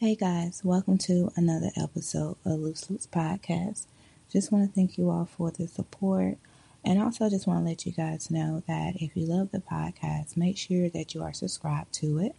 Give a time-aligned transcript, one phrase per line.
[0.00, 3.86] Hey guys, welcome to another episode of Loose Lips Podcast.
[4.32, 6.38] Just want to thank you all for the support.
[6.84, 10.36] And also just want to let you guys know that if you love the podcast,
[10.36, 12.36] make sure that you are subscribed to it.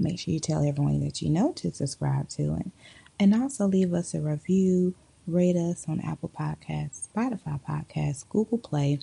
[0.00, 2.72] Make sure you tell everyone that you know to subscribe to it.
[3.20, 4.96] And also leave us a review,
[5.28, 8.98] rate us on Apple Podcasts, Spotify Podcasts, Google Play,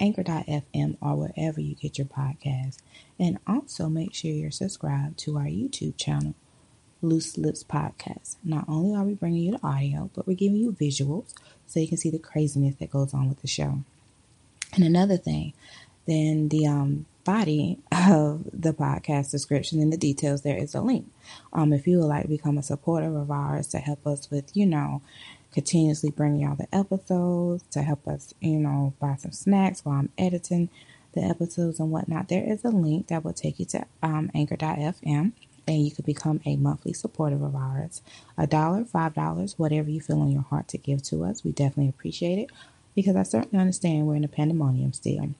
[0.00, 2.78] Anchor.fm, or wherever you get your podcasts.
[3.20, 6.34] And also make sure you're subscribed to our YouTube channel,
[7.06, 8.36] Loose Lips Podcast.
[8.44, 11.34] Not only are we bringing you the audio, but we're giving you visuals
[11.66, 13.80] so you can see the craziness that goes on with the show.
[14.74, 15.52] And another thing,
[16.06, 21.10] then the um, body of the podcast description and the details, there is a link.
[21.52, 24.56] Um, if you would like to become a supporter of ours to help us with,
[24.56, 25.02] you know,
[25.52, 30.10] continuously bringing y'all the episodes, to help us, you know, buy some snacks while I'm
[30.18, 30.68] editing
[31.14, 35.32] the episodes and whatnot, there is a link that will take you to um, anchor.fm
[35.66, 38.02] and you could become a monthly supporter of ours.
[38.38, 41.44] A dollar, five dollars, whatever you feel in your heart to give to us.
[41.44, 42.50] We definitely appreciate it
[42.94, 45.30] because I certainly understand we're in a pandemonium still.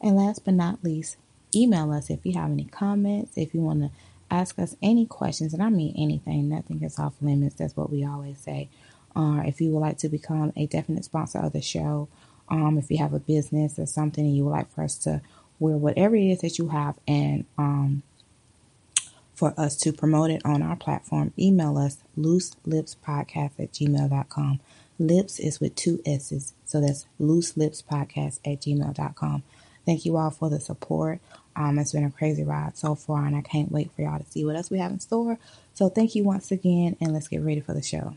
[0.00, 1.16] And last but not least,
[1.54, 3.90] email us if you have any comments, if you want to
[4.30, 7.56] ask us any questions, and I mean anything, nothing is off limits.
[7.56, 8.68] That's what we always say.
[9.14, 12.08] Uh, if you would like to become a definite sponsor of the show,
[12.48, 15.20] um, if you have a business or something and you would like for us to
[15.58, 18.02] wear whatever it is that you have and um,
[19.42, 24.60] for us to promote it on our platform, email us looselipspodcast at gmail.com.
[25.00, 29.42] Lips is with two S's, so that's looselipspodcast at gmail.com.
[29.84, 31.18] Thank you all for the support.
[31.56, 34.30] Um, it's been a crazy ride so far, and I can't wait for y'all to
[34.30, 35.40] see what else we have in store.
[35.74, 38.14] So, thank you once again, and let's get ready for the show.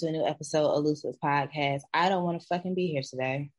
[0.00, 1.80] To a new episode of Loose Podcast.
[1.92, 3.50] I don't want to fucking be here today,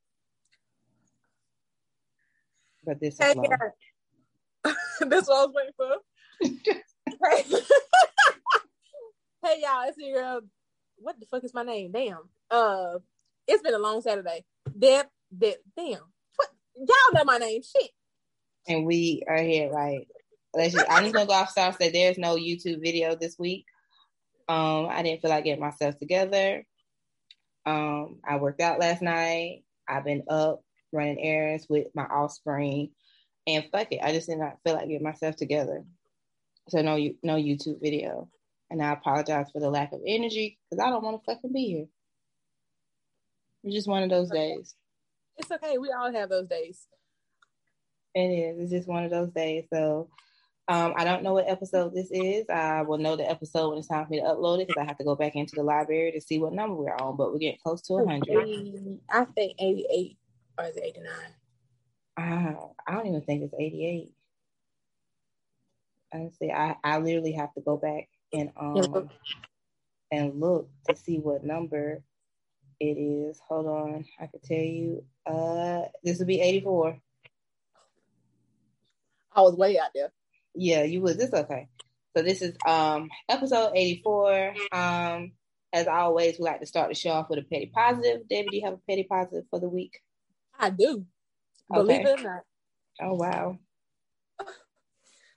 [2.85, 3.43] but this is Hey, low.
[3.43, 4.73] yeah.
[5.01, 5.97] That's what I was waiting for.
[7.29, 7.43] hey.
[9.43, 10.41] hey, y'all, it's your girl.
[10.97, 11.91] What the fuck is my name?
[11.91, 12.29] Damn.
[12.51, 12.99] Uh,
[13.47, 14.45] it's been a long Saturday.
[14.77, 15.07] Deb,
[15.37, 15.99] Deb, damn.
[16.35, 16.49] What?
[16.77, 17.61] Y'all know my name.
[17.63, 17.91] Shit.
[18.67, 19.69] and we are here.
[19.71, 20.07] Right?
[20.53, 23.65] Let's just, I'm just gonna go off start say there's no YouTube video this week.
[24.49, 26.65] Um, I didn't feel like getting myself together.
[27.67, 29.63] Um, I worked out last night.
[29.87, 32.89] I've been up running errands with my offspring,
[33.45, 35.85] and fuck it, I just did not feel like getting myself together.
[36.69, 38.27] So no, no YouTube video,
[38.71, 41.65] and I apologize for the lack of energy because I don't want to fucking be
[41.67, 41.85] here.
[43.63, 44.73] It's just one of those days.
[45.37, 45.77] It's okay.
[45.77, 46.87] We all have those days.
[48.15, 48.59] It is.
[48.59, 49.65] It's just one of those days.
[49.71, 50.09] So
[50.69, 52.47] um, I don't know what episode this is.
[52.47, 54.85] I will know the episode when it's time for me to upload it because I
[54.85, 57.17] have to go back into the library to see what number we're on.
[57.17, 58.99] But we're getting close to 100.
[59.09, 60.17] I think 88
[60.59, 61.11] or is it 89?
[62.17, 62.55] Uh,
[62.87, 64.11] I don't even think it's 88.
[66.13, 69.09] Honestly, I, I literally have to go back and um
[70.11, 72.03] and look to see what number
[72.79, 73.39] it is.
[73.47, 75.03] Hold on, I could tell you.
[75.25, 76.95] Uh, this would be 84.
[79.35, 80.11] I was way out there.
[80.59, 81.17] Yeah, you would.
[81.17, 81.67] This okay.
[82.15, 84.53] So this is um episode 84.
[84.73, 85.31] Um,
[85.71, 88.27] as always, we like to start the show off with a petty positive.
[88.29, 89.99] David, do you have a petty positive for the week?
[90.59, 91.05] I do.
[91.71, 92.41] Believe it or not.
[93.01, 93.57] Oh wow.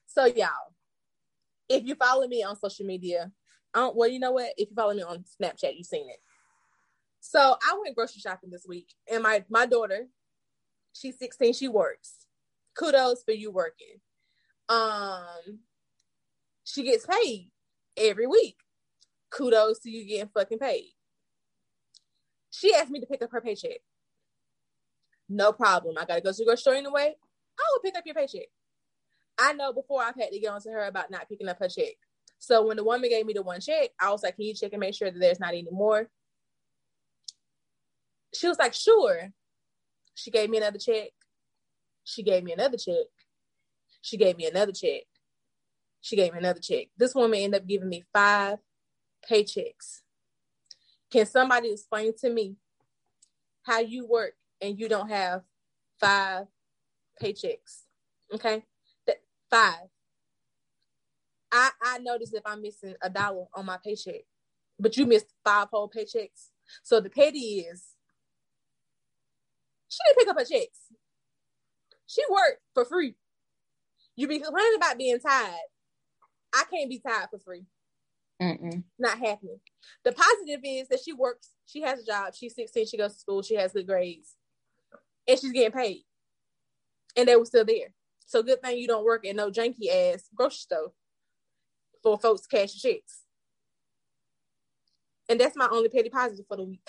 [0.06, 0.48] So y'all,
[1.68, 3.30] if you follow me on social media,
[3.74, 4.52] um, well, you know what?
[4.58, 6.18] If you follow me on Snapchat, you've seen it.
[7.20, 10.08] So I went grocery shopping this week, and my my daughter,
[10.92, 12.26] she's 16, she works.
[12.76, 14.00] Kudos for you working.
[14.72, 15.60] Um,
[16.64, 17.50] she gets paid
[17.96, 18.56] every week.
[19.30, 20.92] Kudos to you getting fucking paid.
[22.50, 23.80] She asked me to pick up her paycheck.
[25.28, 25.96] No problem.
[25.98, 27.14] I gotta go to the grocery store anyway.
[27.58, 28.48] I will pick up your paycheck.
[29.38, 31.68] I know before I've had to get on to her about not picking up her
[31.68, 31.94] check.
[32.38, 34.72] So when the woman gave me the one check, I was like, "Can you check
[34.72, 36.10] and make sure that there's not any more?"
[38.34, 39.32] She was like, "Sure."
[40.14, 41.10] She gave me another check.
[42.04, 43.06] She gave me another check.
[44.02, 45.04] She gave me another check.
[46.00, 46.88] She gave me another check.
[46.96, 48.58] This woman ended up giving me five
[49.28, 50.00] paychecks.
[51.10, 52.56] Can somebody explain to me
[53.62, 55.42] how you work and you don't have
[56.00, 56.46] five
[57.22, 57.82] paychecks?
[58.34, 58.64] Okay,
[59.06, 59.18] that
[59.50, 59.88] five.
[61.52, 64.22] I I notice if I'm missing a dollar on my paycheck,
[64.80, 66.48] but you missed five whole paychecks.
[66.82, 67.84] So the petty is
[69.88, 70.88] she didn't pick up her checks.
[72.06, 73.14] She worked for free.
[74.16, 75.54] You be complaining about being tired.
[76.54, 77.64] I can't be tired for free.
[78.40, 78.82] Mm-mm.
[78.98, 79.60] Not happening.
[80.04, 81.50] The positive is that she works.
[81.66, 82.34] She has a job.
[82.34, 82.86] She's 16.
[82.86, 83.42] She goes to school.
[83.42, 84.34] She has good grades,
[85.26, 86.02] and she's getting paid.
[87.16, 87.94] And they were still there.
[88.26, 90.92] So good thing you don't work at no janky ass grocery store
[92.02, 93.20] for folks cash checks.
[95.28, 96.88] And that's my only petty positive for the week.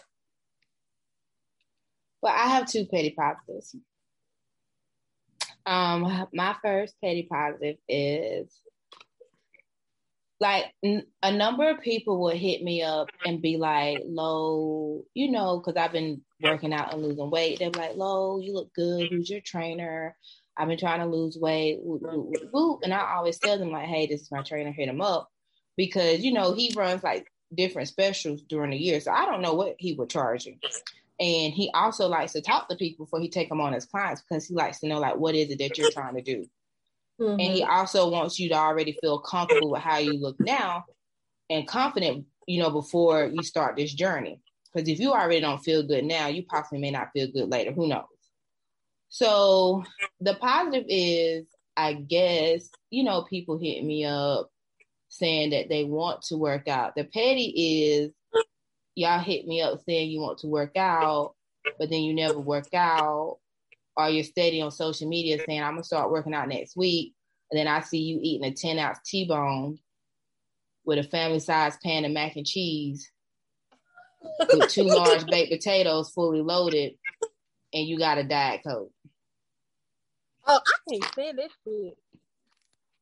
[2.22, 3.76] Well, I have two petty positives.
[5.66, 8.62] Um, my first petty positive is
[10.40, 15.32] like n- a number of people will hit me up and be like, "Low, you
[15.32, 17.60] know, because I've been working out and losing weight.
[17.60, 19.10] They're like, "Low, you look good.
[19.10, 20.18] Who's your trainer?"
[20.58, 24.32] I've been trying to lose weight, and I always tell them like, "Hey, this is
[24.32, 24.72] my trainer.
[24.72, 25.30] Hit him up,"
[25.78, 29.54] because you know he runs like different specials during the year, so I don't know
[29.54, 30.56] what he would charge you.
[31.20, 34.22] And he also likes to talk to people before he take them on as clients
[34.22, 36.46] because he likes to know like what is it that you're trying to do.
[37.22, 37.40] Mm-hmm.
[37.40, 37.72] And he mm-hmm.
[37.72, 40.86] also wants you to already feel comfortable with how you look now
[41.50, 44.42] and confident, you know, before you start this journey.
[44.74, 47.72] Because if you already don't feel good now, you possibly may not feel good later.
[47.72, 48.06] Who knows?
[49.10, 49.84] So
[50.20, 51.46] the positive is,
[51.78, 54.50] I guess, you know, people hit me up
[55.10, 56.96] saying that they want to work out.
[56.96, 58.12] The petty is
[58.96, 61.34] y'all hit me up saying you want to work out,
[61.80, 63.40] but then you never work out,
[63.96, 67.14] or you're steady on social media saying I'm gonna start working out next week,
[67.52, 69.80] and then I see you eating a 10 ounce T-bone
[70.86, 73.10] with a family size pan of mac and cheese
[74.54, 76.94] with two large baked potatoes fully loaded,
[77.74, 78.92] and you got a diet coke.
[80.46, 81.94] Oh, I can't stand this food.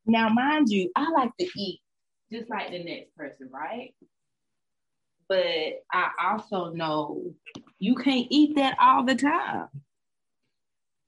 [0.06, 1.80] Now, mind you, I like to eat
[2.30, 3.94] just like the next person, right?
[5.32, 7.32] But I also know
[7.78, 9.68] you can't eat that all the time.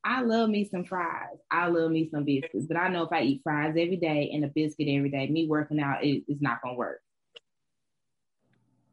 [0.02, 1.36] I love me some fries.
[1.50, 4.42] I love me some biscuits, but I know if I eat fries every day and
[4.42, 7.02] a biscuit every day, me working out is it, not gonna work.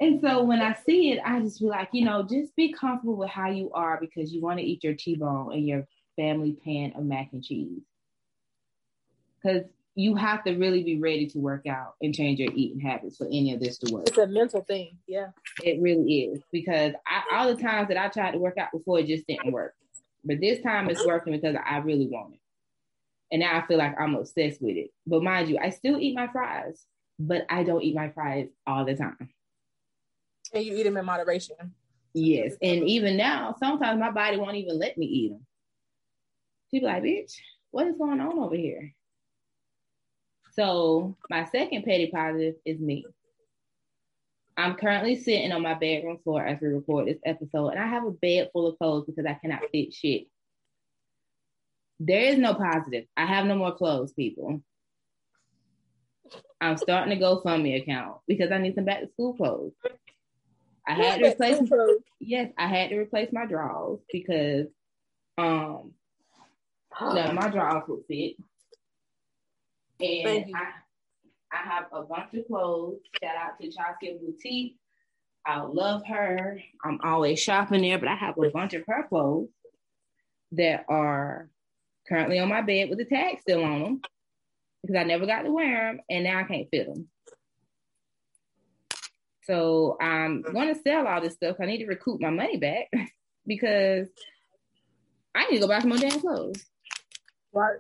[0.02, 3.16] And so when I see it, I just feel like, you know, just be comfortable
[3.16, 5.88] with how you are because you want to eat your T-bone and your
[6.18, 7.84] family pan of mac and cheese.
[9.42, 9.64] Because
[9.96, 13.26] you have to really be ready to work out and change your eating habits for
[13.28, 14.08] any of this to work.
[14.08, 14.98] It's a mental thing.
[15.08, 15.28] Yeah.
[15.64, 19.00] It really is because I, all the times that I tried to work out before,
[19.00, 19.74] it just didn't work.
[20.24, 22.40] But this time it's working because I really want it.
[23.32, 24.92] And now I feel like I'm obsessed with it.
[25.06, 26.86] But mind you, I still eat my fries,
[27.20, 29.30] but I don't eat my fries all the time.
[30.54, 31.56] And you eat them in moderation.
[32.14, 32.54] Yes.
[32.62, 35.46] And even now, sometimes my body won't even let me eat them.
[36.70, 37.34] People like, bitch,
[37.72, 38.94] what is going on over here?
[40.52, 43.06] So my second petty positive is me.
[44.58, 48.06] I'm currently sitting on my bedroom floor as we record this episode, and I have
[48.06, 50.28] a bed full of clothes because I cannot fit shit.
[52.00, 53.06] There is no positive.
[53.16, 54.62] I have no more clothes, people.
[56.60, 59.74] I'm starting to GoFundMe account because I need some back to school clothes.
[60.88, 61.62] I had to replace
[62.20, 64.68] yes, I had to replace my drawers because
[65.38, 65.94] um
[67.00, 68.36] of my drawers would fit.
[70.02, 73.00] And I, I have a bunch of clothes.
[73.22, 74.78] Shout out to Chelsea Boutique.
[75.46, 76.60] I love her.
[76.84, 79.50] I'm always shopping there, but I have a bunch of her clothes
[80.52, 81.50] that are
[82.08, 84.02] currently on my bed with the tag still on them
[84.82, 87.08] because I never got to wear them and now I can't fit them.
[89.44, 91.58] So I'm going to sell all this stuff.
[91.60, 92.92] I need to recoup my money back
[93.48, 94.08] because
[95.34, 96.66] I need to go buy some more damn clothes.
[97.54, 97.80] Right.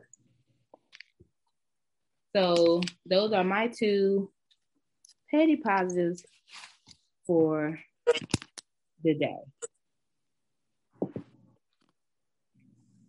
[2.36, 4.32] So those are my two
[5.30, 6.24] petty positives
[7.28, 7.78] for
[9.04, 9.38] the day.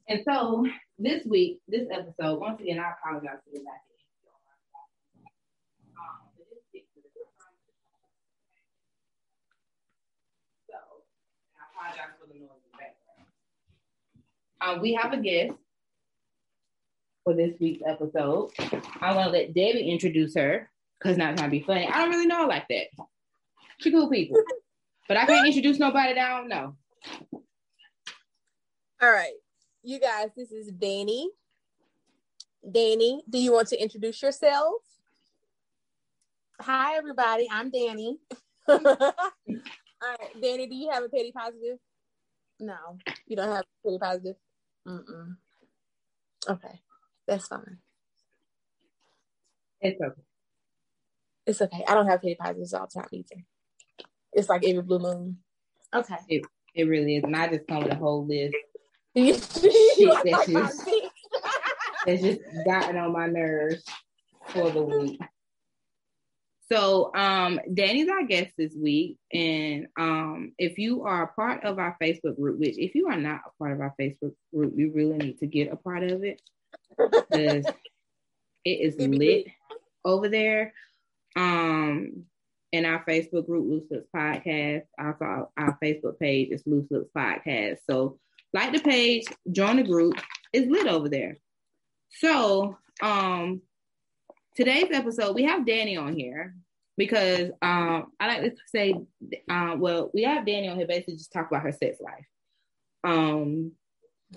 [0.08, 0.66] And so
[0.98, 3.80] this week, this episode, once again, I apologize for the back.
[10.68, 10.76] So
[11.56, 13.12] I apologize for the noise in the background.
[14.60, 15.54] Um, we have a guest
[17.24, 18.50] for this week's episode.
[19.00, 21.86] I want to let Debbie introduce her because not trying to be funny.
[21.86, 22.86] I don't really know her like that.
[23.78, 24.42] She cool people,
[25.08, 26.76] but I can't introduce nobody that I don't know.
[29.00, 29.34] All right,
[29.82, 31.28] you guys, this is Danny.
[32.70, 34.74] Danny, do you want to introduce yourself?
[36.60, 37.48] Hi, everybody.
[37.50, 38.18] I'm Danny.
[38.68, 41.78] All right, Danny, do you have a petty positive?
[42.60, 42.76] No,
[43.26, 44.36] You don't have a petty positive?
[44.86, 45.36] Mm-mm.
[46.48, 46.80] Okay,
[47.32, 47.78] that's fine.
[49.80, 50.22] It's okay.
[51.46, 51.84] It's okay.
[51.88, 53.44] I don't have petty positives all the time either.
[54.32, 55.38] It's like every blue moon.
[55.94, 56.16] Okay.
[56.74, 58.54] It really is, and I just come with a whole list
[59.14, 60.88] that's just-
[62.06, 63.84] that's just gotten on my nerves
[64.48, 65.20] for the week.
[66.70, 71.78] So, um, Danny's our guest this week, and um, if you are a part of
[71.78, 74.90] our Facebook group, which if you are not a part of our Facebook group, you
[74.94, 76.40] really need to get a part of it
[77.30, 77.64] it
[78.64, 79.46] is lit
[80.04, 80.74] over there.
[81.36, 82.24] Um,
[82.72, 87.10] in our Facebook group, Loose Lips Podcast, also our, our Facebook page is Loose Lips
[87.16, 87.78] Podcast.
[87.88, 88.18] So,
[88.54, 90.14] like the page, join the group.
[90.52, 91.38] It's lit over there.
[92.10, 93.62] So, um,
[94.56, 96.54] today's episode, we have Danny on here
[96.96, 98.94] because um, I like to say,
[99.48, 102.26] um, well, we have Danny on here basically just talk about her sex life.
[103.04, 103.72] Um,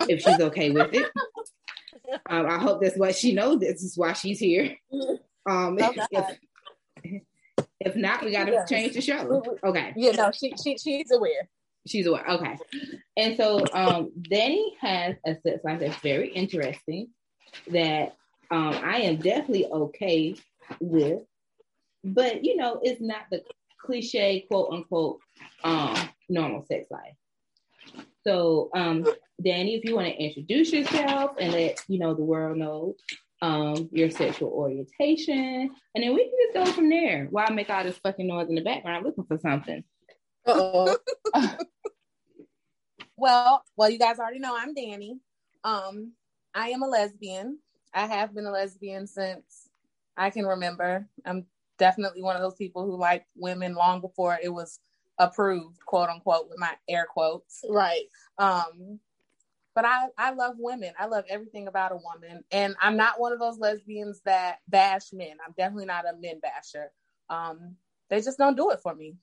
[0.08, 1.10] if she's okay with it.
[2.28, 3.60] Um, I hope that's what she knows.
[3.60, 4.76] This is why she's here.
[5.48, 6.38] Um, if,
[7.78, 8.68] if not, we got to Yes.
[8.68, 9.44] change the show.
[9.62, 11.48] Okay, Yeah, no, she she she's aware.
[11.86, 12.28] she's aware.
[12.28, 12.56] Okay,
[13.16, 17.10] and so um, Danny has a sex life that's very interesting.
[17.70, 18.16] That
[18.50, 20.34] um, I am definitely okay
[20.80, 21.22] with,
[22.02, 23.44] but you know, it's not the
[23.80, 25.20] cliche quote unquote
[25.62, 25.96] um,
[26.28, 27.14] normal sex life.
[28.26, 29.06] So, um,
[29.46, 32.96] Danny, if you want to introduce yourself and let you know the world know
[33.42, 37.28] um, your sexual orientation, and then we can just go from there.
[37.30, 39.84] Why make all this fucking noise in the background looking for something.
[40.46, 40.96] Uh-oh.
[43.18, 45.18] Well, well, you guys already know I'm Danny.
[45.64, 46.12] Um,
[46.54, 47.58] I am a lesbian.
[47.94, 49.70] I have been a lesbian since
[50.18, 51.08] I can remember.
[51.24, 51.46] I'm
[51.78, 54.80] definitely one of those people who liked women long before it was
[55.18, 57.64] approved, quote unquote, with my air quotes.
[57.70, 58.04] right.
[58.38, 59.00] Um,
[59.76, 60.94] but I, I love women.
[60.98, 62.42] I love everything about a woman.
[62.50, 65.36] And I'm not one of those lesbians that bash men.
[65.46, 66.90] I'm definitely not a men basher.
[67.28, 67.76] Um,
[68.08, 69.16] they just don't do it for me.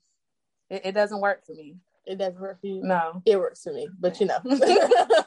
[0.70, 1.74] It, it doesn't work for me.
[2.06, 2.84] It doesn't work for you.
[2.84, 3.20] No.
[3.26, 4.38] It works for me, but you know.
[4.44, 5.24] I,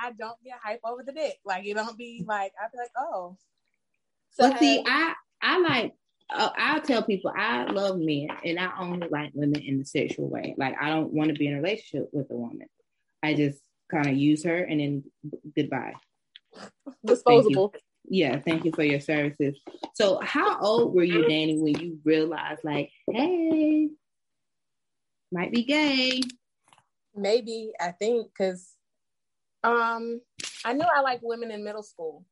[0.00, 1.40] I don't get hype over the dick.
[1.44, 3.36] Like it don't be like I'd be like, oh,
[4.30, 5.94] so but see, I I like
[6.30, 10.28] uh, I'll tell people I love men, and I only like women in the sexual
[10.28, 10.54] way.
[10.56, 12.68] Like I don't want to be in a relationship with a woman.
[13.22, 13.58] I just
[13.90, 15.04] kind of use her, and then
[15.56, 15.94] goodbye.
[17.04, 17.74] disposable.
[18.10, 19.58] Yeah, thank you for your services.
[19.94, 23.88] So, how old were you, Danny, when you realized, like, hey,
[25.30, 26.20] might be gay?
[27.14, 28.74] Maybe I think because
[29.62, 30.20] um,
[30.64, 32.24] I knew I liked women in middle school,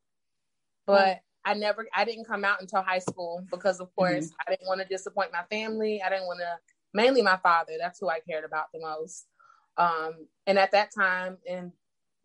[0.85, 4.67] but I never, I didn't come out until high school because, of course, I didn't
[4.67, 6.01] want to disappoint my family.
[6.01, 6.57] I didn't want to,
[6.93, 7.73] mainly my father.
[7.79, 9.27] That's who I cared about the most.
[9.77, 11.71] Um, and at that time, in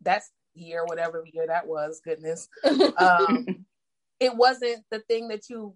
[0.01, 0.23] that
[0.55, 2.49] year, whatever year that was, goodness,
[2.97, 3.65] um,
[4.19, 5.75] it wasn't the thing that you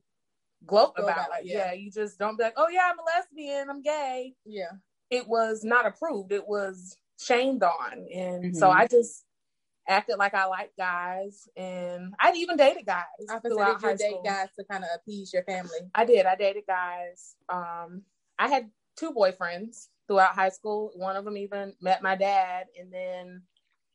[0.66, 1.12] gloat about.
[1.12, 1.68] about, Like, yeah.
[1.68, 4.34] yeah, you just don't be like, oh yeah, I'm a lesbian, I'm gay.
[4.46, 4.72] yeah.
[5.10, 6.34] It was not approved.
[6.34, 8.76] It was shamed on, and so Mhm.
[8.76, 9.24] I just
[9.88, 14.10] acted like I liked guys, and I even dated guys I throughout high you date
[14.10, 14.24] school.
[14.24, 15.80] guys to kind of appease your family.
[15.96, 16.26] I did.
[16.26, 17.36] I dated guys.
[17.48, 18.02] Um,
[18.38, 20.92] I had two boyfriends throughout high school.
[20.96, 23.42] One of them even met my dad, and then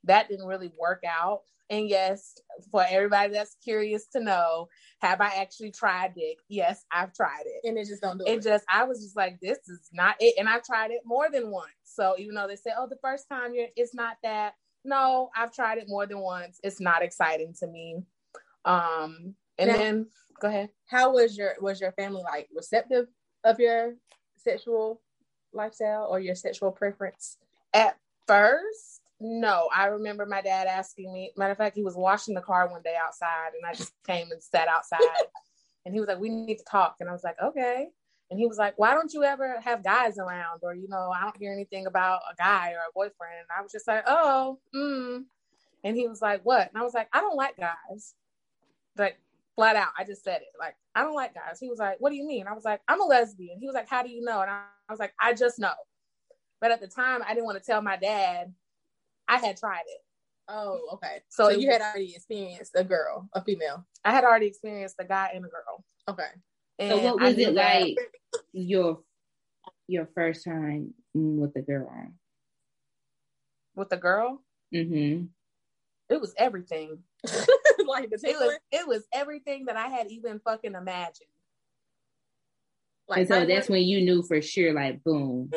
[0.05, 1.43] that didn't really work out.
[1.71, 2.35] And yes,
[2.71, 4.69] for everybody that's curious to know,
[5.01, 6.39] have I actually tried dick?
[6.49, 7.67] Yes, I've tried it.
[7.67, 8.43] And it just don't do It it.
[8.43, 10.35] just, I was just like, this is not it.
[10.39, 11.71] And I tried it more than once.
[11.85, 14.53] So even though they say, oh, the first time you're, it's not that.
[14.85, 16.59] No, I've tried it more than once.
[16.63, 18.03] It's not exciting to me.
[18.67, 20.07] Um, and Now- then
[20.41, 20.71] go ahead.
[20.89, 23.07] How was your was your family like receptive
[23.45, 23.95] of your
[24.37, 25.01] sexual
[25.53, 27.39] lifestyle or your sexual preference?
[27.73, 29.69] At first, no.
[29.75, 31.33] I remember my dad asking me.
[31.37, 34.31] Matter of fact, he was washing the car one day outside, and I just came
[34.31, 34.99] and sat outside.
[35.85, 37.89] and he was like, "We need to talk." And I was like, "Okay."
[38.31, 41.23] And he was like, "Why don't you ever have guys around?" Or you know, I
[41.23, 43.35] don't hear anything about a guy or a boyfriend.
[43.41, 45.25] And I was just like, "Oh, mm."
[45.85, 48.15] And he was like, "What?" And I was like, "I don't like guys."
[48.97, 49.19] Like
[49.57, 50.49] flat out, I just said it.
[50.59, 51.59] Like, I don't like guys.
[51.61, 53.75] He was like, "What do you mean?" I was like, "I'm a lesbian." He was
[53.75, 55.73] like, "How do you know?" And I, I was like, "I just know."
[56.61, 58.53] But at the time, I didn't want to tell my dad
[59.29, 60.01] I had tried it.
[60.49, 61.23] Oh, okay.
[61.29, 63.87] So So, you had already experienced a girl, a female.
[64.05, 65.85] I had already experienced a guy and a girl.
[66.09, 66.29] Okay.
[66.79, 67.97] And So what was knew it that- like
[68.53, 69.01] your
[69.89, 72.13] your first time with the girl?
[73.75, 74.43] with the girl?
[74.75, 75.25] Mm-hmm.
[76.11, 76.99] It was everything.
[77.87, 81.29] like the It was it was everything that I had even fucking imagined.
[83.09, 85.51] Like and so tight that's when you knew for sure, like, boom,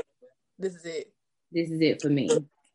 [0.57, 1.13] this is it.
[1.51, 2.29] this is it for me.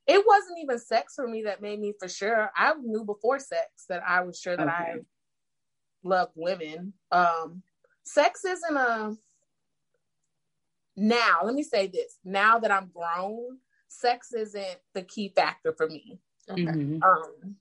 [0.07, 2.51] It wasn't even sex for me that made me for sure.
[2.57, 5.01] I knew before sex that I was sure that I Okay.
[6.03, 6.95] loved women.
[7.13, 7.63] Um
[8.05, 9.17] sex isn't a
[10.97, 12.19] now, let me say this.
[12.25, 16.19] Now that I'm grown, sex isn't the key factor for me.
[16.49, 16.63] Okay.
[16.63, 17.03] Mhm.
[17.03, 17.57] Um,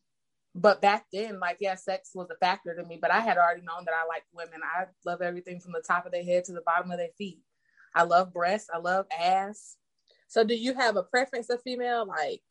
[0.56, 3.62] but back then, like, yeah, sex was a factor to me, but I had already
[3.62, 4.62] known that I liked women.
[4.64, 7.40] I love everything from the top of their head to the bottom of their feet.
[7.96, 8.70] I love breasts.
[8.74, 9.78] I love ass.
[10.28, 12.06] So do you have a preference of female?
[12.06, 12.42] Like,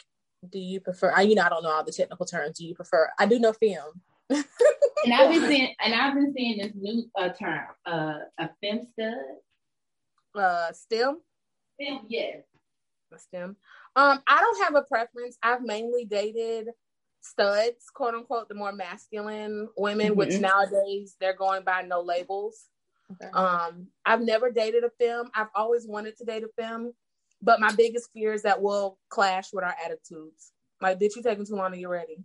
[0.48, 1.12] do you prefer?
[1.14, 2.58] I, you know, I don't know all the technical terms.
[2.58, 3.10] Do you prefer?
[3.18, 4.00] I do know film.
[5.04, 8.80] And I've been seeing, and I've been seeing this new uh, term, uh, a fem
[8.92, 9.14] stud.
[10.34, 11.20] Uh, STEM,
[11.80, 12.42] Fem, yes.
[13.12, 13.56] a STEM.
[13.96, 15.38] Um, I don't have a preference.
[15.42, 16.68] I've mainly dated
[17.20, 20.40] studs, quote unquote, the more masculine women, which Mhm.
[20.40, 22.68] nowadays they're going by no labels.
[23.12, 23.30] Okay.
[23.32, 25.30] Um, I've never dated a femme.
[25.34, 26.92] I've always wanted to date a femme,
[27.42, 30.52] but my biggest fear is that we'll clash with our attitudes.
[30.80, 32.22] Like, bitch, you taking too long to get ready.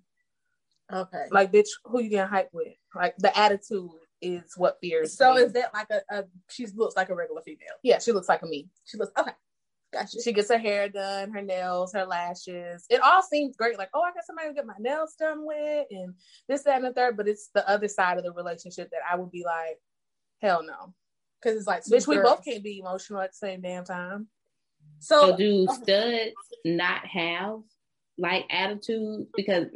[0.91, 1.25] okay.
[1.31, 2.75] Like, bitch, who you getting hyped with?
[2.93, 3.89] Like, the attitude
[4.21, 5.17] is what fears.
[5.17, 5.41] So me.
[5.41, 6.25] is that like a, a?
[6.50, 7.75] She looks like a regular female.
[7.81, 8.69] yeah, she looks like a me.
[8.85, 9.31] She looks okay.
[9.93, 10.21] Gotcha.
[10.23, 12.85] She gets her hair done, her nails, her lashes.
[12.89, 13.77] It all seems great.
[13.77, 16.15] Like, oh, I got somebody to get my nails done with, and
[16.47, 17.15] this, that, and the third.
[17.15, 19.79] But it's the other side of the relationship that I would be like,
[20.41, 20.93] hell no,
[21.41, 22.07] Because it's like two bitch.
[22.07, 24.27] We both can't be emotional at the same damn time.
[25.00, 26.31] So, So do studs
[26.65, 27.59] not have
[28.17, 29.27] like attitude?
[29.35, 29.67] Because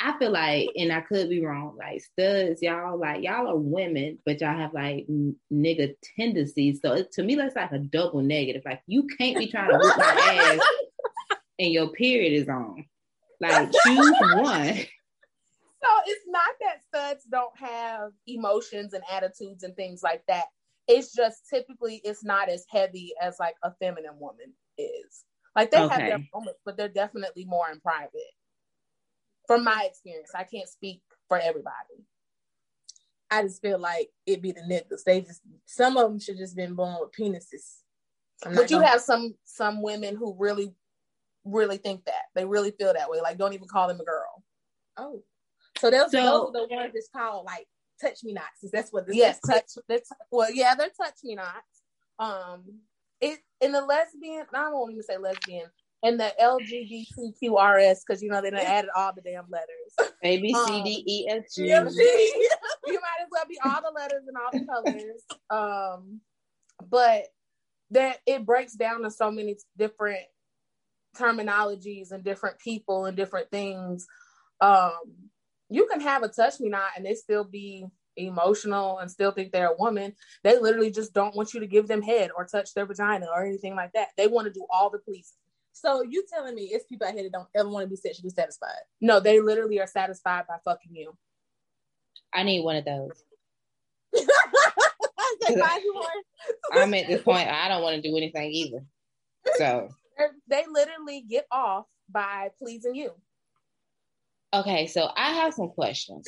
[0.00, 4.18] I feel like, and I could be wrong, like studs, y'all like y'all are women,
[4.24, 6.80] but y'all have like n- nigga tendencies.
[6.80, 8.62] So it, to me, that's like a double negative.
[8.64, 10.60] Like you can't be trying to whip my ass
[11.58, 12.84] and your period is on.
[13.40, 14.78] Like choose one.
[15.80, 20.46] So it's not that studs don't have emotions and attitudes and things like that.
[20.88, 25.24] It's just typically it's not as heavy as like a feminine woman is.
[25.54, 28.10] Like they have their moments, but they're definitely more in private.
[29.48, 32.04] From my experience, I can't speak for everybody.
[33.30, 35.02] I just feel like it'd be the niggas.
[35.04, 37.78] They just some of them should just been born with penises.
[38.44, 40.74] But you gonna- have some some women who really,
[41.44, 43.20] really think that they really feel that way.
[43.20, 44.44] Like don't even call them a girl.
[44.98, 45.22] oh,
[45.78, 47.66] so those, So- those are the ones that's called like
[48.00, 48.62] touch me nots.
[48.62, 49.40] Is that's what this yes, is?
[49.50, 49.84] touch.
[49.88, 51.82] That's, well, yeah, they're touch me nots.
[52.18, 52.64] Um,
[53.20, 54.46] it in the lesbian.
[54.54, 55.70] I don't want to even say lesbian.
[56.02, 60.12] In the LGBTQRS, because you know they done added all the damn letters.
[60.22, 61.72] A B C D E F G.
[61.72, 62.48] Um, D F G.
[62.86, 65.22] you might as well be all the letters and all the colors.
[65.50, 66.20] Um,
[66.88, 67.24] but
[67.90, 70.20] that it breaks down to so many different
[71.16, 74.06] terminologies and different people and different things.
[74.60, 74.92] Um,
[75.68, 79.52] you can have a touch me not and they still be emotional and still think
[79.52, 80.14] they're a woman.
[80.42, 83.44] They literally just don't want you to give them head or touch their vagina or
[83.44, 84.08] anything like that.
[84.16, 85.36] They want to do all the pleasing.
[85.72, 88.30] So you telling me it's people out here that don't ever want to be sexually
[88.30, 88.82] satisfied?
[89.00, 91.16] No, they literally are satisfied by fucking you.
[92.34, 93.24] I need one of those.
[95.46, 96.06] They find you one?
[96.72, 97.48] I'm at this point.
[97.48, 98.84] I don't want to do anything either.
[99.56, 99.88] So
[100.48, 103.12] they literally get off by pleasing you.
[104.52, 106.26] okay, so I have some questions.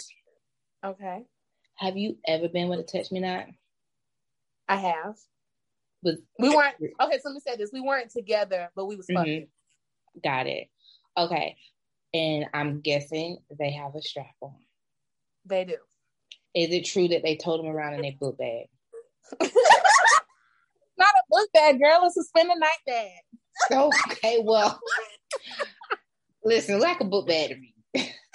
[0.85, 1.24] Okay.
[1.76, 3.46] Have you ever been with a touch me not?
[4.68, 5.16] I have.
[6.03, 7.19] Was We weren't okay.
[7.19, 9.19] So let me say this: we weren't together, but we was mm-hmm.
[9.19, 9.49] fucking.
[10.25, 10.69] got it.
[11.17, 11.57] Okay,
[12.15, 14.55] and I'm guessing they have a strap on.
[15.45, 15.77] They do.
[16.55, 18.67] Is it true that they told them around in their book bag?
[19.41, 19.51] Not
[21.09, 22.01] a book bag, girl.
[22.05, 23.11] It's a spend the night bag.
[23.73, 24.81] Okay, well,
[26.45, 27.75] listen, like a book bag to me,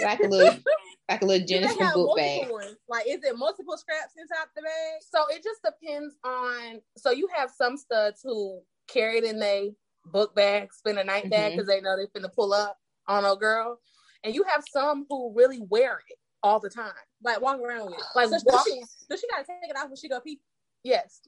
[0.01, 0.53] like a little,
[1.09, 2.49] like a little Do they book bag.
[2.51, 2.75] ones?
[2.89, 5.01] Like, is it multiple straps inside the bag?
[5.01, 6.81] So it just depends on.
[6.97, 9.65] So you have some studs who carry it in their
[10.05, 11.55] book bag, spend a night bag Mhm.
[11.55, 13.79] because they know they're finna pull up on a girl,
[14.23, 16.93] and you have some who really wear it all the time.
[17.23, 18.05] Like walk around with it.
[18.15, 20.39] Like so walk- does she, does she gotta take it off when she go pee?
[20.83, 21.21] Yes.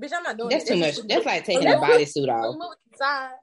[0.00, 0.74] Bitch, I'm not doing That's that.
[0.74, 0.96] too much.
[1.08, 2.58] That's like taking a That's- bodysuit off.
[2.98, 3.38] them.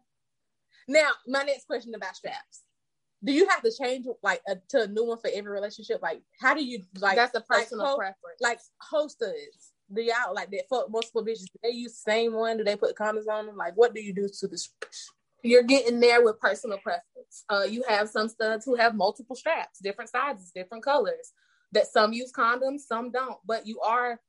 [0.88, 2.64] Now, my next question about straps.
[3.24, 6.02] Do you have to change like a, to a new one for every relationship?
[6.02, 7.18] Like, how do you like?
[7.18, 8.40] That's a like, personal ho- preference.
[8.40, 11.44] Like hosters, do y'all like that fuck multiple bitches?
[11.44, 12.58] Do they use the same one?
[12.58, 13.58] Do they put condoms on them?
[13.58, 14.70] Like, what do you do to this?
[15.44, 17.46] you're getting there with personal preference.
[17.50, 21.34] Uh, you have some studs who have multiple straps, different sizes, different colors.
[21.72, 23.38] That some use condoms, some don't.
[23.46, 24.20] But you are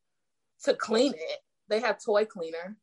[0.65, 1.39] to clean it.
[1.69, 2.77] They have toy cleaner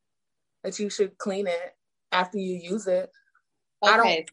[0.63, 1.75] that you should clean it
[2.11, 3.11] after you use it.
[3.83, 3.93] Okay.
[3.93, 4.29] I don't.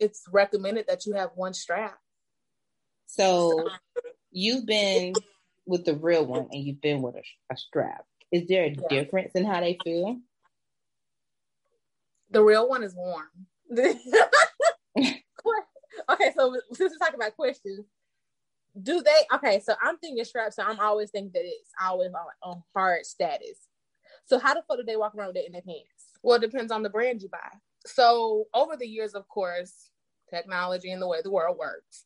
[0.00, 1.98] It's recommended that you have one strap.
[3.06, 3.68] So
[4.30, 5.16] you've been
[5.66, 8.04] with the real one and you've been with a, a strap.
[8.30, 8.88] Is there a Yeah.
[8.88, 10.20] difference in how they feel?
[12.30, 13.28] The real one is warm.
[16.10, 17.86] okay, so since we're talking about questions,
[18.80, 19.36] do they?
[19.36, 20.56] Okay, so I'm thinking straps.
[20.56, 23.66] So I'm always thinking that it's always on, on hard status.
[24.26, 26.12] So how the fuck do they walk around with it in their pants?
[26.22, 27.38] Well, it depends on the brand you buy.
[27.88, 29.90] So over the years, of course,
[30.30, 32.04] technology and the way the world works,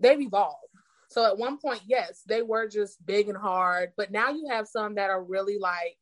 [0.00, 0.56] they've evolved.
[1.10, 4.68] So at one point, yes, they were just big and hard, but now you have
[4.68, 5.96] some that are really like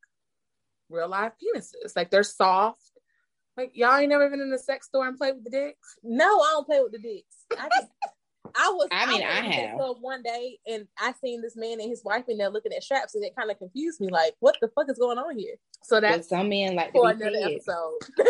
[0.88, 1.94] real life penises.
[1.94, 2.80] Like they're soft.
[3.56, 5.98] Like y'all ain't never been in a sex store and played with the dicks?
[6.02, 7.46] No, I don't play with the dicks.
[7.52, 7.88] I just
[8.54, 9.96] I was I mean, I sex have.
[10.00, 13.14] one day and I seen this man and his wife in there looking at straps
[13.14, 14.08] and it kind of confused me.
[14.08, 15.54] Like, what the fuck is going on here?
[15.82, 17.52] So But that's some men like for another fed.
[17.52, 17.92] episode.
[18.16, 18.26] Did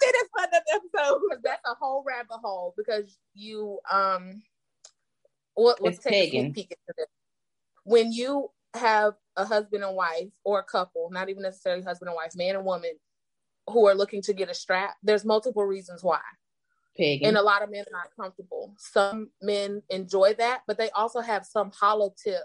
[0.00, 1.20] say that's for another episode?
[1.28, 2.74] Because that's a whole rabbit hole.
[2.76, 4.42] Because you um,
[5.54, 7.06] what let's take a peek into this.
[7.84, 12.16] When you have a husband and wife or a couple, not even necessarily husband and
[12.16, 12.92] wife, man and woman,
[13.68, 16.20] who are looking to get a strap, there's multiple reasons why.
[16.96, 17.26] Pegging.
[17.26, 18.74] And a lot of men are not comfortable.
[18.78, 22.42] Some men enjoy that, but they also have some hollow tip.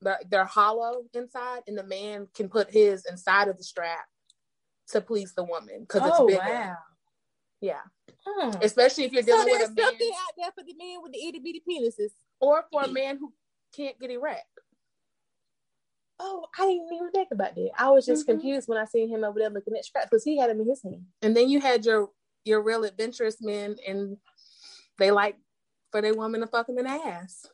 [0.00, 4.06] They're, they're hollow inside, and the man can put his inside of the strap
[4.88, 6.76] to please the woman because it's bigger.
[7.60, 7.80] Yeah,
[8.60, 10.98] especially if you're So dealing there's with a man something out there for the men
[11.02, 12.12] with the itty bitty penises.
[12.40, 13.32] or for a man who
[13.74, 14.44] can't get erect.
[16.20, 17.70] Oh, I didn't even think about that.
[17.76, 18.32] I was just Mhm.
[18.40, 20.68] confused when I seen him over there looking at straps because he had them in
[20.68, 21.06] his hand.
[21.22, 22.10] And then you had your
[22.48, 24.16] your real adventurous men, and
[24.98, 25.36] they like
[25.92, 27.46] for their woman to fuck them in the ass.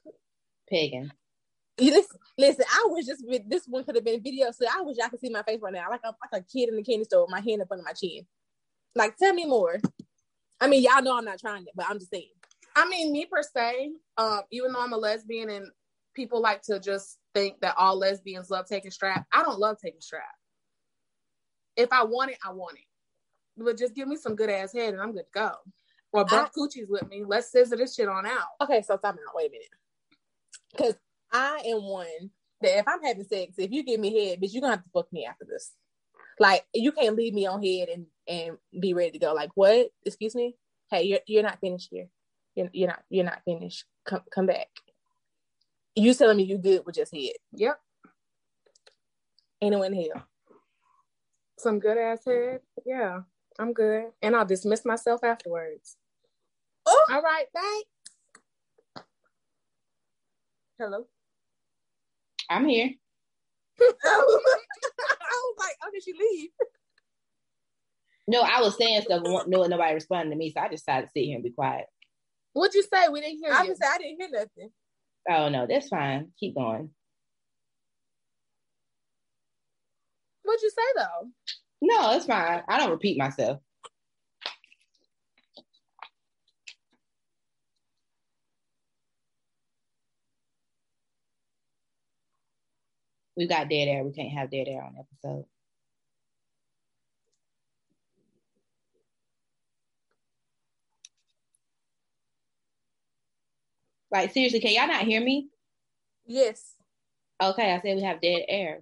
[1.78, 4.96] You listen, listen, I was just this one could have been video, so I wish
[4.98, 7.04] y'all could see my face right now, like I'm like a kid in the candy
[7.04, 8.26] store with my hand up under my chin.
[8.94, 9.80] Like, tell me more.
[10.60, 12.30] I mean, y'all know I'm not trying it, but I'm just saying.
[12.76, 15.66] I mean, me per se, um, even though I'm a lesbian and
[16.14, 20.00] people like to just think that all lesbians love taking strap, I don't love taking
[20.00, 20.24] strap.
[21.76, 22.84] If I want it, I want it.
[23.56, 25.52] But just give me some good ass head and I'm good to go.
[26.12, 27.24] Or bump coochies with me.
[27.26, 28.46] Let's scissor this shit on out.
[28.60, 29.34] Okay, so time out.
[29.34, 29.68] Wait a minute.
[30.70, 30.94] Because
[31.32, 34.60] I am one that if I'm having sex, if you give me head, bitch, you're
[34.60, 35.72] gonna have to fuck me after this.
[36.38, 39.34] Like you can't leave me on head and and be ready to go.
[39.34, 39.88] Like what?
[40.04, 40.56] Excuse me.
[40.90, 42.06] Hey, you're you're not finished here.
[42.54, 43.84] You're, you're not you're not finished.
[44.04, 44.68] Come come back.
[45.96, 47.32] You telling me you good with just head?
[47.52, 47.78] Yep.
[49.62, 50.24] Ain't no in hell.
[51.58, 52.60] Some good ass head.
[52.84, 53.20] Yeah.
[53.58, 54.06] I'm good.
[54.22, 55.96] And I'll dismiss myself afterwards.
[56.86, 57.06] Oh.
[57.10, 59.06] All right, thanks.
[60.78, 61.06] Hello.
[62.50, 62.90] I'm here.
[63.80, 64.42] I was
[65.58, 66.50] like, oh, did she leave?
[68.26, 70.86] No, I was saying stuff, and wa- no nobody responded to me, so I just
[70.86, 71.86] decided to sit here and be quiet.
[72.54, 73.08] What'd you say?
[73.08, 73.68] We didn't hear I you.
[73.68, 74.70] just said I didn't hear nothing.
[75.28, 76.28] Oh no, that's fine.
[76.40, 76.90] Keep going.
[80.42, 81.28] What'd you say though?
[81.84, 82.62] No, it's fine.
[82.66, 83.60] I don't repeat myself.
[93.36, 94.02] We got dead air.
[94.02, 95.44] We can't have dead air on the episode.
[104.10, 105.48] Like seriously, can y'all not hear me?
[106.24, 106.74] Yes.
[107.42, 108.80] Okay, I said we have dead air.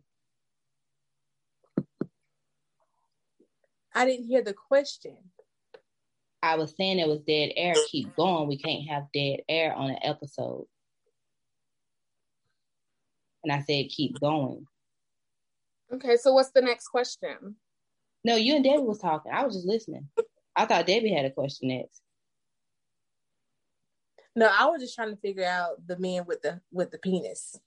[3.94, 5.16] I didn't hear the question.
[6.42, 7.74] I was saying it was dead air.
[7.88, 8.48] Keep going.
[8.48, 10.66] We can't have dead air on an episode.
[13.44, 14.66] And I said, keep going.
[15.92, 17.57] Okay, so what's the next question?
[18.24, 19.33] No, you and Debbie was talking.
[19.33, 20.09] I was just listening.
[20.57, 22.00] I thought Debbie had a question next.
[24.35, 27.59] No, I was just trying to figure out the men with the with the penis.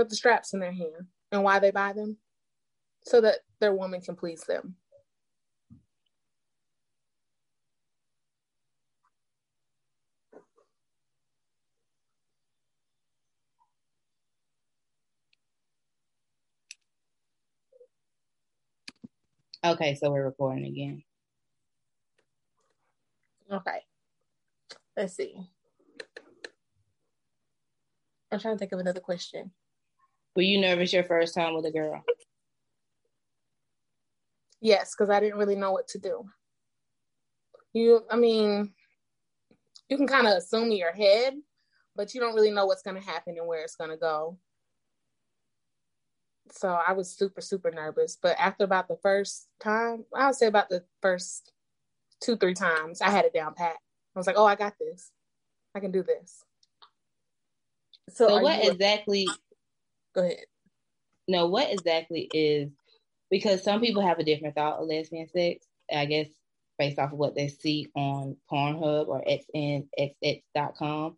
[0.00, 2.16] With the straps in their hand and why they buy them?
[3.04, 4.76] So that their woman can please them.
[19.62, 21.02] Okay, so we're recording again.
[23.52, 23.80] Okay.
[24.96, 25.34] Let's see.
[28.32, 29.50] I'm trying to think of another question.
[30.36, 32.04] Were you nervous your first time with a girl?
[34.60, 36.24] Yes, because I didn't really know what to do.
[37.72, 38.72] You, I mean,
[39.88, 41.34] you can kind of assume in your head,
[41.96, 44.38] but you don't really know what's going to happen and where it's going to go.
[46.52, 48.16] So I was super, super nervous.
[48.20, 51.52] But after about the first time, I would say about the first
[52.20, 53.76] two, three times, I had it down pat.
[54.14, 55.10] I was like, oh, I got this.
[55.74, 56.44] I can do this.
[58.10, 59.28] So, so what exactly?
[60.14, 60.44] Go ahead.
[61.28, 62.70] No, what exactly is
[63.30, 65.66] because some people have a different thought of lesbian sex.
[65.92, 66.28] I guess
[66.80, 69.22] based off of what they see on Pornhub or
[69.54, 71.16] xnxx.com.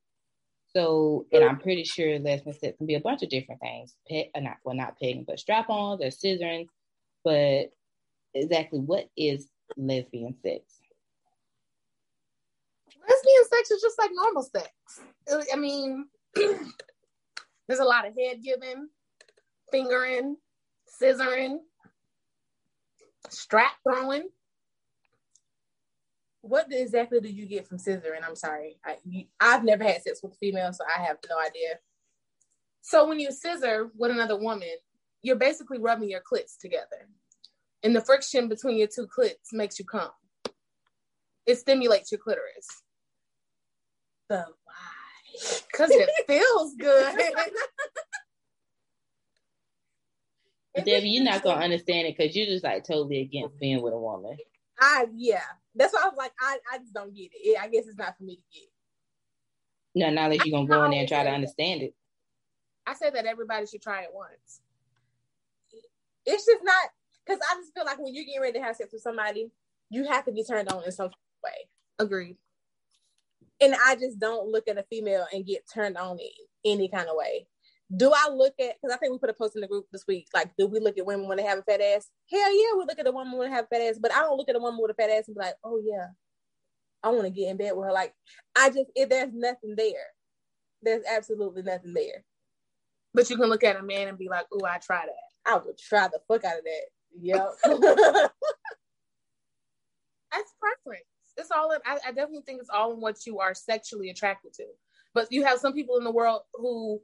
[0.75, 3.95] So, and I'm pretty sure lesbian sex can be a bunch of different things.
[4.09, 6.67] Pet, uh, not well, not pegging, but strap-ons or scissoring.
[7.25, 7.71] But
[8.35, 10.65] exactly what is lesbian sex?
[13.09, 14.71] Lesbian sex is just like normal sex.
[15.53, 16.07] I mean,
[17.66, 18.88] there's a lot of head giving,
[19.70, 20.37] fingering,
[21.01, 21.59] scissoring,
[23.29, 24.29] strap throwing.
[26.42, 28.27] What exactly do you get from scissoring?
[28.27, 31.38] I'm sorry, I, you, I've never had sex with a female, so I have no
[31.38, 31.79] idea.
[32.81, 34.68] So when you scissor with another woman,
[35.22, 37.09] you're basically rubbing your clits together,
[37.85, 40.11] and the friction between your two clits makes you come.
[41.46, 42.83] It stimulates your clitoris.
[44.29, 44.62] But why?
[45.33, 47.16] Because it feels good.
[50.85, 53.99] Debbie, you're not gonna understand it because you're just like totally against being with a
[53.99, 54.37] woman.
[54.81, 55.42] I yeah,
[55.75, 57.59] that's why I was like, I, I just don't get it.
[57.61, 58.68] I guess it's not for me to get.
[59.95, 61.95] No, not that you're gonna go in there and try to understand it.
[62.87, 64.61] I said that everybody should try it once.
[66.25, 66.90] It's just not
[67.25, 69.51] because I just feel like when you're getting ready to have sex with somebody,
[69.90, 71.11] you have to be turned on in some
[71.45, 71.68] way.
[71.99, 72.37] Agreed.
[73.62, 77.09] And I just don't look at a female and get turned on in any kind
[77.09, 77.46] of way
[77.94, 80.07] do I look at because I think we put a post in the group this
[80.07, 80.29] week.
[80.33, 82.09] Like, do we look at women when they have a fat ass?
[82.31, 83.98] Hell yeah, we look at a woman when they have a fat ass.
[84.01, 85.81] But I don't look at a woman with a fat ass and be like, oh
[85.85, 86.07] yeah,
[87.03, 87.92] I want to get in bed with her.
[87.92, 88.14] Like,
[88.57, 90.07] I just if there's nothing there,
[90.83, 92.25] there's absolutely nothing there.
[93.14, 95.53] But you can look at a man and be like, oh, I try that.
[95.53, 96.87] I would try the fuck out of that.
[97.20, 97.51] Yep.
[100.33, 101.05] That's preference.
[101.37, 101.71] It's all.
[101.73, 104.64] In, I, I definitely think it's all in what you are sexually attracted to.
[105.14, 107.01] But you have some people in the world who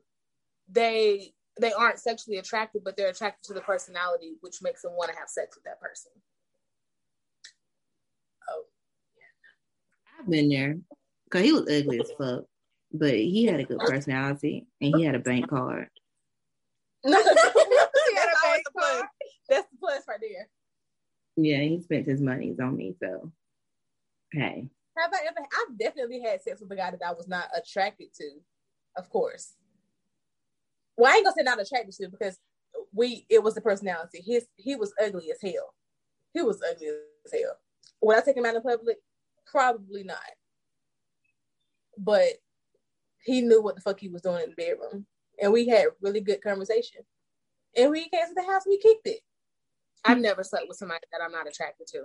[0.70, 5.10] they they aren't sexually attracted, but they're attracted to the personality, which makes them want
[5.10, 6.12] to have sex with that person.
[8.50, 8.62] Oh,
[9.16, 10.20] yeah.
[10.20, 10.76] I've been there.
[11.30, 12.44] Cause he was ugly as fuck,
[12.92, 15.88] but he had a good personality and he had a bank card.
[17.04, 19.04] he had a bank card.
[19.48, 20.48] That's the plus right there.
[21.36, 23.30] Yeah, he spent his money on me, so
[24.32, 24.68] hey.
[24.96, 25.38] Have I ever?
[25.40, 28.30] I've definitely had sex with a guy that I was not attracted to,
[28.96, 29.54] of course.
[30.96, 32.38] Well, I ain't gonna say not attracted to because
[32.92, 34.22] we it was the personality.
[34.24, 35.74] His he was ugly as hell.
[36.34, 37.56] He was ugly as hell.
[38.00, 38.98] Would I take him out in public?
[39.46, 40.18] Probably not.
[41.96, 42.34] But
[43.24, 45.06] he knew what the fuck he was doing in the bedroom.
[45.40, 47.02] And we had really good conversation.
[47.76, 49.20] And we came to the house, we kicked it.
[50.04, 52.04] I've never slept with somebody that I'm not attracted to.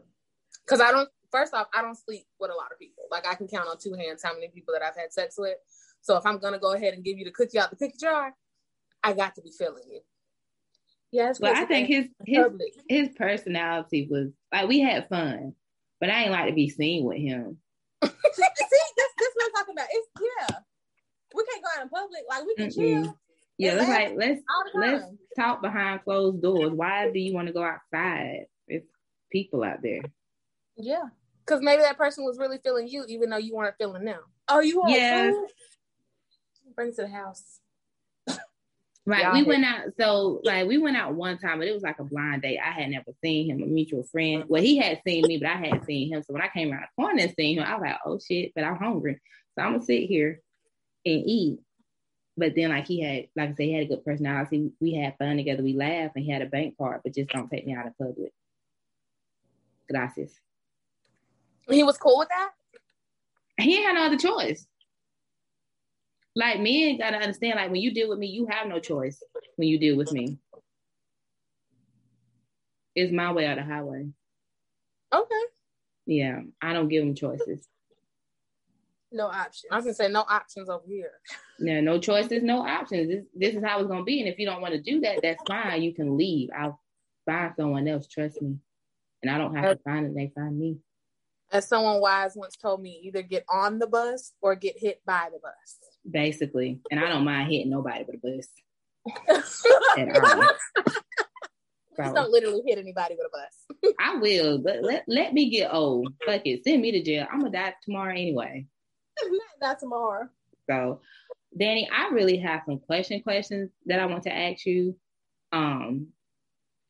[0.68, 3.04] Cause I don't first off, I don't sleep with a lot of people.
[3.12, 5.58] Like I can count on two hands how many people that I've had sex with.
[6.02, 8.34] So if I'm gonna go ahead and give you the cookie out the cookie jar,
[9.04, 10.00] I got to be feeling you.
[11.12, 12.46] Yes, but I think his his
[12.90, 15.54] his personality was like we had fun,
[16.00, 17.58] but I ain't like to be seen with him.
[18.04, 19.88] see, that's, that's what I'm talking about.
[19.92, 20.58] It's yeah,
[21.36, 23.04] we can't go out in public like we can Mm-mm.
[23.04, 23.18] chill.
[23.60, 24.42] Yeah, let's like let's
[24.74, 25.04] let's
[25.38, 26.72] talk behind closed doors.
[26.74, 28.48] Why do you want to go outside?
[28.68, 28.88] It's
[29.32, 30.02] people out there.
[30.78, 31.04] Yeah,
[31.46, 34.22] because maybe that person was really feeling you, even though you weren't feeling them.
[34.48, 35.32] Oh, you want yeah.
[36.76, 37.60] Bring to the house.
[39.06, 39.24] Right.
[39.24, 39.82] Y'all we had- went out.
[40.00, 42.58] So like we went out one time, but it was like a blind date.
[42.58, 44.46] I had never seen him, a mutual friend.
[44.48, 46.24] Well, he had seen me, but I had seen him.
[46.24, 48.54] So when I came around the corner and seen him, I was like, oh shit,
[48.56, 49.20] but I'm hungry.
[49.56, 50.40] So I'm gonna sit here
[51.06, 51.60] and eat.
[52.38, 54.72] But then like he had, like I said, he had a good personality.
[54.80, 55.64] We had fun together.
[55.64, 57.94] We laughed and he had a bank card, but just don't take me out in
[58.00, 58.32] public.
[59.92, 60.32] Gracias.
[61.70, 62.52] He was cool with that?
[63.58, 64.66] He had no other choice.
[66.36, 69.22] Like men gotta understand, like when you deal with me, you have no choice
[69.56, 70.40] when you deal with me.
[72.96, 74.08] It's my way or the highway.
[75.14, 75.42] Okay.
[76.06, 77.68] Yeah, I don't give them choices.
[79.12, 79.72] No options.
[79.72, 81.12] I was gonna say no options over here.
[81.60, 83.10] No, no choices, no options.
[83.10, 84.20] This, this is how it's gonna be.
[84.20, 85.84] And if you don't want to do that, that's fine.
[85.84, 86.50] You can leave.
[86.58, 86.82] I'll
[87.26, 88.08] find someone else.
[88.08, 88.58] Trust me.
[89.22, 90.16] And I don't have to find it.
[90.16, 90.78] They find me.
[91.54, 95.30] As someone wise once told me, either get on the bus or get hit by
[95.32, 96.80] the bus basically.
[96.92, 98.48] And I don't mind hitting nobody but a bus.
[101.96, 103.94] Just don't literally hit anybody with a bus.
[104.00, 106.12] I will, but let, let me get old.
[106.26, 106.64] Fuck it.
[106.64, 107.28] Send me to jail.
[107.32, 108.66] I'm gonna die tomorrow anyway.
[109.24, 110.28] not, not tomorrow.
[110.68, 111.02] So,
[111.58, 114.96] Danny, I really have some question questions that I want to ask you.
[115.52, 116.08] Um,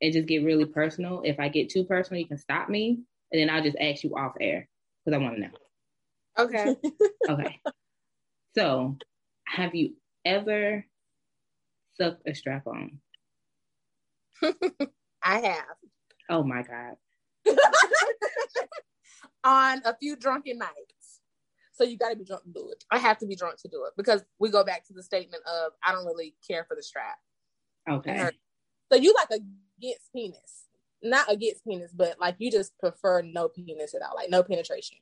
[0.02, 1.22] and just get really personal.
[1.26, 3.02] If I get too personal, you can stop me,
[3.34, 4.70] and then I'll just ask you off air
[5.04, 5.50] because I want to know.
[6.38, 6.76] Okay.
[7.30, 7.62] Okay.
[8.54, 8.98] so,
[9.48, 9.94] have you
[10.26, 10.86] ever
[11.94, 13.00] sucked a strap on?
[15.24, 15.76] I have.
[16.30, 16.98] Oh my god.
[19.46, 21.22] On a few drunken nights.
[21.72, 22.84] So you gotta be drunk to do it.
[22.92, 25.44] I have to be drunk to do it because we go back to the statement
[25.48, 27.20] of I don't really care for the strap.
[27.90, 28.32] Okay.
[28.92, 30.66] So you like against penis.
[31.04, 34.98] Not against penis, but like you just prefer no penis at all, like no penetration.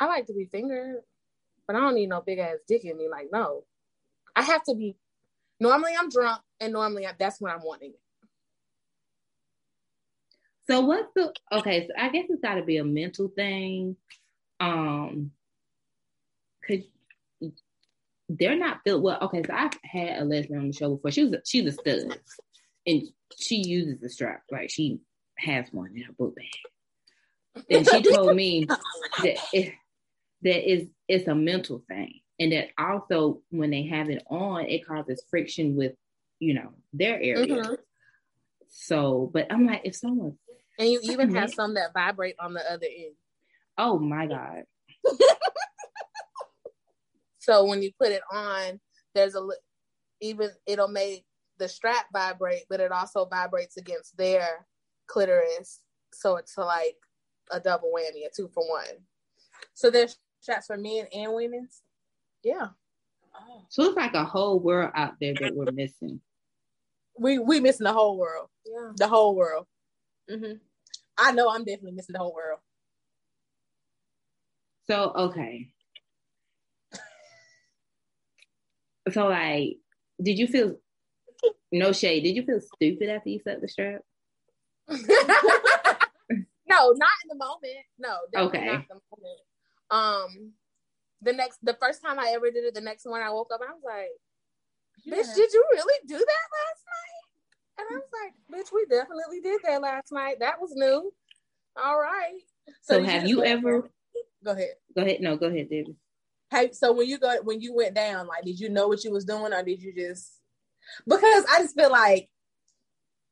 [0.00, 1.02] I like to be fingered,
[1.66, 3.08] but I don't need no big ass dick in me.
[3.08, 3.64] Like, no.
[4.34, 4.96] I have to be
[5.60, 8.00] normally I'm drunk and normally I, that's when I'm wanting it.
[10.66, 11.86] So what's the okay?
[11.86, 13.96] So I guess it's got to be a mental thing.
[14.60, 15.30] Um,
[16.66, 16.84] could
[18.28, 19.18] they're not filled well?
[19.22, 21.10] Okay, so I've had a lesbian on the show before.
[21.10, 22.18] She was a, she's a stud,
[22.86, 23.02] and
[23.38, 25.00] she uses the strap like she
[25.38, 27.64] has one in her book bag.
[27.70, 28.66] And she told me
[29.22, 29.74] that it,
[30.42, 34.86] that is it's a mental thing, and that also when they have it on, it
[34.86, 35.92] causes friction with
[36.40, 37.62] you know their area.
[37.62, 37.76] Mhm.
[38.68, 40.36] So, but I'm like, if someone
[40.78, 43.14] And you even have some that vibrate on the other end.
[43.78, 44.64] Oh my God.
[47.44, 48.80] So when you put it on,
[49.14, 49.46] there's a
[50.22, 51.26] even it'll make
[51.64, 54.66] the strap vibrate, but it also vibrates against their
[55.06, 55.80] clitoris.
[56.12, 56.96] So it's like
[57.50, 59.00] a double whammy, a two for one.
[59.72, 61.80] So there's straps for men and women's.
[62.42, 62.68] Yeah.
[63.34, 63.62] Oh.
[63.70, 66.20] So it's like a whole world out there that we're missing.
[67.18, 68.48] We we missing the whole world.
[68.66, 68.90] Yeah.
[68.96, 69.66] The whole world.
[70.30, 70.58] Mm-hmm.
[71.16, 72.58] I know I'm definitely missing the whole world.
[74.86, 75.70] So okay.
[79.12, 79.78] So like,
[80.22, 80.76] did you feel
[81.72, 82.22] no shade?
[82.22, 84.00] Did you feel stupid after you set the strap?
[84.88, 84.96] no,
[86.68, 87.84] not in the moment.
[87.98, 88.66] No, Okay.
[88.66, 89.40] not the moment.
[89.90, 90.52] Um
[91.22, 93.60] the next the first time I ever did it, the next morning I woke up
[93.60, 94.10] and I was like,
[95.06, 95.34] Bitch, Yeah.
[95.36, 97.24] did you really do that last night?
[97.76, 98.34] And I was like,
[98.66, 100.38] bitch, we definitely did that last night.
[100.40, 101.12] That was new.
[101.76, 102.40] All right.
[102.82, 103.90] So, did have just you ever
[104.44, 104.74] Go ahead.
[104.94, 105.20] go ahead?
[105.20, 105.96] No, go ahead, David.
[106.50, 109.10] Hey, so when you go when you went down, like, did you know what you
[109.10, 110.40] was doing, or did you just?
[111.06, 112.28] Because I just feel like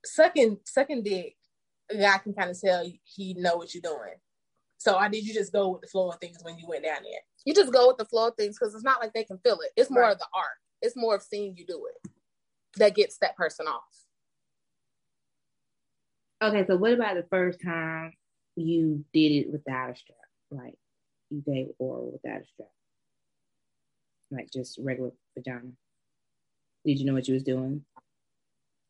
[0.04, 1.36] sucking sucking dick,
[1.90, 4.14] a guy can kind of tell he know what you're doing.
[4.78, 7.02] So, or did you just go with the flow of things when you went down
[7.04, 7.20] there?
[7.44, 9.58] You just go with the flow of things because it's not like they can feel
[9.60, 9.70] it.
[9.76, 10.12] It's more Right.
[10.12, 10.58] of the art.
[10.80, 12.10] It's more of seeing you do it
[12.76, 14.06] that gets that person off.
[16.42, 18.12] Okay, so what about the first time
[18.56, 20.18] you did it without a strap?
[20.50, 20.74] Like
[21.30, 22.68] you gave oral without a strap,
[24.32, 25.70] like just regular vagina.
[26.84, 27.84] Did you know what you was doing?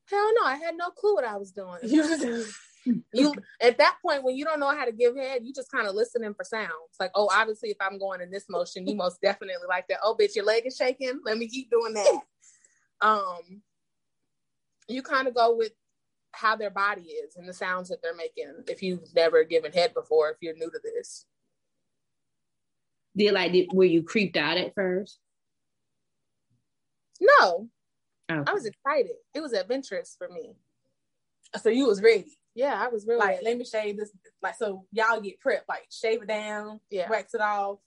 [0.09, 1.79] Hell no, I had no clue what I was doing.
[1.83, 2.45] You
[3.13, 5.87] you at that point when you don't know how to give head, you just kind
[5.87, 6.71] of listening for sounds.
[6.99, 9.99] Like, oh, obviously, if I'm going in this motion, you most definitely like that.
[10.03, 11.21] Oh, bitch, your leg is shaking.
[11.25, 12.21] Let me keep doing that.
[13.01, 13.63] Um,
[14.87, 15.73] you kind of go with
[16.31, 18.53] how their body is and the sounds that they're making.
[18.69, 21.27] If you've never given head before, if you're new to this,
[23.17, 25.19] Did like did, were you creeped out at first?
[27.21, 27.69] no,
[28.41, 28.51] Okay.
[28.51, 29.13] I was excited.
[29.35, 30.55] It was adventurous for me.
[31.61, 32.39] so you was ready.
[32.55, 34.11] Yeah, I was really Like, let me shave this.
[34.43, 35.69] Like, so y'all get prepped.
[35.69, 37.79] Like, shave it down, yeah, wax it off.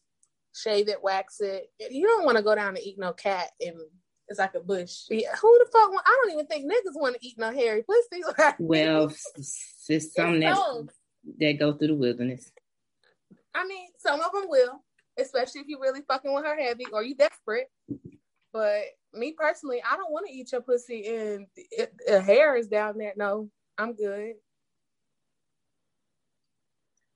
[0.55, 1.69] shave it, wax it.
[1.91, 3.75] You don't want to go down and eat no cat and
[4.27, 5.03] It's like a bush.
[5.10, 5.91] Yeah, who the fuck?
[5.91, 8.23] Want, I don't even think niggas want to eat no hairy pussy.
[8.39, 9.05] Like, Well,
[9.36, 10.88] it's, it's something that
[11.39, 12.51] that go through the wilderness.
[13.53, 14.84] I mean, some of them will,
[15.19, 17.67] especially if you really fucking with her heavy or you desperate.
[18.51, 18.84] But
[19.15, 22.98] me personally, I don't want to eat your pussy and it, the hair is down
[22.98, 23.13] there.
[23.15, 24.35] No, I'm good.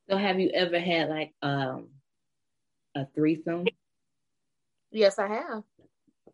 [0.10, 1.90] So have you ever had like um
[2.96, 3.66] a threesome?
[4.92, 5.64] Yes, I have.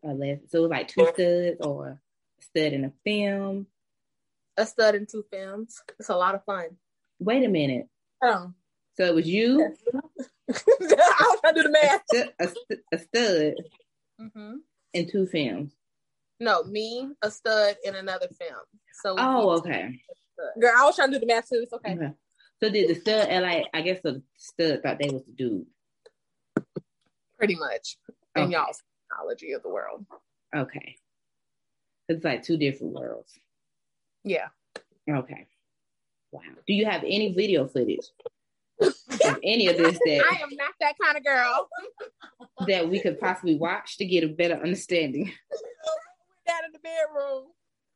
[0.02, 0.40] Or less?
[0.48, 2.00] So it was like two studs or a
[2.42, 3.68] stud in a femme.
[4.58, 5.82] A stud and two femmes.
[6.00, 6.78] It's a lot of fun.
[7.20, 7.90] Wait a minute.
[8.24, 8.54] Oh.
[8.96, 9.62] So it was you,
[9.94, 10.04] I
[10.50, 12.02] was trying to do the math.
[12.08, 13.54] stu- a, stu- a stud,
[14.18, 14.56] hmm
[14.96, 15.74] and two femmes.
[16.40, 18.56] No, me, a stud, and another femme.
[19.02, 20.00] So Oh, okay.
[20.60, 21.60] Girl, I was trying to do the math too.
[21.64, 21.94] It's okay.
[21.94, 22.12] Okay.
[22.64, 25.66] So did the stud and like I guess the stud thought they was the dude.
[27.38, 27.98] pretty much
[28.36, 28.52] in Okay.
[28.54, 30.06] y'all's technology of the world.
[30.56, 30.96] Okay.
[32.10, 33.32] It's like two different worlds.
[34.24, 34.48] Yeah.
[35.10, 35.48] Okay.
[36.32, 36.42] Wow.
[36.68, 38.06] Do you have any video footage
[38.82, 41.70] of any of this that I am not that kind of girl.
[42.68, 45.26] that we could possibly watch to get a better understanding
[46.48, 47.46] Down in the bedroom.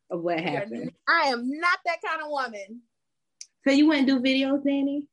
[0.10, 0.92] of what happened?
[1.08, 2.82] I am not that kind of woman.
[3.68, 5.08] So you wouldn't do videos, Danny?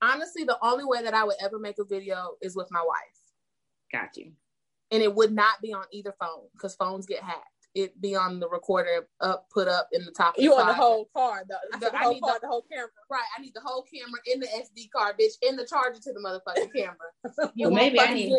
[0.00, 2.98] Honestly, the only way that I would ever make a video is with my wife.
[3.92, 4.32] Got you.
[4.90, 7.46] And it would not be on either phone because phones get hacked.
[7.74, 10.36] It be on the recorder up, put up in the top.
[10.36, 12.40] Of You the on the whole car, the, The- the, I whole need car, the-
[12.42, 12.88] the whole camera.
[13.10, 16.12] Right, I need the whole camera in the SD card, bitch, in the charger to
[16.12, 17.52] the motherfucking camera.
[17.54, 18.34] You Well, maybe I need-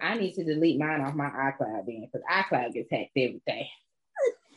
[0.00, 3.68] I need to delete mine off my iCloud then because iCloud gets hacked every day.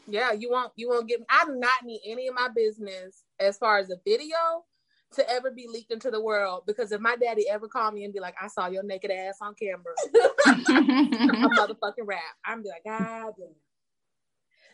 [0.08, 0.72] Yeah, you won't.
[0.76, 1.22] You won't get.
[1.30, 4.66] I do not need any of my business as far as a video
[5.14, 6.64] to ever be leaked into the world.
[6.68, 9.38] Because if my daddy ever called me and be like, "I saw your naked ass
[9.42, 13.50] on camera," a motherfucking rap, I'm be like, God damn.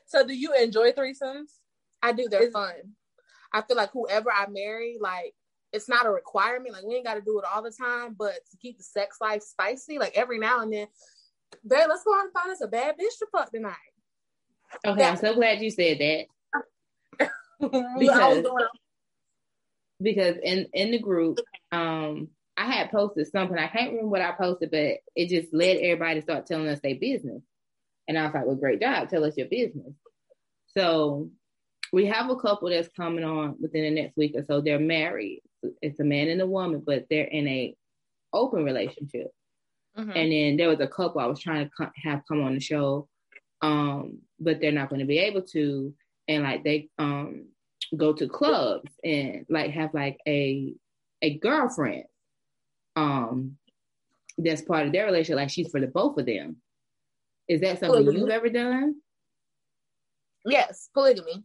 [0.06, 1.52] So, do you enjoy threesomes?
[2.02, 2.28] I do.
[2.30, 2.74] They're Is- fun.
[3.54, 5.34] I feel like whoever I marry, like
[5.72, 6.74] it's not a requirement.
[6.74, 9.18] Like we ain't got to do it all the time, but to keep the sex
[9.22, 10.88] life spicy, like every now and then,
[11.66, 13.76] babe, let's go out and find us a bad bitch to fuck tonight.
[14.86, 17.30] okay, I'm so glad you said that
[18.00, 18.44] Because-
[20.02, 21.40] because in in the group,
[21.72, 22.28] um,
[22.58, 23.58] I had posted something.
[23.58, 26.80] I can't remember what I posted, but it just led everybody to start telling us
[26.82, 27.42] their business.
[28.08, 29.10] And I was like, "Well, great job.
[29.10, 29.94] Tell us your business."
[30.68, 31.30] So
[31.94, 34.62] we have a couple that's coming on within the next week or so.
[34.62, 35.42] They're married.
[35.82, 37.76] It's a man and a woman, but they're in a
[38.34, 39.32] open relationship.
[39.98, 40.16] Mhm.
[40.16, 42.60] And then there was a couple I was trying to co- have come on the
[42.60, 43.08] show,
[43.62, 45.94] um, but they're not going to be able to.
[46.28, 47.48] And like they um
[47.96, 50.74] go to clubs and like have like a
[51.22, 52.06] a girlfriend,
[52.96, 53.58] um,
[54.38, 55.38] that's part of their relationship.
[55.38, 56.58] Like she's for the both of them.
[57.48, 58.20] Is that something Polygamy.
[58.20, 58.96] you've ever done?
[60.46, 61.44] Yes, polygamy.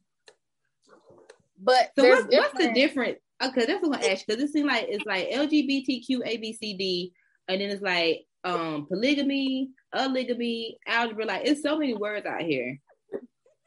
[1.59, 3.19] But So what's, what's the difference?
[3.43, 7.11] Okay, that's what I'm gonna ask because it seems like it's like LGBTQ ABCD,
[7.49, 11.27] and then it's like um polygamy, oligamy, algebra.
[11.27, 12.79] Like it's so many words out here,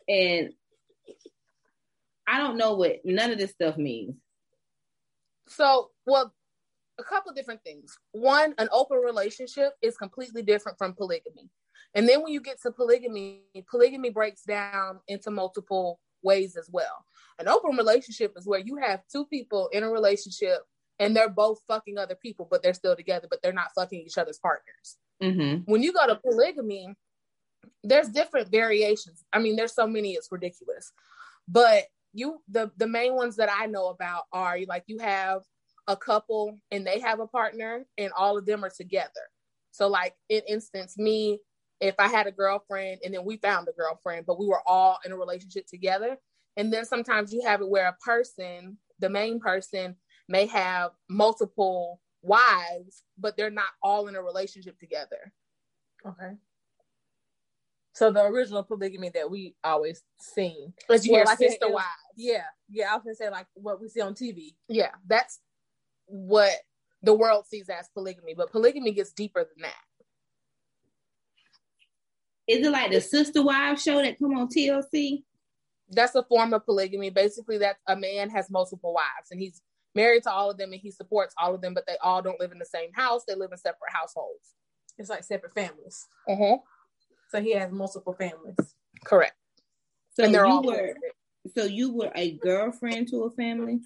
[0.08, 0.52] and
[2.28, 4.16] I don't know what none of this stuff means.
[5.48, 6.34] So, well,
[7.00, 7.98] a couple different things.
[8.12, 11.50] One, an open relationship is completely different from polygamy.
[11.96, 17.06] And then when you get to polygamy, polygamy breaks down into multiple ways as well.
[17.40, 20.60] An open relationship is where you have two people in a relationship
[21.00, 24.18] and they're both fucking other people, but they're still together, but they're not fucking each
[24.18, 24.98] other's partners.
[25.22, 25.72] Mm-hmm.
[25.72, 26.96] When you go to polygamy,
[27.84, 29.24] there's different variations.
[29.34, 30.92] I mean, there's so many, it's ridiculous.
[31.48, 35.42] But you the the main ones that I know about are like you have
[35.88, 39.10] a couple and they have a partner and all of them are together.
[39.72, 41.40] So like in instance, me,
[41.80, 45.00] if I had a girlfriend and then we found a girlfriend, but we were all
[45.06, 46.18] in a relationship together.
[46.56, 49.96] And then sometimes you have it where a person, the main person,
[50.28, 55.34] may have multiple wives, but they're not all in a relationship together.
[56.06, 56.34] Okay.
[57.94, 60.74] So the original polygamy that we always seen.
[60.90, 61.88] As you hear like sister wives.
[62.16, 62.92] Yeah, yeah.
[62.92, 64.56] I was gonna say like what we see on TV.
[64.68, 65.40] Yeah, that's
[66.06, 66.52] what
[67.04, 69.76] the world sees as polygamy, but polygamy gets deeper than that.
[72.48, 75.24] Is it like the Sister Wives show that come on TLC?
[75.90, 77.10] That's a form of polygamy.
[77.10, 79.62] Basically, that a man has multiple wives and he's
[79.96, 82.40] married to all of them and he supports all of them, but they all don't
[82.40, 83.24] live in the same house.
[83.28, 84.56] They live in separate households.
[84.98, 86.06] It's like separate families.
[86.28, 86.58] Uh-huh.
[87.30, 88.76] So he has multiple families.
[89.06, 89.36] Correct.
[90.16, 90.96] So and they're you all were
[91.56, 93.80] so you were a girlfriend to a family?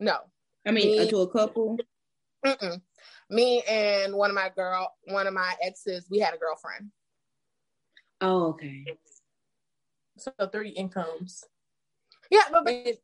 [0.00, 0.18] no.
[0.66, 1.78] I mean, Me- uh, to a couple.
[2.44, 2.80] Mm-mm.
[3.30, 6.90] Me and one of my girl, one of my exes, we had a girlfriend.
[8.20, 8.84] Oh, okay.
[10.18, 11.44] So three incomes.
[12.30, 12.96] Yeah, but, but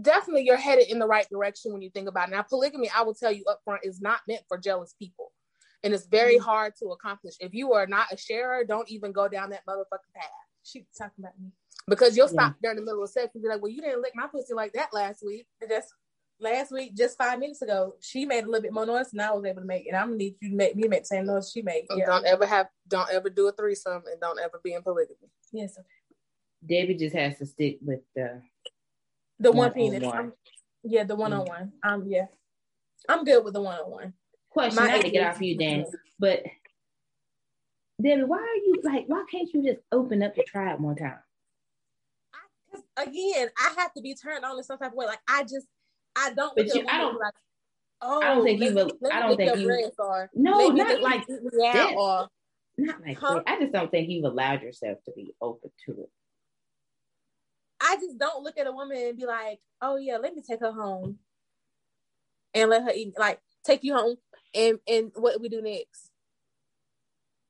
[0.00, 2.32] definitely you're headed in the right direction when you think about it.
[2.32, 5.32] Now, polygamy, I will tell you up front, is not meant for jealous people.
[5.84, 6.44] And it's very Mm-hmm.
[6.44, 7.34] hard to accomplish.
[7.40, 10.30] If you are not a sharer, don't even go down that motherfucking path.
[10.62, 11.50] She talking about me.
[11.88, 12.32] Because you'll Yeah.
[12.32, 14.54] stop during the middle of sex and be like, well, you didn't lick my pussy
[14.54, 15.46] like that last week.
[15.68, 15.92] Just
[16.42, 19.30] last week, just five minutes ago, she made a little bit more noise than I
[19.32, 21.26] was able to make, and I'm gonna need you to make me make the same
[21.26, 21.86] noise she made.
[21.88, 22.06] And Yeah.
[22.06, 25.30] Don't ever have, don't ever do a threesome and don't ever be in polygamy.
[25.52, 25.78] Yes.
[26.64, 28.42] Debbie just has to stick with the
[29.40, 30.12] The one One-on-one.
[30.22, 30.34] penis.
[30.84, 31.72] Yeah, the one on one.
[31.82, 32.26] Um, yeah,
[33.08, 34.14] I'm good with the one on one.
[34.50, 34.82] question.
[34.82, 35.86] My Not to get ex- off you, Danny,
[36.18, 36.42] but
[38.00, 39.04] Debbie, why are you like?
[39.06, 41.18] Why can't you just open up the tribe one time?
[42.70, 45.06] Because again, I have to be turned on in some type of way.
[45.06, 45.66] Like I just,
[46.16, 46.54] I don't.
[46.56, 47.34] But you- I don't- Like,
[48.00, 51.22] oh, I don't oh, think you will- I don't think you- Or no, not like
[51.28, 51.94] eat me out, that.
[51.96, 52.28] Or
[52.78, 53.34] Not like Huh?
[53.34, 53.44] that.
[53.46, 56.10] I just don't think you've allowed yourself to be open to it.
[57.80, 60.60] I just don't look at a woman and be like, oh yeah, let me take
[60.60, 61.18] her home
[62.54, 64.16] and let her eat like take you home
[64.54, 66.10] and and what we do next.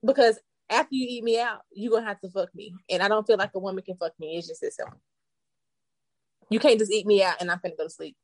[0.04, 0.38] Because
[0.70, 2.74] after you eat me out, you're gonna have to fuck me.
[2.90, 4.36] And I don't feel like a woman can fuck me.
[4.38, 5.00] It's just that simple.
[6.50, 8.16] You can't just eat me out and I'm gonna go to sleep.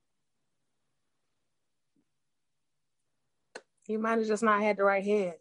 [3.88, 5.34] You might have just not had the right head.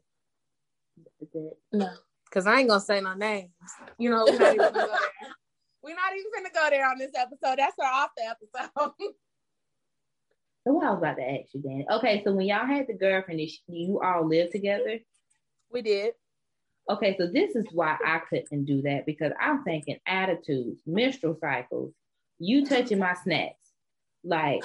[1.72, 1.89] No.
[2.32, 3.52] Cause I ain't gonna say no names.
[3.98, 4.89] You know, we're not even gonna go there.
[5.84, 7.60] We're not even gonna go there on this episode.
[7.60, 8.91] That's our off the episode.
[10.68, 11.86] So what I was about to ask you, Danny.
[11.89, 15.00] Okay, so when y'all had the girlfriend, did you all live together?
[15.72, 16.14] We did.
[16.89, 21.93] Okay, so this is why I couldn't do that because I'm thinking attitudes, menstrual cycles,
[22.39, 23.72] you touching my snacks.
[24.26, 24.62] Like,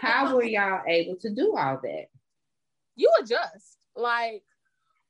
[0.00, 2.06] how were y'all able to do all that?
[2.96, 3.78] You adjust.
[3.96, 4.42] Like,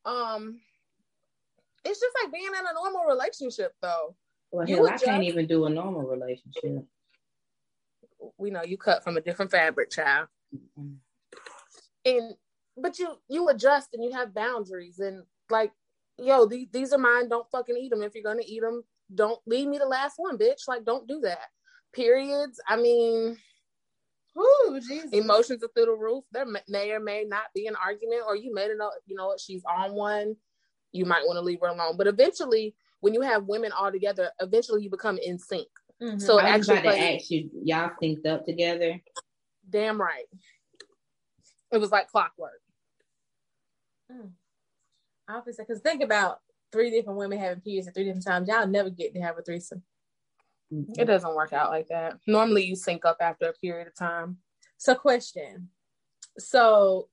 [0.05, 0.61] um,
[1.85, 4.15] it's just like being in a normal relationship though.
[4.51, 6.85] Well, You hell, I can't even do a normal relationship.
[8.39, 10.29] We know you cut from a different fabric, child.
[10.79, 10.97] Mm.
[12.05, 12.35] and
[12.77, 15.73] but you you adjust and you have boundaries and like
[16.19, 19.41] yo these, these are mine don't fucking eat them if you're gonna eat them don't
[19.47, 21.49] leave me the last one bitch like don't do that
[21.93, 23.37] periods i mean
[24.39, 25.11] Ooh, Jesus.
[25.13, 28.35] emotions are through the roof there may, may or may not be an argument or
[28.37, 30.35] you may know you know what she's on one
[30.93, 34.31] you might want to leave her alone but eventually when you have women all together
[34.41, 35.69] eventually you become in sync
[36.03, 36.21] Mhm.
[36.21, 39.01] so I was actually about to plays- ask you, y'all synced up together?
[39.71, 40.27] damn right
[41.73, 42.61] it was like clockwork
[45.29, 46.41] obviously, because think about
[46.73, 48.49] three different women having periods at three different times.
[48.49, 49.83] Y'all never get to have a threesome.
[50.99, 52.19] It doesn't work out like that.
[52.27, 54.39] Normally, you sync up after a period of time.
[54.77, 55.69] So, question.
[56.39, 57.09] So,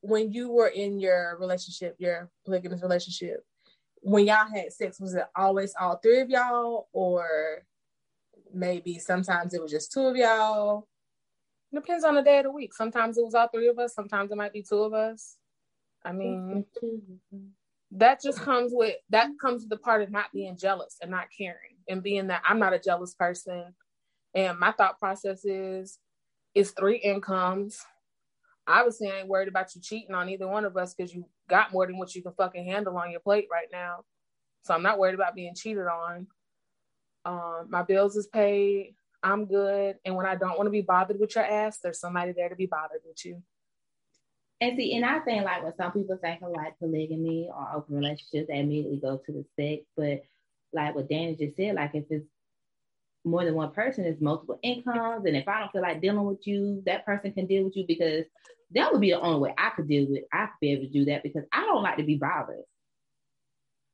[0.00, 3.44] when you were in your relationship, your polygamous relationship,
[4.00, 7.62] when y'all had sex, was it always all three of y'all, or
[8.52, 10.86] maybe sometimes it was just two of y'all?
[11.74, 12.72] Depends on the day of the week.
[12.72, 13.94] Sometimes it was all three of us.
[13.94, 15.36] Sometimes it might be two of us.
[16.04, 16.64] I mean,
[17.90, 21.26] that just comes with that comes with the part of not being jealous and not
[21.36, 23.74] caring and being that I'm not a jealous person.
[24.34, 25.98] And my thought process is
[26.54, 27.80] it's three incomes.
[28.66, 31.72] Obviously, I ain't worried about you cheating on either one of us because you got
[31.72, 34.04] more than what you can fucking handle on your plate right now.
[34.64, 36.26] So I'm not worried about being cheated on.
[37.24, 38.94] Um, my bills is paid.
[39.22, 39.96] I'm good.
[40.04, 42.56] And when I don't want to be bothered with your ass, there's somebody there to
[42.56, 43.42] be bothered with you.
[44.60, 47.96] And see, and I think like when some people think of like polygamy or open
[47.96, 49.84] relationships, they immediately go to the sex.
[49.96, 50.22] But
[50.76, 52.26] like what Danny just said, like if it's
[53.24, 55.26] more than one person, it's multiple incomes.
[55.26, 57.84] And if I don't feel like dealing with you, that person can deal with you
[57.88, 58.24] because
[58.72, 60.22] that would be the only way I could deal with.
[60.32, 62.62] I could be able to do that because I don't like to be bothered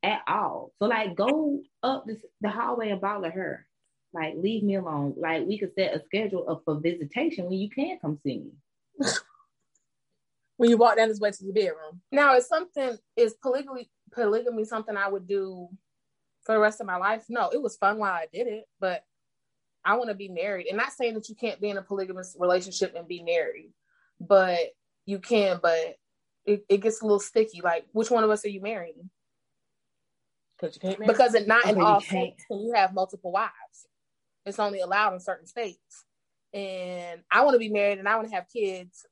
[0.03, 0.73] at all.
[0.79, 3.67] So like go up this, the hallway and bother her.
[4.13, 5.15] Like leave me alone.
[5.17, 9.09] Like we could set a schedule of for visitation when you can come see me.
[10.59, 12.01] When you walk down this way to the bedroom?
[12.13, 15.69] Now, is something is polygamy polygamy something I would do
[16.45, 17.25] for the rest of my life?
[17.29, 19.05] No, it was fun while I did it, but
[19.85, 20.67] I want to be married.
[20.69, 23.73] And not saying that you can't be in a polygamous relationship and be married,
[24.21, 24.59] but
[25.07, 25.97] you can, but
[26.45, 27.61] it, it gets a little sticky.
[27.63, 29.11] Like, which one of us are you marrying?
[30.57, 31.13] Because you can't marry.
[31.13, 33.51] Because it not in Okay, all states can you have multiple wives.
[34.47, 36.05] It's only allowed in certain states.
[36.53, 39.07] And I want to be married and I want to have kids.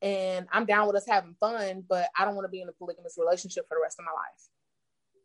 [0.00, 2.72] And I'm down with us having fun, but I don't want to be in a
[2.72, 4.48] polygamous relationship for the rest of my life.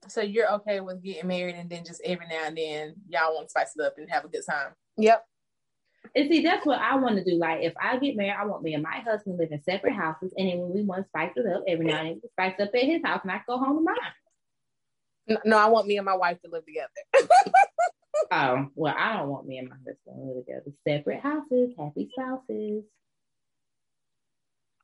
[0.08, 3.48] So you're okay with getting married and then just every now and then y'all want
[3.48, 4.74] to spice it up and have a good time.
[4.98, 5.26] Yep.
[6.16, 7.38] And see, that's what I want to do.
[7.38, 10.34] Like, if I get married, I want me and my husband live in separate houses.
[10.38, 12.60] And then when we want to spice it up, every now and then we spice
[12.60, 15.40] up at his house and I go home to mine.
[15.46, 16.90] No, I want me and my wife to live together.
[18.32, 20.72] Oh, well, I don't want me and my husband to live together.
[20.88, 22.84] Separate houses, happy spouses.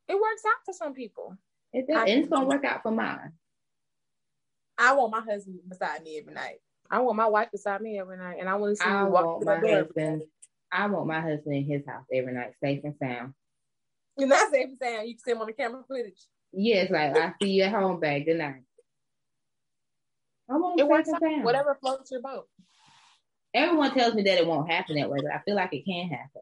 [0.08, 1.38] It works out for some people.
[1.74, 3.34] It does, and it's going to work out for mine.
[4.80, 6.60] I want my husband beside me every night.
[6.90, 9.10] I want my wife beside me every night, and I want to see I you
[9.10, 9.78] walk want through my the door.
[9.84, 10.22] husband.
[10.72, 13.34] I want my husband in his house every night, safe and sound.
[14.18, 15.08] You're not safe and sound.
[15.08, 16.20] You can see him on the camera footage.
[16.54, 18.26] Yes, like I see you at home, babe.
[18.26, 18.64] Good night.
[20.50, 21.22] I want It works safe out.
[21.24, 21.44] and sound.
[21.46, 22.48] Whatever floats your boat.
[23.54, 26.08] Everyone tells me that it won't happen that way, but I feel like it can
[26.10, 26.42] happen.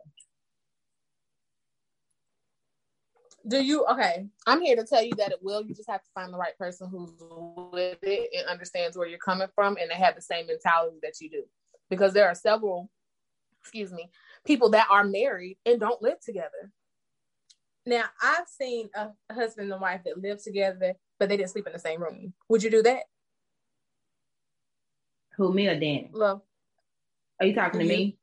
[3.48, 4.28] Do you okay?
[4.46, 5.64] I'm here to tell you that it will.
[5.64, 7.12] You just have to find the right person who's
[7.72, 11.22] with it and understands where you're coming from, and they have the same mentality that
[11.22, 11.44] you do.
[11.90, 12.90] Because there are several,
[13.62, 14.10] excuse me,
[14.46, 16.72] people that are married and don't live together.
[17.86, 21.74] Now I've seen a husband and wife that live together but they didn't sleep in
[21.74, 22.34] the same room.
[22.50, 23.04] Would you do that?
[25.38, 26.10] Who me or Danny?
[26.12, 26.42] Love.
[27.40, 28.18] Are you talking to me?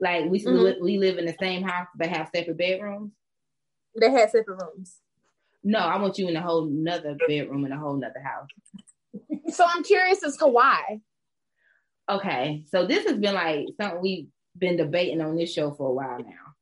[0.00, 0.62] Like we Mhm.
[0.62, 3.12] li- we live in the same house but have separate bedrooms?
[3.94, 4.96] They had separate rooms.
[5.62, 8.48] No, I want you in a whole nother bedroom in a whole nother house.
[9.54, 11.00] So I'm curious as to why.
[12.08, 14.26] Okay, so this has been like something we've
[14.58, 16.54] been debating on this show for a while now.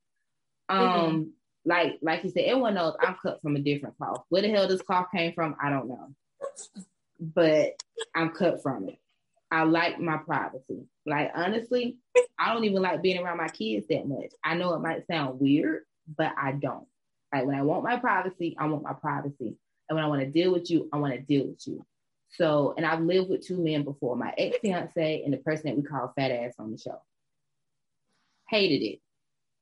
[0.69, 1.33] Um,
[1.65, 4.25] like like you said, everyone knows I'm cut from a different cloth.
[4.29, 6.15] Where the hell this cloth came from, I don't know,
[7.19, 7.73] but
[8.15, 8.99] I'm cut from it.
[9.51, 10.87] I like my privacy.
[11.07, 11.99] Like honestly,
[12.39, 14.33] I don't even like being around my kids that much.
[14.45, 15.83] I know it might sound weird,
[16.17, 16.87] but I don't.
[17.33, 19.57] Like when I want my privacy, I want my privacy.
[19.89, 21.85] And when I want to deal with you, I want to deal with you.
[22.31, 25.77] So, and I've lived with two men before, my ex fiance and the person that
[25.77, 27.03] we call fat ass on the show.
[28.49, 29.01] Hated it.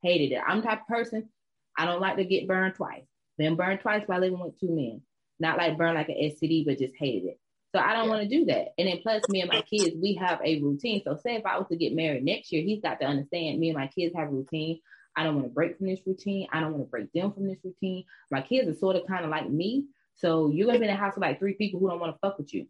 [0.03, 0.43] Hated it.
[0.47, 1.29] I'm the type of person,
[1.77, 3.05] I don't like to get burned twice.
[3.39, 5.03] Been burned twice by living with two men.
[5.39, 7.41] Not like burned like an STD, but just hated it.
[7.75, 8.69] So I don't want to do that.
[8.79, 11.03] And then plus me and my kids, we have a routine.
[11.05, 13.71] So say if I was to get married next year, he's got to understand me
[13.71, 14.81] and my kids have a routine.
[15.17, 16.47] I don't want to break from this routine.
[16.53, 18.05] I don't want to break them from this routine.
[18.31, 19.87] My kids are sort of kind of like me.
[20.15, 22.19] So you're gonna be in a house with like three people who don't want to
[22.21, 22.67] fuck with you.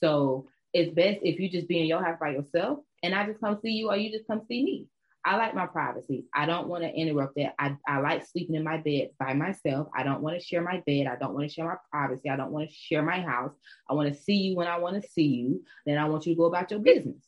[0.00, 3.40] So it's best if you just be in your house by yourself and I just
[3.40, 4.86] come see you or you just come see me.
[5.24, 6.26] I like my privacy.
[6.32, 7.54] I don't want to interrupt that.
[7.58, 9.88] I, I like sleeping in my bed by myself.
[9.96, 11.08] I don't want to share my bed.
[11.08, 12.30] I don't want to share my privacy.
[12.30, 13.50] I don't want to share my house.
[13.90, 15.64] I want to see you when I want to see you.
[15.84, 17.24] Then I want you to go about your business.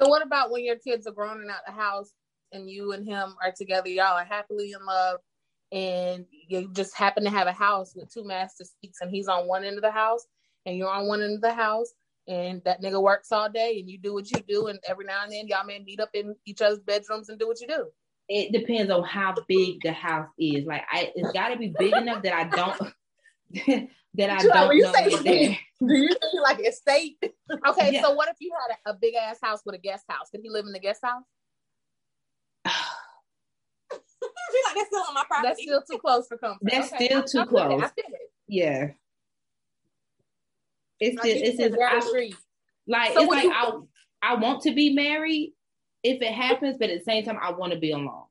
[0.00, 2.10] So what about when your kids are grown and out the house
[2.54, 5.18] and you and him are together, y'all are happily in love
[5.72, 9.46] and you just happen to have a house with two master suites and he's on
[9.48, 10.24] one end of the house
[10.64, 11.92] and you're on one end of the house
[12.28, 15.24] and that nigga works all day and you do what you do and every now
[15.24, 17.86] and then y'all may meet up in each other's bedrooms and do what you do.
[18.28, 20.64] It depends on how big the house is.
[20.64, 22.78] Like I it's gotta be big enough that I don't
[24.14, 25.10] that I don't when you know say.
[25.10, 27.16] Do you think like estate?
[27.68, 28.02] Okay, Yeah.
[28.02, 30.30] so what if you had a, a big ass house with a guest house?
[30.30, 31.24] Could he live in the guest house?
[32.64, 32.80] I
[34.52, 35.48] feel like that's still on my property.
[35.48, 36.58] That's still too close for comfort.
[36.62, 37.68] That's Okay, still I- too I feel it.
[37.68, 37.82] close.
[37.82, 38.32] I feel it.
[38.48, 38.86] Yeah.
[41.00, 42.36] It's Like just it's said, just I, street.
[42.86, 43.80] like So it's like you- I
[44.22, 45.54] I want to be married
[46.02, 48.24] if it happens, but at the same time I want to be alone.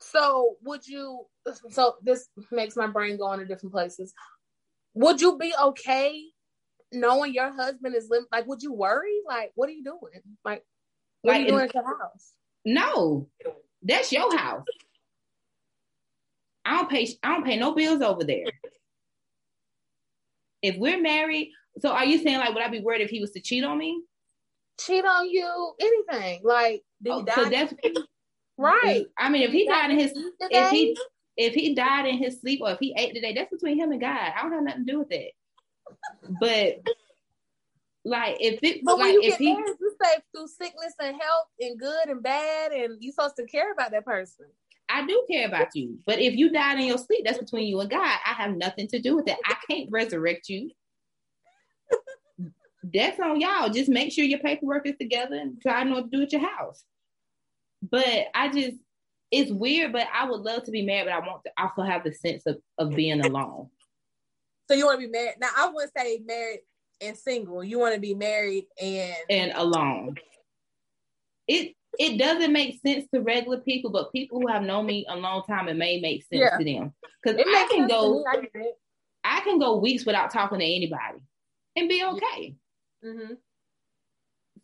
[0.00, 1.26] So would you?
[1.70, 4.12] So this makes my brain go into different places.
[4.94, 6.22] Would you be okay
[6.92, 8.26] knowing your husband is living?
[8.30, 9.14] Like, would you worry?
[9.26, 10.22] Like, what are you doing?
[10.44, 10.64] Like,
[11.22, 12.32] what Like are you in- doing at your house?
[12.64, 13.28] No,
[13.84, 14.64] that's your house.
[16.64, 17.08] I don't pay.
[17.22, 18.46] I don't pay no bills over there.
[20.62, 23.32] If we're married, so are you saying like would I be worried if he was
[23.32, 24.02] to cheat on me?
[24.80, 25.74] Cheat on you?
[25.80, 26.40] Anything?
[26.44, 27.74] Like, Oh, so that's
[28.58, 29.06] right.
[29.18, 30.12] I mean, if he died in his
[30.50, 30.96] if he
[31.36, 34.00] if he died in his sleep or if he ate today, that's between him and
[34.00, 34.32] God.
[34.36, 35.30] I don't have nothing to do with that.
[36.40, 36.82] But
[38.04, 41.48] like if it But like you if get he married, say through sickness and health
[41.60, 44.46] and good and bad, and you're supposed to care about that person.
[44.88, 45.98] I do care about you.
[46.04, 48.18] But if you died in your sleep, that's between you and God.
[48.26, 49.38] I have nothing to do with it.
[49.44, 50.70] I can't resurrect you.
[52.92, 53.70] That's on y'all.
[53.70, 56.32] Just make sure your paperwork is together and try to know what to do at
[56.32, 56.84] your house.
[57.82, 58.76] But I just,
[59.30, 62.04] it's weird, but I would love to be married, but I want to also have
[62.04, 63.70] the sense of, of being alone.
[64.68, 65.36] So you want to be married?
[65.40, 66.60] Now I wouldn't say married
[67.00, 67.62] and single.
[67.64, 70.16] You want to be married and and alone.
[71.48, 75.16] It it doesn't make sense to regular people, but people who have known me a
[75.16, 76.56] long time, it may make sense Yeah.
[76.58, 76.94] to them.
[77.22, 78.24] Because I can go.
[78.26, 78.48] I.
[79.26, 81.18] I can go weeks without talking to anybody
[81.76, 82.54] and be okay.
[83.02, 83.38] Mhm.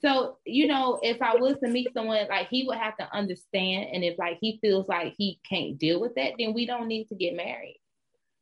[0.03, 3.91] So you know, if I was to meet someone, like he would have to understand,
[3.95, 7.07] and if like he feels like he can't deal with that, then we don't need
[7.09, 7.80] to get married.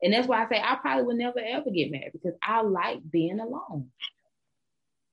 [0.03, 3.01] And that's why I say I probably would never ever get married because I like
[3.11, 3.91] being alone.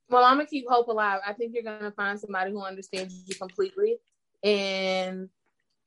[0.10, 1.22] Well, I'm gonna keep hope alive.
[1.26, 3.98] I think you're gonna find somebody who understands you completely,
[4.44, 5.30] and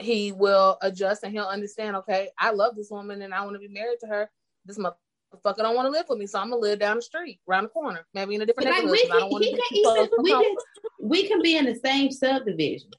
[0.00, 1.94] he will adjust and he'll understand.
[1.96, 4.30] Okay, I love this woman and I want to be married to her.
[4.64, 7.38] This motherfucker don't want to live with me, so I'm gonna live down the street,
[7.48, 8.92] around the corner, maybe in a different Like neighborhood.
[8.92, 10.56] we 'cause I don't can, want to he be can even we can,
[11.00, 12.90] we can be in the same subdivision.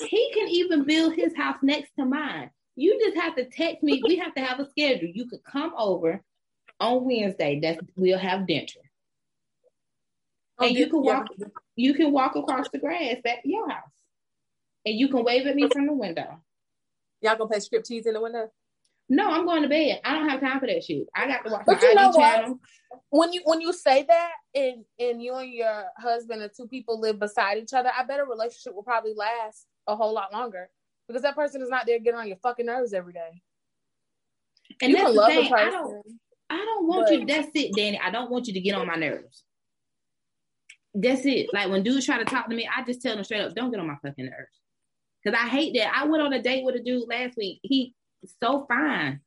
[0.00, 2.50] He can even build his house next to mine.
[2.76, 4.02] You just have to text me.
[4.06, 5.08] We have to have a schedule.
[5.12, 6.20] You could come over
[6.80, 7.60] on Wednesday.
[7.60, 8.66] That's we'll have dinner.
[10.58, 11.18] Oh, And you can yeah.
[11.18, 11.28] walk
[11.76, 13.90] you can walk across the grass back to your house.
[14.86, 16.40] And you can wave at me from the window.
[17.20, 18.50] Y'all gonna play strip tease in the window?
[19.08, 20.00] No, I'm going to bed.
[20.02, 21.06] I don't have time for that shit.
[21.14, 22.36] I got to watch But my you know what?
[22.36, 22.60] channel.
[23.10, 26.98] when you when you say that and and you and your husband and two people
[26.98, 30.70] live beside each other, I bet a relationship will probably last a whole lot longer
[31.06, 33.42] because that person is not there getting on your fucking nerves every day.
[34.82, 35.44] And you that's can love thing.
[35.50, 35.72] the I person.
[35.80, 36.06] don't
[36.50, 37.26] I don't want But- you.
[37.26, 37.98] That's it, Danny.
[38.02, 39.44] I don't want you to get on my nerves.
[40.94, 41.52] That's it.
[41.52, 43.70] Like when dudes try to talk to me, I just tell them straight up, don't
[43.70, 44.60] get on my fucking nerves.
[45.26, 45.92] Cause I hate that.
[45.96, 47.58] I went on a date with a dude last week.
[47.62, 47.94] He
[48.42, 49.20] so fine.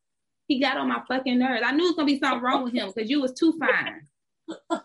[0.46, 1.62] He got on my fucking nerves.
[1.64, 4.00] I knew it was gonna be something wrong with him because you was too fine.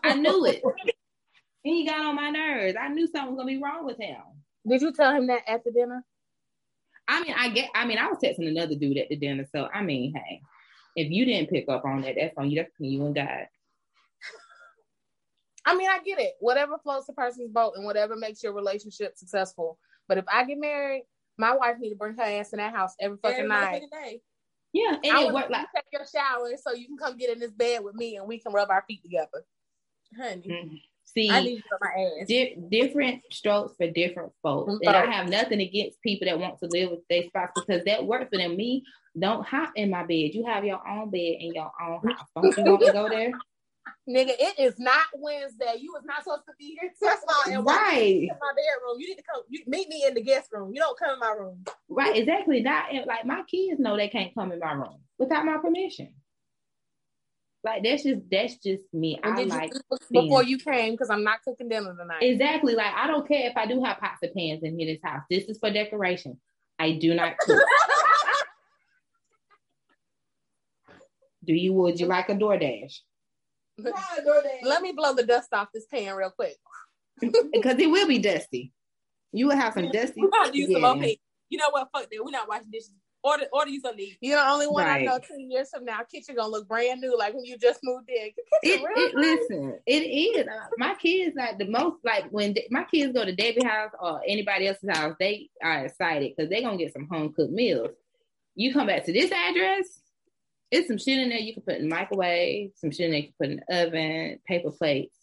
[0.02, 0.60] I knew it.
[0.64, 2.76] And he got on my nerves.
[2.78, 4.18] I knew something was gonna be wrong with him.
[4.68, 6.04] Did you tell him that at the dinner?
[7.08, 7.70] I mean, I get.
[7.74, 9.44] I mean, I was texting another dude at the dinner.
[9.52, 10.40] So I mean, hey,
[10.96, 12.56] if you didn't pick up on that, that's on you.
[12.56, 13.46] That's between you and God.
[15.66, 16.34] I mean, I get it.
[16.40, 19.78] Whatever floats the person's boat and whatever makes your relationship successful.
[20.08, 21.04] But if I get married,
[21.38, 23.82] my wife need to bring her ass in that house every fucking Every night.
[23.90, 24.20] day.
[24.74, 25.66] Yeah, and I it want worked you like.
[25.74, 28.38] take your shower so you can come get in this bed with me and we
[28.40, 29.44] can rub our feet together.
[30.18, 30.82] Honey, Mhm.
[31.04, 32.26] See, I need you on my ass.
[32.28, 34.72] di- different strokes for different folks.
[34.72, 34.80] Mhm.
[34.86, 38.04] And I have nothing against people that want to live with their spouse because that
[38.04, 38.56] works for them.
[38.56, 38.84] Me,
[39.18, 40.34] don't hop in my bed.
[40.34, 42.28] You have your own bed in your own house.
[42.34, 43.32] Don't you want to go there?
[44.08, 45.76] Nigga, it is not Wednesday.
[45.78, 46.90] You was not supposed to be here.
[47.00, 48.98] First of all, and why Right, in my bedroom?
[48.98, 49.42] You need to come.
[49.48, 50.74] You meet me in the guest room.
[50.74, 51.64] You don't come in my room.
[51.88, 52.60] right, exactly.
[52.62, 56.12] Not like my kids know they can't come in my room without my permission.
[57.64, 59.18] Like that's just that's just me.
[59.22, 60.92] And I did like you eat before you came?
[60.92, 62.22] Because I'm not cooking dinner tonight.
[62.22, 65.02] exactly like I don't care if I do have pots and pans in here this
[65.02, 65.22] house.
[65.30, 66.38] This is for decoration.
[66.78, 67.62] I do not cook.
[71.44, 72.98] do you would you like a DoorDash?
[74.62, 76.56] Let me blow the dust off this pan real quick.
[77.20, 78.72] because it will be dusty.
[79.32, 80.20] You will have some dusty.
[80.20, 81.14] We gotta use some Yeah.
[81.48, 81.88] You know what?
[81.92, 82.24] Fuck that.
[82.24, 82.92] We're not washing dishes.
[83.26, 84.18] Order, order you something to eat.
[84.20, 85.00] You're the only one Right.
[85.00, 85.18] I know.
[85.18, 88.30] Ten years from now, kitchen gonna look brand new, like when you just moved in.
[88.62, 90.46] It, it listen, it is.
[90.46, 93.92] Uh, My kids like the most like when they- my kids go to Debbie house
[93.98, 97.90] or anybody else's house, they are excited because they're gonna get some home cooked meals.
[98.56, 100.00] You come back to this address,
[100.70, 103.20] it's some shit in there you can put in the microwave, some shit in there
[103.20, 105.16] you can put in the oven, paper plates.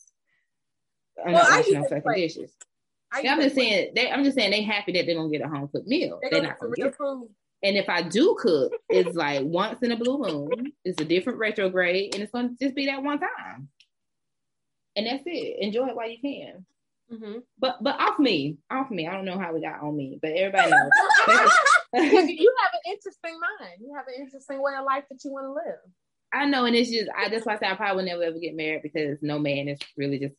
[1.24, 2.52] I'm Well, not I washing use no paper fucking dishes.
[3.12, 5.41] I Yeah, I'm just saying they I'm just saying they happy that they're gonna get
[5.41, 6.20] a home cooked meal.
[6.24, 7.30] They They're not gonna get food.
[7.64, 10.74] And if I do cook, it's like once in a blue moon.
[10.84, 13.70] It's a different retrograde, and it's gonna just be that one time.
[14.95, 15.57] And that's it.
[15.59, 16.66] Enjoy it while you can.
[17.12, 17.39] Mm-hmm.
[17.59, 19.07] But but off me, off me.
[19.07, 20.72] I don't know how we got on me, but everybody
[21.28, 21.51] knows.
[21.93, 23.80] You have an interesting mind.
[23.82, 25.80] You have an interesting way of life that you want to live.
[26.34, 28.39] I know, and it's just I that's why I say I probably will never ever
[28.39, 30.36] get married because no man is really just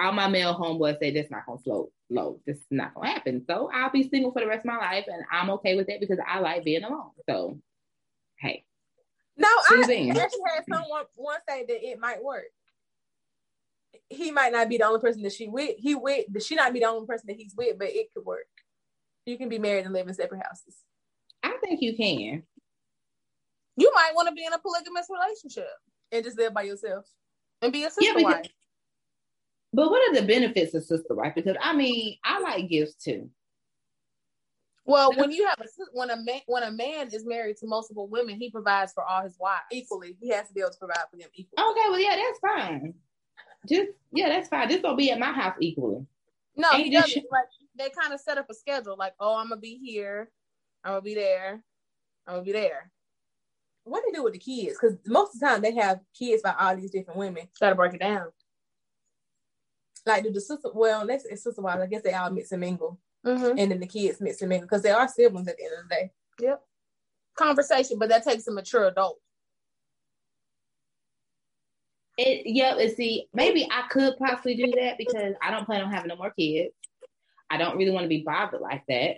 [0.00, 2.40] all my male homeboys say that's not gonna float low.
[2.46, 3.44] This is not gonna happen.
[3.48, 6.00] So I'll be single for the rest of my life and I'm okay with that
[6.00, 7.10] because I like being alone.
[7.28, 7.58] So
[8.40, 8.64] hey.
[9.36, 12.46] No, Do I actually had someone once say that it might work.
[14.10, 15.76] He might not be the only person that she with.
[15.78, 16.26] He with.
[16.42, 18.46] She not be the only person that he's with, but it could work.
[19.26, 20.76] You can be married and live in separate houses.
[21.42, 22.42] I think you can.
[23.76, 25.70] You might want to be in a polygamous relationship
[26.10, 27.04] and just live by yourself.
[27.62, 28.46] and be a sister Yeah, wife.
[29.72, 31.34] But what are the benefits of sister wife?
[31.34, 33.30] Because I mean, I like gifts too.
[34.86, 38.08] Well, when you have a when a man when a man is married to multiple
[38.08, 41.04] women, he provides for all his wives Equally, he has to be able to provide
[41.10, 41.70] for them equally.
[41.70, 42.94] Okay, well, yeah, that's fine.
[43.68, 44.70] Just yeah, that's fine.
[44.70, 46.06] Just don't be at my house equally.
[46.56, 47.10] No, Ain't he doesn't.
[47.10, 47.44] shit- Like
[47.76, 48.96] they kind of set up a schedule.
[48.98, 50.30] Like, oh, I'm gonna be here.
[50.82, 51.62] I'm gonna be there.
[52.26, 52.90] I'm gonna be there.
[53.84, 54.78] What do they do with the kids?
[54.80, 57.48] Because most of the time they have kids by all these different women.
[57.60, 58.28] Got to break it down.
[60.08, 60.70] Like do the sister?
[60.74, 61.82] Well, let's it's sister wives.
[61.82, 63.58] I guess they all mix and mingle, Mm-hmm.
[63.58, 65.88] and then the kids mix and mingle because they are siblings at the end of
[65.88, 66.10] the day.
[66.40, 66.62] Yep.
[67.36, 69.18] Conversation, but that takes a mature adult.
[72.16, 75.92] It yeah, and see, maybe I could possibly do that because I don't plan on
[75.92, 76.74] having no more kids.
[77.50, 79.16] I don't really want to be bothered like that,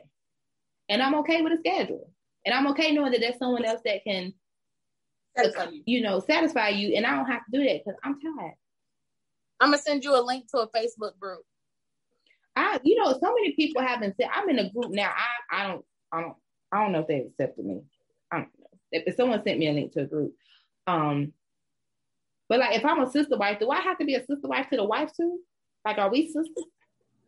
[0.88, 2.10] and I'm okay with a schedule,
[2.44, 4.34] and I'm okay knowing that there's someone else that can,
[5.36, 5.82] Satisfy you.
[5.86, 8.54] you know, satisfy you, and I don't have to do that because I'm tired.
[9.60, 11.42] I'm gonna send you a link to a Facebook group.
[12.56, 15.10] I, you know, so many people haven't said I'm in a group now.
[15.50, 16.34] I, I don't, I don't,
[16.72, 17.82] I don't know if they accepted me.
[18.32, 20.34] I don't know if, if someone sent me a link to a group.
[20.86, 21.32] Um,
[22.48, 24.68] but like, if I'm a sister wife, do I have to be a sister wife
[24.70, 25.38] to the wife too?
[25.84, 26.64] Like, are we sisters?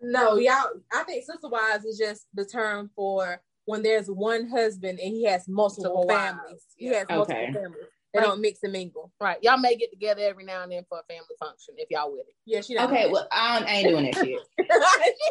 [0.00, 0.70] No, y'all.
[0.92, 5.24] I think sister wives is just the term for when there's one husband and he
[5.24, 6.38] has multiple Multiple wives.
[6.38, 6.66] families.
[6.76, 7.84] He has multiple families.
[8.12, 8.26] They Right.
[8.26, 9.10] don't mix and mingle.
[9.20, 9.38] Right.
[9.42, 12.26] Y'all may get together every now and then for a family function if y'all with
[12.28, 12.34] it.
[12.44, 14.38] Yeah, she not Okay, well, I, ain't doing that shit.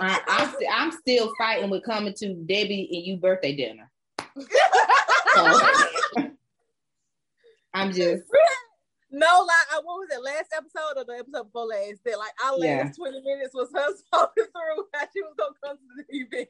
[0.02, 3.92] I, I'm, st- I'm still fighting with coming to Debbie and you birthday dinner.
[5.34, 6.28] So,
[7.74, 8.24] I'm just,
[9.12, 10.22] no, like I, what was it?
[10.22, 12.04] Last episode or the episode before last?
[12.06, 12.92] That like our last Yeah.
[12.98, 16.50] twenty minutes was her talking through how she was gonna come to the event.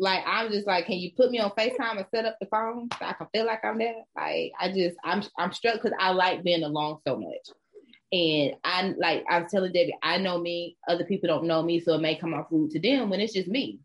[0.00, 2.88] Like I'm just like, can you put me on FaceTime and set up the phone
[2.98, 4.02] so I can feel like I'm there?
[4.16, 7.56] Like I just I'm I'm struck because I like being alone so much.
[8.12, 11.80] And I like I was telling Debbie, I know me, other people don't know me,
[11.80, 13.78] so it may come off rude to them when it's just me.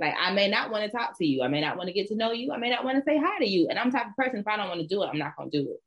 [0.00, 2.08] Like I may not want to talk to you, I may not want to get
[2.08, 3.68] to know you, I may not want to say hi to you.
[3.68, 5.50] And I'm type of person if I don't want to do it, I'm not gonna
[5.50, 5.80] do it.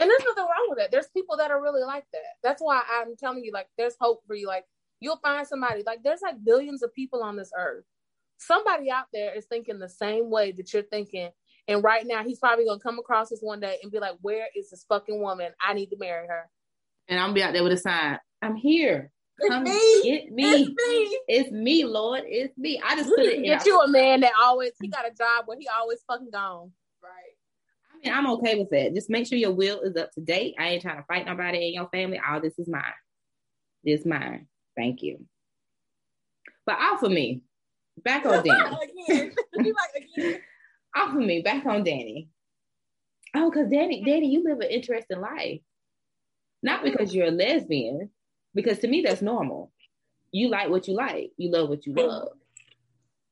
[0.00, 0.90] And there's nothing wrong with that.
[0.90, 2.22] There's people that are really like that.
[2.42, 4.46] That's why I'm telling you, like, there's hope for you.
[4.46, 4.64] Like,
[4.98, 5.82] you'll find somebody.
[5.84, 7.84] Like, there's like billions of people on this earth.
[8.40, 11.28] Somebody out there is thinking the same way that you're thinking.
[11.68, 14.48] And right now, he's probably gonna come across this one day and be like, "Where
[14.56, 15.52] is this fucking woman?
[15.60, 16.50] I need to marry her."
[17.06, 18.18] And I'm gonna be out there with a sign.
[18.40, 19.12] I'm here.
[19.46, 20.02] Come me.
[20.02, 20.44] get me.
[20.44, 21.20] It's me.
[21.28, 22.24] It's me, Lord.
[22.26, 22.80] It's me.
[22.82, 23.44] I just put it in.
[23.44, 26.72] Get you a man that always he got a job where he always fucking gone.
[27.02, 27.12] Right.
[27.92, 28.94] I mean, I'm okay with that.
[28.94, 30.54] Just make sure your will is up to date.
[30.58, 32.18] I ain't trying to fight nobody in your family.
[32.26, 32.82] All this is mine.
[33.84, 34.46] This mine.
[34.76, 35.26] Thank you.
[36.64, 37.42] But off of me.
[38.04, 38.78] Back on Danny.
[39.08, 39.34] again.
[39.54, 40.40] Like again.
[40.96, 41.42] off of me.
[41.42, 42.28] Back on Danny.
[43.34, 45.60] Oh, because Danny, Danny, you live an interesting life.
[46.62, 48.10] Not because you're a lesbian,
[48.54, 49.72] because to me that's normal.
[50.32, 51.30] You like what you like.
[51.36, 52.28] You love what you love.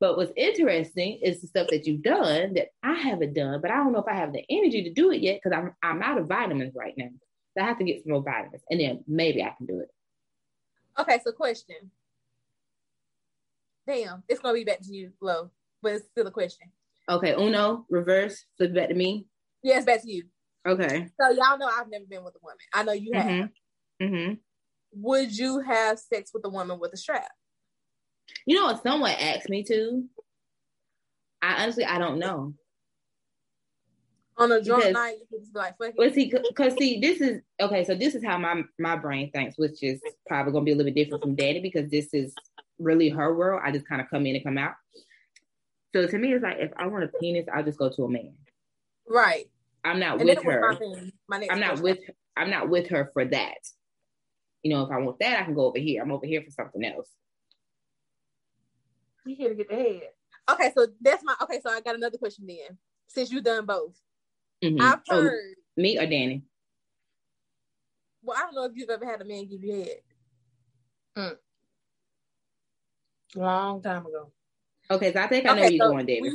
[0.01, 3.77] But what's interesting is the stuff that you've done that I haven't done, but I
[3.77, 6.19] don't know if I have the energy to do it yet because I'm I'm out
[6.19, 7.11] of vitamins right now.
[7.57, 9.91] So I have to get some more vitamins, and then maybe I can do it.
[10.99, 11.91] Okay, so question.
[13.89, 15.51] Damn, it's gonna be back to you, Lo,
[15.83, 16.69] but it's still a question.
[17.09, 19.27] Okay, Uno, reverse, flip back to me.
[19.63, 20.25] Yeah, it's back to you.
[20.67, 21.09] Okay.
[21.19, 22.59] So y'all know I've never been with a woman.
[22.75, 23.27] I know you have.
[23.27, 24.05] Mm-hmm.
[24.05, 24.35] Mm-hmm.
[24.93, 27.31] Would you have sex with a woman with a strap?
[28.45, 28.83] You know what?
[28.83, 30.05] Someone asked me to.
[31.41, 32.53] I honestly, I don't know.
[34.37, 35.95] On a drunk Because- night, you could just be like, fuck it.
[35.97, 37.85] Well, see, because see, this is okay.
[37.85, 40.93] So this is how my my brain thinks, which is probably gonna be a little
[40.93, 42.35] bit different from Daddy because this is
[42.79, 43.63] really her world.
[43.65, 44.75] I just kind of come in and come out.
[45.95, 48.09] So to me, it's like if I want a penis, I'll just go to a
[48.09, 48.35] man.
[49.09, 49.47] Right.
[49.85, 50.61] I'm not And with her.
[50.61, 51.39] my.
[51.41, 51.83] My I'm not question.
[51.83, 51.99] with.
[52.37, 53.59] I'm not with her for that.
[54.63, 56.03] You know, if I want that, I can go over here.
[56.03, 57.09] I'm over here for something else.
[59.25, 60.03] You here to get the head.
[60.51, 61.61] Okay, so that's my okay.
[61.63, 62.77] So I got another question then.
[63.07, 63.99] Since you've done both,
[64.63, 64.81] Mhm.
[64.81, 65.55] I've Oh, heard.
[65.77, 66.45] me or Danny?
[68.23, 69.75] Well, I don't know if you've ever had a man give you
[71.17, 71.33] head.
[73.35, 74.33] Long time ago.
[74.91, 76.33] Okay, so I think I know Okay, you so going, David.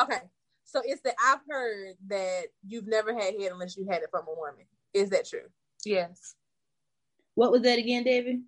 [0.00, 0.18] Okay,
[0.64, 4.26] so it's that I've heard that you've never had head unless you had it from
[4.28, 4.66] a woman.
[4.92, 5.48] Is that true?
[5.84, 6.34] Yes.
[7.34, 8.42] What was that again, David?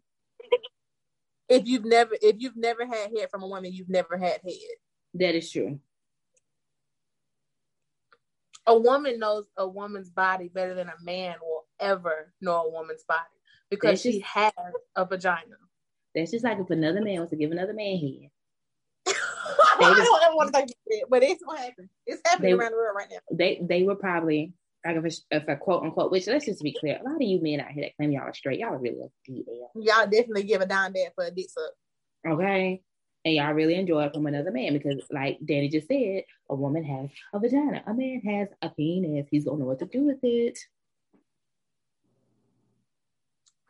[1.48, 4.54] If you've never, if you've never had head from a woman, you've never had head.
[5.14, 5.78] That is true.
[8.66, 13.02] A woman knows a woman's body better than a man will ever know a woman's
[13.04, 13.20] body
[13.70, 14.52] because That's she just- has
[14.94, 15.56] a vagina.
[16.14, 18.30] That's just like if another man wants to give another man head.
[19.80, 21.88] I don't ever want to think it, but it's gonna happen.
[22.06, 23.18] It's happening They- around the world right now.
[23.30, 24.52] They they were probably
[24.84, 26.10] like if a, if a quote unquote.
[26.10, 28.22] Which let's just be clear, a lot of you men out here that claim y'all
[28.22, 29.68] are straight, y'all are really a DL.
[29.76, 31.72] Y'all definitely give a dime bad for a dick suck.
[32.26, 32.82] Okay.
[33.24, 36.82] And y'all really enjoy it from another man because, like Danny just said, a woman
[36.82, 39.28] has a vagina, a man has a penis.
[39.30, 40.58] He's gonna know what to do with it.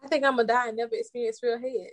[0.02, 1.90] I think I'm gonna die and never experience real head.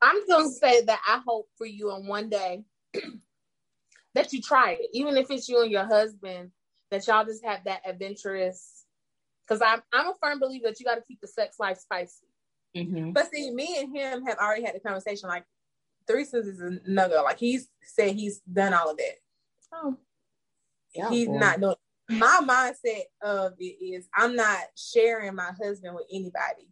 [0.00, 2.64] I'm gonna say that I hope for you on one day
[4.14, 6.50] that you try it, even if it's you and your husband,
[6.90, 8.84] that y'all just have that adventurous.
[9.46, 12.26] Because I'm I'm a firm believer that you got to keep the sex life spicy.
[12.76, 13.12] Mm-hmm.
[13.12, 15.28] But see, me and him have already had the conversation.
[15.28, 15.44] Like
[16.08, 17.22] threesomes is a no go.
[17.22, 19.14] Like he's said he's done all of that.
[19.72, 19.96] Oh,
[21.10, 21.74] he's not doing.
[22.10, 26.70] My mindset of it is I'm not sharing my husband with anybody.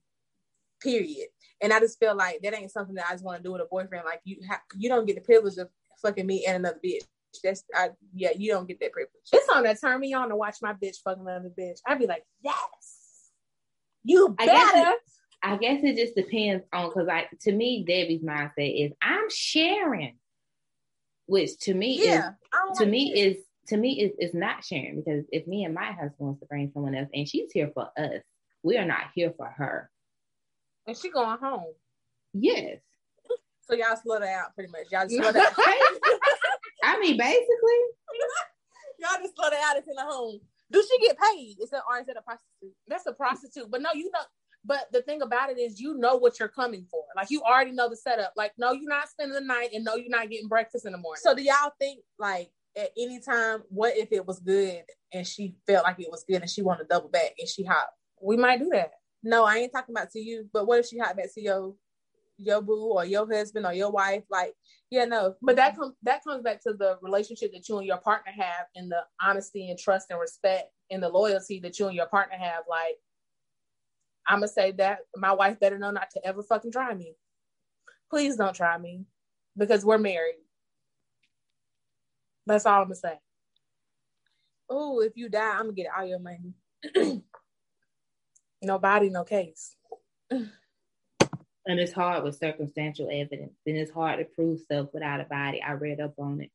[0.86, 1.28] Period.
[1.62, 3.62] And I just feel like that ain't something that I just want to do with
[3.62, 4.04] a boyfriend.
[4.04, 5.68] Like you, ha- you don't get the privilege of
[6.02, 7.04] fucking me and another bitch.
[7.42, 9.12] That's, I, yeah, you don't get that privilege.
[9.32, 11.80] it's on that turn me on to watch my bitch fucking another bitch.
[11.86, 13.30] I'd be like, yes,
[14.04, 14.90] you I guess better.
[15.42, 20.16] I guess it just depends on because like to me, Debbie's mindset is I'm sharing,
[21.26, 23.20] which to me is Yeah, I don't to like me that.
[23.20, 23.36] is
[23.68, 26.70] to me is is not sharing because if me and my husband wants to bring
[26.72, 28.22] someone else and she's here for us,
[28.62, 29.90] we are not here for her.
[30.86, 31.72] And she going home.
[32.32, 32.78] Yes,
[33.68, 34.86] so y'all slow that out pretty much.
[34.90, 35.54] Y'all just slow that.
[36.84, 37.78] I mean basically,
[39.00, 39.76] y'all just slow that out.
[39.76, 40.40] It's in the home.
[40.70, 41.56] Do she get paid?
[41.60, 42.76] Is that or is it a prostitute?
[42.88, 43.70] That's a prostitute.
[43.70, 44.20] But no, you know.
[44.64, 47.04] But the thing about it is, you know what you're coming for.
[47.14, 48.32] Like you already know the setup.
[48.36, 50.98] Like no, you're not spending the night, and no, you're not getting breakfast in the
[50.98, 51.20] morning.
[51.22, 54.82] So do y'all think like at any time, what if it was good
[55.12, 57.64] and she felt like it was good and she wanted to double back and she
[57.64, 57.86] hot?
[58.20, 58.92] we might do that.
[59.26, 61.74] No, I ain't talking about to you, but what if she hot back to your
[62.38, 64.22] your boo or your husband or your wife.
[64.30, 64.54] Like,
[64.90, 65.34] yeah, no.
[65.42, 68.66] But that comes that comes back to the relationship that you and your partner have,
[68.74, 72.36] and the honesty and trust and respect and the loyalty that you and your partner
[72.36, 72.64] have.
[72.68, 72.96] Like,
[74.26, 77.14] I'm gonna say that my wife better know not to ever fucking try me.
[78.10, 79.04] Please don't try me
[79.56, 80.36] because we're married.
[82.46, 83.18] That's all I'm gonna say.
[84.68, 86.54] Oh, if you die, I'm gonna get all your money.
[88.66, 89.76] Nobody, no case.
[90.30, 93.54] And it's hard with circumstantial evidence.
[93.66, 95.60] And it's hard to prove stuff without a body.
[95.62, 96.50] I read up on it.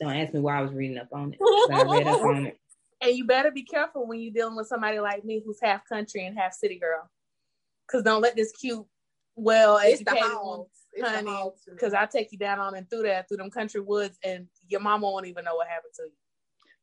[0.00, 1.38] Don't ask me why I was reading up on it.
[1.40, 2.58] But I read up on it.
[3.00, 6.26] And you better be careful when you're dealing with somebody like me who's half country
[6.26, 7.08] and half city girl.
[7.88, 8.84] Cause don't let this cute,
[9.36, 10.64] well It's the educated one,
[11.00, 11.50] honey.
[11.78, 14.80] Cause I take you down on and through that, through them country woods, and your
[14.80, 16.12] mama won't even know what happened to you.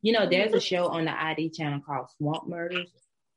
[0.04, 0.60] You know, there's a mm-hmm.
[0.62, 2.94] show on the ID channel called Swamp Murders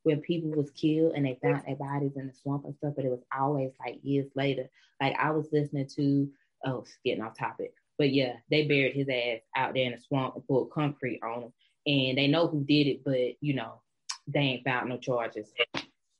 [0.09, 3.05] where people was killed and they found their bodies in the swamp and stuff, but
[3.05, 4.71] it was always like years later.
[5.03, 6.31] Like I was listening to
[6.65, 7.75] oh getting off topic.
[7.99, 11.43] But yeah, they buried his ass out there in the swamp and put concrete on
[11.43, 11.53] him.
[11.87, 13.83] And they know who did it, but you know,
[14.27, 15.53] they ain't found no charges.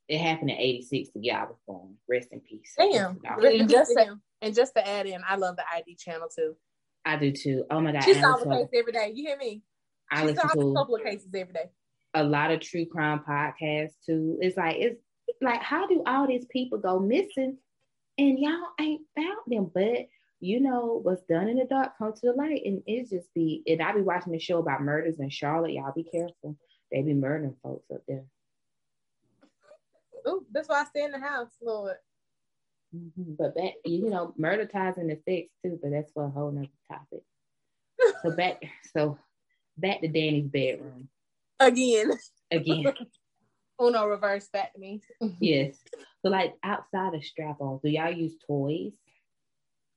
[0.07, 1.95] It happened in 86 the guy was born.
[2.07, 2.75] Rest in peace.
[2.77, 3.19] Damn.
[3.25, 6.55] And just to, and just to add in, I love the ID channel too.
[7.05, 7.65] I do too.
[7.71, 8.03] Oh my god.
[8.03, 9.13] She solves a case every day.
[9.15, 9.63] You hear me?
[10.11, 11.69] I She solves a couple of cases every day.
[12.13, 14.37] A lot of true crime podcasts too.
[14.41, 14.99] It's like it's
[15.41, 17.57] like how do all these people go missing
[18.17, 19.71] and y'all ain't found them?
[19.73, 20.07] But
[20.39, 23.63] you know what's done in the dark comes to the light, and it's just be.
[23.67, 25.73] And I be watching the show about murders in Charlotte.
[25.73, 26.57] Y'all be careful.
[26.91, 28.25] They be murdering folks up there.
[30.27, 31.97] Ooh, that's why I stay in the house, Lord.
[32.95, 33.37] Mhm.
[33.37, 35.79] But back, you know, murder ties into sex too.
[35.81, 37.23] But that's for a whole nother topic.
[38.23, 38.61] So back,
[38.93, 39.19] so
[39.77, 41.09] back to Danny's bedroom
[41.59, 42.11] Again.
[42.51, 42.93] again.
[43.81, 45.01] Uno reverse back to me.
[45.39, 45.77] yes.
[46.21, 48.91] So like outside of strap-ons, do y'all use toys?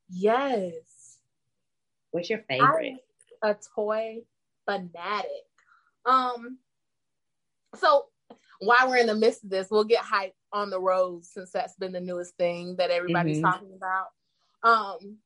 [0.08, 1.18] Yes.
[2.10, 2.96] What's your favorite?
[3.44, 4.18] a toy
[4.66, 5.26] fanatic.
[6.06, 6.58] Um,
[7.74, 8.06] so
[8.60, 11.74] while we're in the midst of this, we'll get hype on the road since that's
[11.74, 13.42] been the newest thing that everybody's Mhm.
[13.50, 14.06] talking about.
[14.62, 15.18] Um,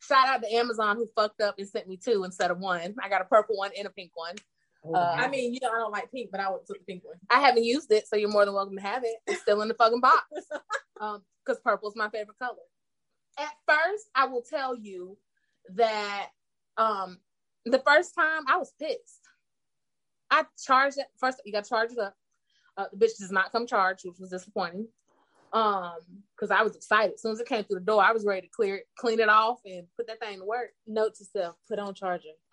[0.00, 2.94] shout out to Amazon who fucked up and sent me two instead of one.
[3.02, 4.36] I got a purple one and a pink one.
[4.82, 7.04] Uh, I mean, you know, I don't like pink, but I would took the pink
[7.04, 7.16] one.
[7.28, 9.16] I haven't used it, so you're more than welcome to have it.
[9.26, 10.24] It's still in the fucking box.
[11.00, 12.58] Um, because purple's my favorite color.
[13.38, 15.16] At first, I will tell you
[15.74, 16.28] that
[16.76, 17.18] um
[17.64, 19.20] the first time I was pissed.
[20.30, 22.14] I charged it first, you gotta charge it up.
[22.76, 24.88] Uh, the bitch does not come charged, which was disappointing.
[25.52, 25.96] Um,
[26.36, 27.14] because I was excited.
[27.14, 29.18] As soon as it came through the door, I was ready to clear it, clean
[29.20, 30.70] it off, and put that thing to work.
[30.86, 32.28] Note to self: put on charger.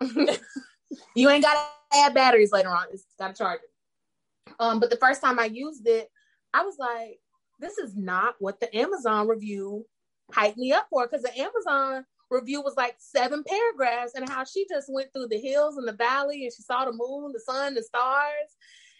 [1.14, 2.86] you ain't gotta add batteries later on.
[2.92, 4.54] It's gotta charge it.
[4.58, 6.08] Um, but the first time I used it,
[6.54, 7.20] I was like,
[7.58, 9.86] this is not what the Amazon review
[10.32, 11.06] hyped me up for.
[11.06, 15.40] Because the Amazon review was like seven paragraphs and how she just went through the
[15.40, 18.56] hills and the valley and she saw the moon, the sun, the stars.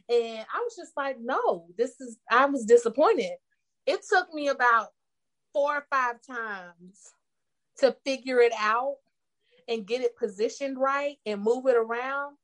[0.09, 3.33] And I was just like, no, this is I was disappointed.
[3.87, 4.89] It took me about
[5.53, 7.13] four or five times
[7.79, 8.97] to figure it out
[9.69, 12.37] and get it positioned right and move it around.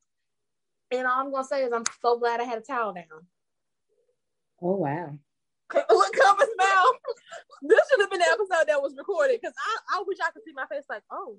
[0.91, 3.27] And all I'm gonna say is I'm so glad I had a towel down.
[4.63, 5.19] Oh wow.
[5.73, 6.85] what comes now?
[7.63, 10.43] this should have been the episode that was recorded because I, I wish I could
[10.45, 11.39] see my face like, oh,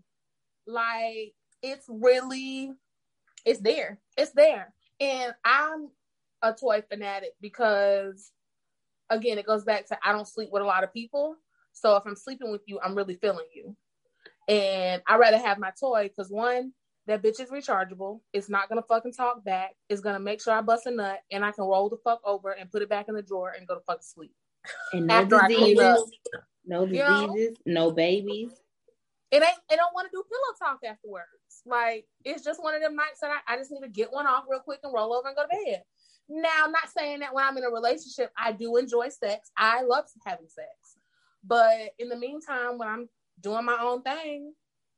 [0.67, 2.73] Like it's really
[3.45, 3.99] it's there.
[4.17, 4.73] It's there.
[4.99, 5.89] And I'm
[6.41, 8.31] a toy fanatic because
[9.09, 11.35] again it goes back to I don't sleep with a lot of people.
[11.73, 13.75] So if I'm sleeping with you, I'm really feeling you.
[14.47, 16.73] And I rather have my toy because one,
[17.07, 18.19] that bitch is rechargeable.
[18.33, 19.71] It's not gonna fucking talk back.
[19.89, 22.51] It's gonna make sure I bust a nut and I can roll the fuck over
[22.51, 24.33] and put it back in the drawer and go to fucking sleep.
[24.93, 26.11] And no After I clean diseases,
[26.65, 27.27] no You know?
[27.27, 28.51] diseases, no babies.
[29.31, 31.27] it ain't it don't want to do pillow talk afterwards.
[31.65, 34.27] Like it's just one of them nights that I, I just need to get one
[34.27, 35.83] off real quick and roll over and go to bed.
[36.27, 39.51] Now, I'm not saying that when I'm in a relationship, I do enjoy sex.
[39.55, 40.69] I love having sex.
[41.43, 43.09] But in the meantime, when I'm
[43.39, 44.53] doing my own thing,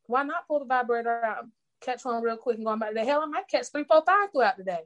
[0.05, 1.45] why not pull the vibrator out,
[1.81, 3.21] catch one real quick and go about the hell?
[3.21, 4.81] I might catch three, four, five throughout the day.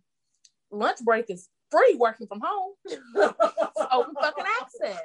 [0.72, 2.74] Lunch break is free working from home.
[2.88, 5.02] It's open fucking access.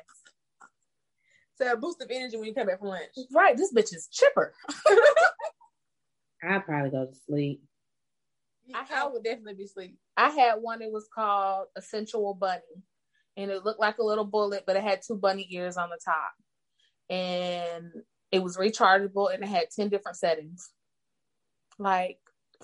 [1.56, 3.10] so a boost of energy when you come back from lunch.
[3.32, 4.54] Right, this bitch is chipper.
[6.42, 7.62] I'd probably go to sleep.
[8.74, 9.96] I, I would definitely be asleep.
[10.16, 10.82] I had one.
[10.82, 12.60] It was called a sensual bunny,
[13.36, 15.98] and it looked like a little bullet, but it had two bunny ears on the
[16.04, 16.32] top,
[17.08, 17.92] and
[18.36, 20.70] it was rechargeable, and it had ten different settings.
[21.78, 22.18] Like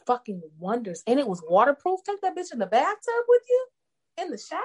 [0.07, 2.01] fucking wonders, and it was waterproof.
[2.05, 3.67] Take that bitch in the bathtub with you,
[4.23, 4.61] in the shower.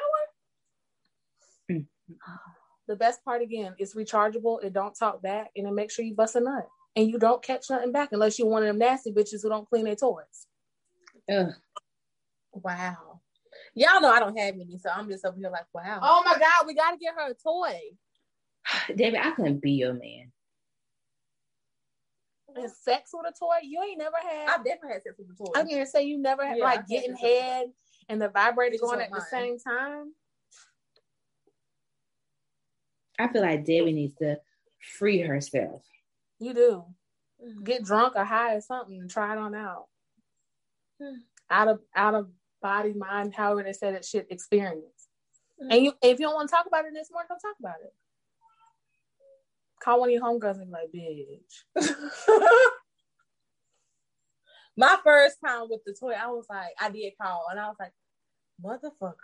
[1.69, 2.33] Mm-hmm.
[2.87, 4.63] the best part again is rechargeable.
[4.63, 7.43] It don't talk back, and it makes sure you bust a nut, and you don't
[7.43, 10.47] catch nothing back unless you're one of them nasty bitches who don't clean their toys.
[11.31, 11.51] Ugh.
[12.53, 13.21] Wow.
[13.75, 15.99] Y'all know I don't have any, so I'm just over here like, wow.
[16.01, 17.79] Oh my god, we gotta get her a toy.
[18.95, 20.31] David, I couldn't be your man.
[22.55, 24.49] And sex with a toy, you ain't never had.
[24.49, 25.51] I've definitely had sex with a toy.
[25.55, 27.41] I'm gonna say you never had Yeah, like getting sex with a toy.
[27.41, 27.67] head
[28.09, 30.13] and the vibrator going not at the same time.
[33.19, 34.39] I feel like Debbie needs to
[34.97, 35.83] free herself.
[36.39, 36.85] You do.
[37.43, 37.63] Mhm.
[37.63, 39.87] Get drunk or high or something and try it on out.
[40.99, 41.19] Hmm.
[41.49, 42.31] Out of out of
[42.61, 45.09] body, mind, however they say that shit experience.
[45.59, 45.71] Hmm.
[45.71, 47.81] And you if you don't want to talk about it this morning, don't talk about
[47.81, 47.93] it.
[49.83, 50.91] Call one of your homegirls and be like,
[51.85, 51.91] bitch.
[54.79, 57.77] My first time with the toy, I was like, I did call, and I was
[57.79, 57.93] like,
[58.63, 59.15] motherfucker,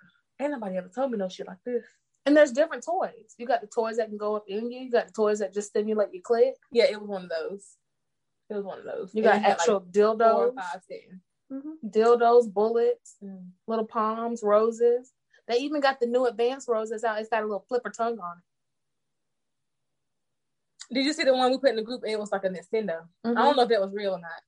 [0.41, 1.83] ain't nobody ever told me no shit like this.
[2.25, 3.35] And there's different toys.
[3.37, 4.79] You got the toys that can go up in you.
[4.79, 6.53] You got the toys that just stimulate your clit.
[6.71, 7.75] Yeah, it was one of those.
[8.49, 9.11] It was one of those.
[9.13, 11.21] You got it had, actual like, dildos, four or five settings.
[11.51, 11.73] Mhm.
[11.91, 13.49] dildos, bullets, Mm.
[13.67, 15.11] little palms, roses.
[15.47, 17.19] They even got the new advanced roses out.
[17.19, 18.41] It's got a little flipper tongue on
[20.91, 22.03] Did you see the one we put in the group?
[22.05, 23.01] It was like a Nintendo.
[23.23, 23.29] it.
[23.29, 24.41] I don't know if that was real or not.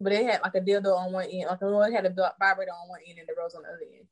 [0.00, 2.72] But it had like a dildo on one end, like the one had a vibrator
[2.72, 4.06] on one end and the rose on the other end.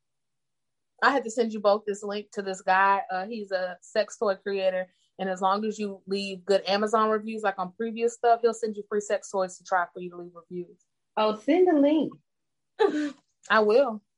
[1.03, 3.03] I had to send you both this link to this guy.
[3.11, 4.87] Uh, he's a sex toy creator,
[5.19, 8.77] and as long as you leave good Amazon reviews, like on previous stuff, he'll send
[8.77, 10.79] you free sex toys to try for you to leave reviews.
[11.17, 12.13] Oh, send a link.
[13.51, 14.01] I will.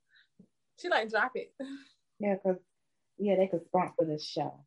[0.79, 1.55] She like drop it.
[2.21, 2.61] Yeah, because
[3.17, 4.66] yeah, they could sponsor this show.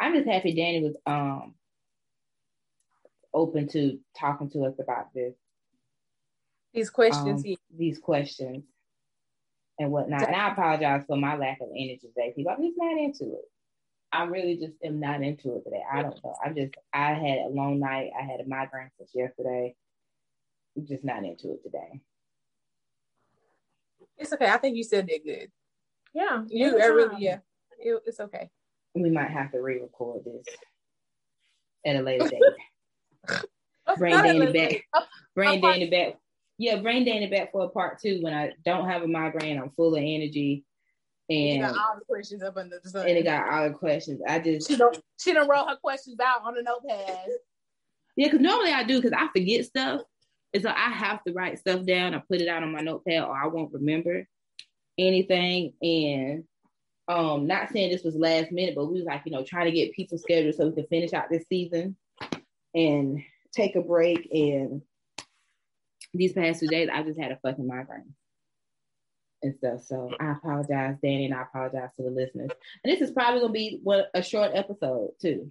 [0.00, 1.54] I'm just happy Danny was um
[3.34, 5.34] open to talking to us about this.
[6.74, 7.40] These questions.
[7.40, 7.56] um, yeah.
[7.76, 8.64] these questions
[9.78, 10.26] and whatnot.
[10.26, 12.52] And I apologize for my lack of energy today, people.
[12.52, 13.44] I'm just not into it.
[14.10, 15.82] I really just am not into it today.
[15.90, 16.34] I don't know.
[16.44, 18.10] I'm just I had a long night.
[18.18, 19.74] I had a migraine since yesterday.
[20.76, 22.00] I'm just not into it today.
[24.16, 24.48] It's okay.
[24.48, 25.50] I think you said it good.
[26.14, 26.82] Yeah, You anytime.
[26.82, 27.38] I really, yeah.
[27.78, 28.50] It, it's okay.
[29.02, 30.44] We might have to re-record this
[31.86, 32.42] at a later date.
[33.98, 34.84] Bring Danny back.
[35.34, 36.18] Bring Danny back.
[36.58, 39.58] Yeah, bring Danny back for a part two when I don't have a migraine.
[39.58, 40.64] I'm full of energy,
[41.28, 43.06] You and got all the questions up under the sun.
[43.06, 44.20] and it got all the questions.
[44.26, 44.98] I just She don't.
[45.18, 47.28] She done wrote her questions out on a notepad.
[48.16, 50.02] Yeah, because normally I do because I forget stuff.
[50.52, 52.14] And so I have to write stuff down.
[52.14, 54.26] I put it out on my notepad or I won't remember
[54.98, 55.74] anything.
[55.80, 56.44] And
[57.08, 59.72] um, not saying this was last minute, but we was like, you know, trying to
[59.72, 61.96] get people scheduled so we could finish out this season
[62.74, 64.28] and take a break.
[64.30, 64.82] And
[66.12, 68.14] these past two days, I just had a fucking migraine
[69.42, 69.84] and stuff.
[69.84, 72.50] So I apologize, Danny, and I apologize to the listeners.
[72.84, 75.50] And this is probably gonna be what a short episode too.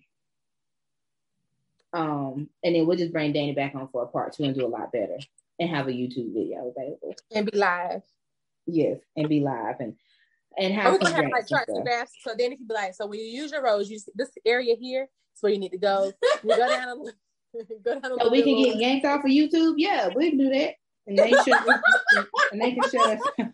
[1.93, 4.65] Um, and then we'll just bring Danny back on for a part two and do
[4.65, 5.17] a lot better
[5.59, 7.15] and have a YouTube video available.
[7.31, 8.03] and be live.
[8.67, 9.95] Yes, and be live and
[10.57, 12.11] and have we're gonna have like charts and graphs.
[12.21, 14.75] So then it can be like, so when you use your rose, you this area
[14.79, 16.11] here is where you need to go.
[16.43, 17.19] You go down a little-
[17.83, 19.75] go down a So we can get yanked off of YouTube.
[19.77, 20.73] Yeah, we can do that,
[21.07, 21.53] and they should
[22.51, 23.21] and they can shut us.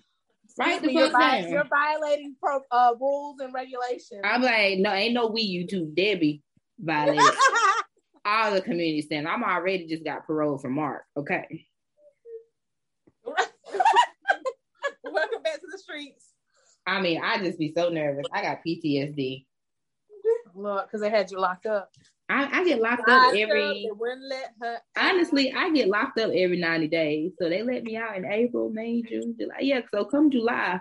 [0.56, 4.22] Right the you're, vi- you're violating pro, uh, rules and regulations.
[4.24, 5.95] I'm like, no, ain't no we YouTube.
[5.95, 6.43] Debbie
[6.80, 7.26] violated
[8.24, 9.34] all the community standards.
[9.34, 11.06] I'm already just got parole from Mark.
[11.18, 11.65] Okay.
[13.26, 13.48] Welcome
[15.44, 16.32] back to the streets.
[16.85, 18.26] I mean, I just be so nervous.
[18.34, 19.45] I got PTSD.
[20.55, 21.91] Look, because they had you locked up.
[22.30, 24.77] I, I get locked up Locked up, every wouldn't let her.
[24.97, 27.31] honestly, I get locked up every 90 days.
[27.39, 29.55] So they let me out in April, May, June, July.
[29.60, 30.80] Yeah, so come July,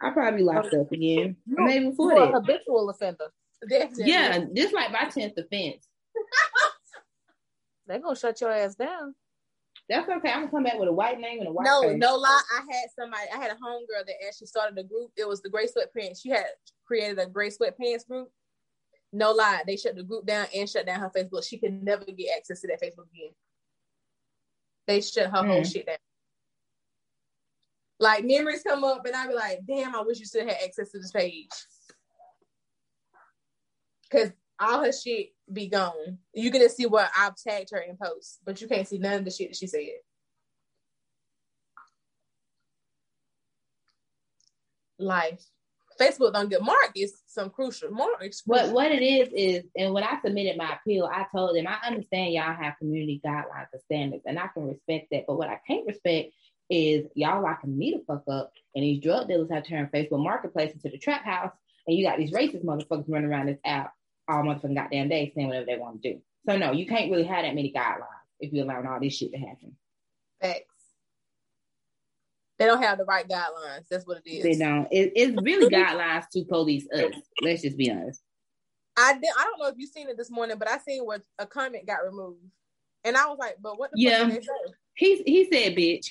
[0.00, 1.36] I'll probably locked up again.
[1.46, 2.34] Maybe before a that.
[2.34, 3.26] habitual offender.
[3.68, 4.12] Definitely.
[4.12, 5.88] Yeah, just like my 10th offense.
[7.86, 9.14] They're gonna shut your ass down.
[9.88, 10.30] That's okay.
[10.30, 11.96] I'm gonna come back with a white name and a white No, face.
[11.98, 12.42] no lie.
[12.58, 13.22] I had somebody.
[13.32, 15.12] I had a homegirl that actually started a group.
[15.16, 16.22] It was the Gray Sweatpants.
[16.22, 16.46] She had
[16.84, 18.28] created a Gray Sweatpants group.
[19.12, 21.46] No lie, they shut the group down and shut down her Facebook.
[21.48, 23.32] She could never get access to that Facebook again.
[24.88, 25.72] They shut her whole Mm.
[25.72, 25.96] shit down.
[28.00, 30.90] Like memories come up, and I be like, "Damn, I wish you still had access
[30.90, 31.48] to this page."
[34.10, 36.18] Cause all her shit be gone.
[36.34, 39.14] You can just see what I've tagged her in posts, but you can't see none
[39.20, 39.88] of the shit that she said.
[44.98, 45.42] Life.
[46.00, 47.90] Facebook don't get Mark is some crucial.
[47.90, 48.74] Mark is What crucial.
[48.74, 52.34] what it is is, and when I submitted my appeal, I told them I understand
[52.34, 55.24] y'all have community guidelines and standards, and I can respect that.
[55.26, 56.32] But what I can't respect
[56.68, 60.72] is y'all locking me the fuck up, and these drug dealers have turned Facebook Marketplace
[60.72, 61.52] into the trap house,
[61.86, 63.92] And you got these racist motherfuckers running around this app
[64.28, 66.20] all motherfucking goddamn day saying whatever they want to do.
[66.48, 68.06] So no, you can't really have that many guidelines
[68.40, 69.76] if you're allowing all this shit to happen.
[70.40, 70.62] Facts.
[72.58, 73.86] They don't have the right guidelines.
[73.90, 74.42] That's what it is.
[74.42, 74.86] They don't.
[74.90, 77.12] It, it's really guidelines to police us.
[77.42, 78.22] Let's just be honest.
[78.96, 79.28] I did.
[79.38, 81.86] I don't know if you've seen it this morning, but I seen where a comment
[81.86, 82.40] got removed,
[83.04, 84.20] and I was like, "But what the Yeah.
[84.20, 86.06] fuck did they say?" He he said, "Bitch."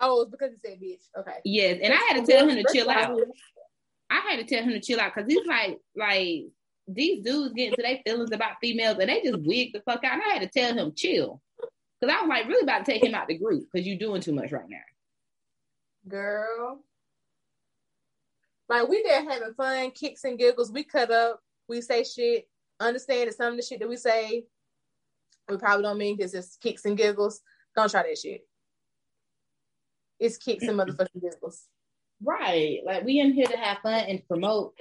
[0.00, 1.02] Oh, it's because he said bitch.
[1.18, 1.38] Okay.
[1.44, 3.18] Yes, and I had to tell him to chill out.
[4.10, 6.44] I had to tell him to chill out because he's like, like
[6.88, 10.14] these dudes getting to their feelings about females and they just wig the fuck out.
[10.14, 11.40] And I had to tell him chill
[12.00, 14.20] because I was like really about to take him out the group because you're doing
[14.20, 14.78] too much right now.
[16.08, 16.80] Girl.
[18.68, 20.72] Like we there having fun, kicks and giggles.
[20.72, 22.48] We cut up, we say shit.
[22.80, 24.44] Understand that some of the shit that we say,
[25.48, 27.40] we probably don't mean because it's kicks and giggles.
[27.74, 28.46] Don't try that shit.
[30.20, 31.64] It's kicks and motherfucking giggles.
[32.22, 34.74] Right, like we in here to have fun and promote,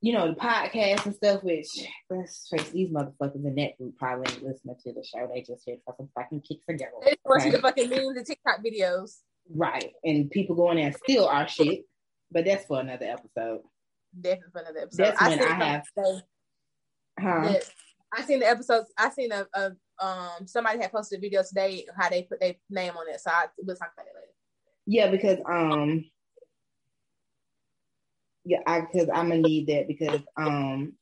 [0.00, 1.42] you know, the podcast and stuff.
[1.42, 1.68] Which
[2.08, 5.28] let's face these motherfuckers in that group probably ain't listening to the show.
[5.32, 7.04] They just here for some fucking kicks and giggles.
[7.04, 7.50] They watch okay?
[7.50, 9.16] the fucking memes and TikTok videos.
[9.52, 11.82] Right, and people going there and steal our shit.
[12.30, 13.62] But that's for another episode.
[14.18, 15.04] Definitely for another episode.
[15.04, 15.84] That's when I have-
[17.18, 17.54] Huh?
[18.12, 18.92] I seen the episodes.
[18.96, 19.72] I seen a, a
[20.04, 23.20] um somebody had posted a video today how they put their name on it.
[23.20, 24.32] So I we'll talk about it later.
[24.86, 26.04] Yeah, because um,
[28.44, 30.94] yeah, I because I'm gonna need that because um,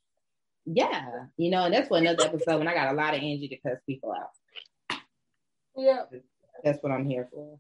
[0.65, 1.05] yeah,
[1.37, 2.59] you know, and that's for another episode.
[2.59, 4.31] When I got a lot of energy to cuss people out.
[5.77, 6.03] Yeah.
[6.65, 7.59] That's what I'm here for.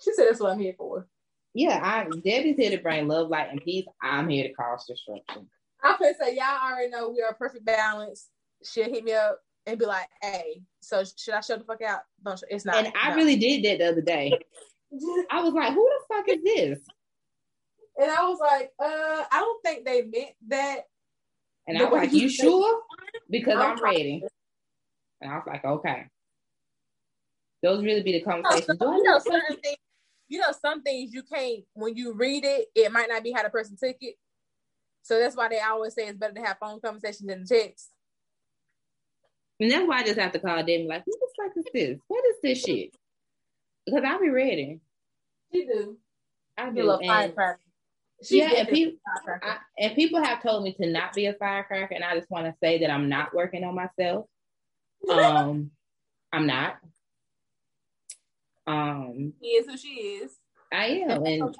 [0.00, 1.08] She said that's what I'm here for.
[1.52, 3.86] Yeah, I Debbie's here to bring love, light, and peace.
[4.02, 5.48] I'm here to cause destruction.
[5.82, 8.28] I could say y'all already know we are a perfect balance.
[8.64, 12.00] She'll hit me up and be like, "Hey, so should I show the fuck out?"
[12.24, 12.46] Don't show.
[12.48, 12.76] It's not.
[12.76, 13.16] And I no.
[13.16, 14.38] really did that the other day.
[15.30, 16.78] I was like, who the fuck is this?
[17.96, 20.80] And I was like, "Uh, I don't think they meant that."
[21.66, 22.82] And I was like, you you sure?
[23.30, 24.22] Because I'm I'm ready.
[25.20, 26.06] And I was like, okay.
[27.62, 28.78] Those really be the conversations.
[28.78, 29.78] Do I you know, know certain things.
[30.28, 31.64] You know, some things you can't.
[31.72, 34.16] When you read it, it might not be how the person took it.
[35.02, 37.90] So that's why they always say it's better to have phone conversations than text.
[39.60, 41.98] And that's why I just have to call Debbie like, who the fuck is this?
[42.08, 42.90] What is this shit?
[43.86, 44.80] Because I'll be ready.
[45.50, 45.96] You do.
[46.58, 46.82] I You do.
[46.84, 47.60] love And, firecracker.
[48.22, 48.98] She yeah, and, people.
[49.42, 52.46] I, and people have told me to not be a firecracker, and I just want
[52.46, 54.26] to say that I'm not working on myself.
[55.10, 55.70] Um,
[56.32, 56.76] I'm not.
[58.66, 60.32] Um, She is who she is.
[60.72, 61.56] I am, and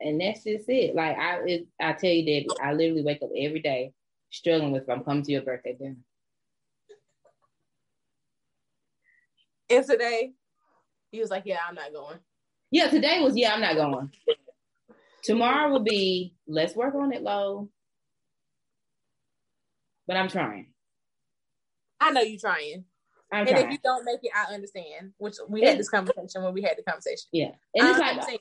[0.00, 0.94] and that's just it.
[0.94, 3.92] Like I, it, I tell you, Debbie, I literally wake up every day
[4.30, 5.96] struggling with if I'm coming to your birthday dinner.
[9.70, 10.32] And today,
[11.10, 12.18] he was like, "Yeah, I'm not going."
[12.70, 14.10] Yeah, today was yeah, I'm not going.
[15.22, 17.68] Tomorrow will be let's work on it low.
[20.06, 20.72] But I'm trying.
[22.00, 22.84] I know you're trying,
[23.32, 25.12] I'm and if you don't make it, I understand.
[25.18, 27.26] Which we had this conversation when we had the conversation.
[27.32, 27.50] yeah.
[27.74, 28.38] And it's like understand.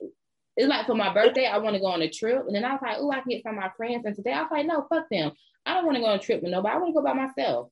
[0.55, 2.45] it's like for my birthday, I want to go on a trip.
[2.47, 4.05] And then I was like, oh, I can get some of my friends.
[4.05, 5.31] And today I was like, no, fuck them.
[5.65, 6.75] I don't want to go on a trip with nobody.
[6.75, 7.69] I want to go by myself.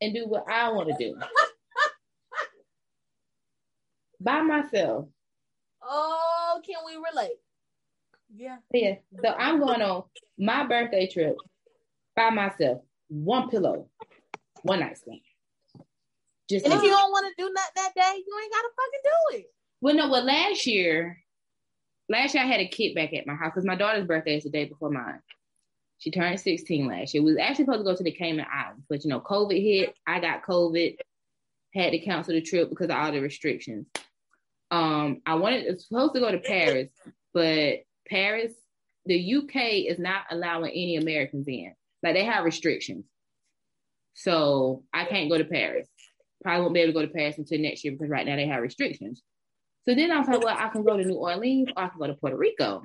[0.00, 1.18] And do what I want to do.
[4.20, 5.06] by myself.
[5.82, 6.23] Oh,
[6.64, 7.38] can we relate?
[8.34, 8.56] Yeah.
[8.72, 8.94] Yeah.
[9.22, 10.04] So I'm going on
[10.38, 11.36] my birthday trip
[12.16, 12.82] by myself.
[13.08, 13.88] One pillow,
[14.62, 15.20] one night stand.
[16.48, 19.00] Just And if you don't want to do nothing that day, you ain't gotta fucking
[19.04, 19.46] do it.
[19.80, 21.18] well, no, well, last year,
[22.08, 24.44] last year I had a kid back at my house because my daughter's birthday is
[24.44, 25.20] the day before mine.
[25.98, 27.22] She turned 16 last year.
[27.22, 29.94] We was actually supposed to go to the Cayman Islands, but you know, COVID hit.
[30.06, 30.96] I got COVID,
[31.72, 33.86] had to cancel the trip because of all the restrictions.
[34.74, 36.88] Um, I wanted it's supposed to go to Paris,
[37.32, 38.52] but Paris,
[39.06, 41.74] the UK is not allowing any Americans in.
[42.02, 43.04] Like they have restrictions.
[44.14, 45.86] So I can't go to Paris.
[46.42, 48.48] Probably won't be able to go to Paris until next year because right now they
[48.48, 49.22] have restrictions.
[49.88, 52.00] So then I was like, well, I can go to New Orleans or I can
[52.00, 52.82] go to Puerto Rico.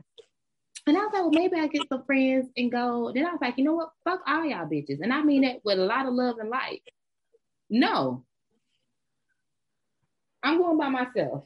[0.85, 3.11] And I was like, well, maybe I get some friends and go.
[3.15, 3.89] Then I was like, you know what?
[4.03, 5.01] Fuck all y'all bitches.
[5.01, 6.83] And I mean that with a lot of love and light.
[7.67, 8.25] No.
[10.43, 11.45] I'm going by myself.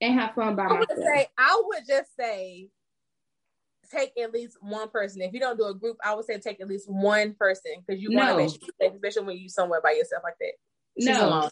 [0.00, 0.98] And have fun by I would myself.
[1.14, 2.68] say I would just say
[3.90, 5.22] take at least one person.
[5.22, 8.02] If you don't do a group, I would say take at least one person because
[8.02, 8.38] you want to No.
[8.38, 10.52] make sure safe, especially when you're somewhere by yourself like that.
[10.98, 11.50] She's no, alone.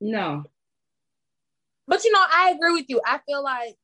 [0.00, 0.44] no.
[1.86, 3.00] But you know, I agree with you.
[3.04, 3.76] I feel like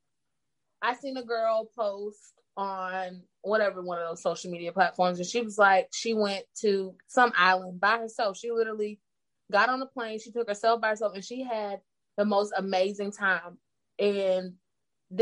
[0.80, 5.40] I seen a girl post on whatever one of those social media platforms, and she
[5.40, 8.36] was like, she went to some island by herself.
[8.36, 8.98] She literally
[9.50, 10.18] got on a plane.
[10.18, 11.80] She took herself by herself, and she had
[12.16, 13.58] the most amazing time.
[13.98, 14.54] And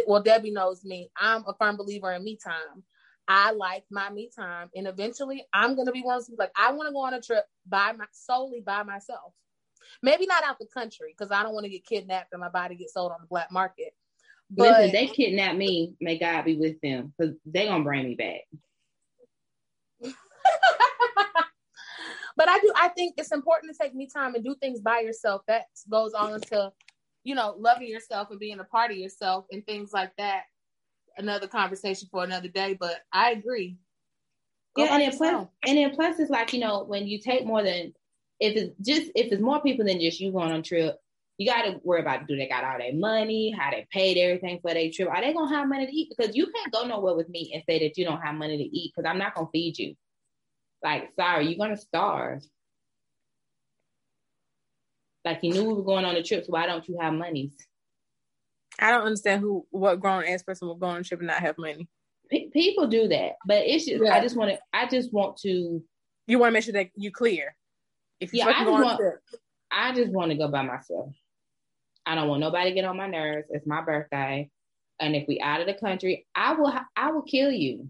[0.07, 1.11] well, Debbie knows me.
[1.17, 2.85] I'm a firm believer in me time.
[3.29, 6.73] I like my me time, and eventually, I'm gonna be one of those like I
[6.73, 9.33] want to go on a trip by my solely by myself.
[10.03, 12.75] Maybe not out the country because I don't want to get kidnapped and my body
[12.75, 13.95] get sold on the black market.
[14.51, 15.95] But Listen, they kidnap me.
[16.01, 18.41] May God be with them because they gonna bring me back.
[22.37, 22.73] but I do.
[22.77, 25.43] I think it's important to take me time and do things by yourself.
[25.49, 26.73] That goes on into,
[27.25, 30.45] you know, loving yourself and being a part of yourself and things like that.
[31.17, 32.77] Another conversation for another day.
[32.79, 33.77] But I agree.
[34.75, 37.45] Go yeah, and then plus, and then plus, it's like you know when you take
[37.45, 37.93] more than
[38.39, 40.97] if it's just if it's more people than just you going on trip,
[41.39, 44.61] you got to worry about do they got all their money, how they paid everything
[44.61, 45.09] for their trip.
[45.09, 46.13] Are they gonna have money to eat?
[46.17, 48.77] Because you can't go nowhere with me and say that you don't have money to
[48.77, 49.95] eat because I'm not gonna feed you.
[50.83, 52.43] Like, sorry, you're gonna starve.
[55.25, 57.53] Like you knew we were going on a trip, so why don't you have monies?
[58.79, 61.41] I don't understand who what grown ass person will go on a trip and not
[61.41, 61.89] have money.
[62.31, 64.15] P- people do that, but it's just yeah.
[64.15, 65.83] I just want to I just want to.
[66.27, 67.55] You want to make sure that you clear.
[68.21, 69.01] If you yeah, I just, want,
[69.71, 71.15] I just want to go by myself.
[72.07, 73.49] I don't want nobody to get on my nerves.
[73.51, 74.49] It's my birthday,
[75.01, 77.89] and if we out of the country, I will I will kill you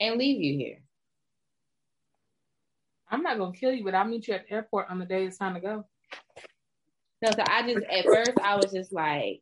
[0.00, 0.78] and leave you here.
[3.08, 5.24] I'm not gonna kill you, but I'll meet you at the airport on the day
[5.24, 5.84] it's time to go.
[7.22, 9.40] No, so I just at first I was just like,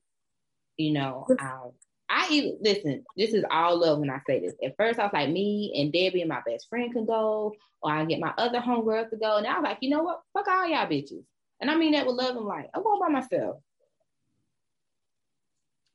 [0.76, 1.74] you know, I'll
[2.08, 3.04] I even listen.
[3.16, 4.54] This is all love when I say this.
[4.62, 7.90] At first, I was like, me and Debbie and my best friend can go, or
[7.90, 9.38] I get my other homegirls to go.
[9.38, 10.20] And I was like, you know what?
[10.32, 11.24] Fuck all y'all bitches.
[11.60, 12.68] And I mean that with love and light.
[12.74, 13.56] I'm going by myself.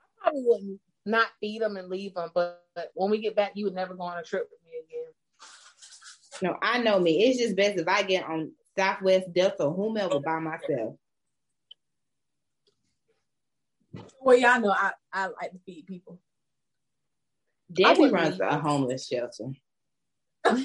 [0.02, 3.52] I probably wouldn't not feed them and leave them, but, but when we get back,
[3.56, 4.59] you would never go on a trip with me again.
[6.42, 7.24] No, I know me.
[7.24, 10.96] It's just best if I get on Southwest Delta or whomever by myself.
[14.22, 16.20] Well, y'all know I, I like to feed people.
[17.72, 19.52] Debbie runs a homeless shelter.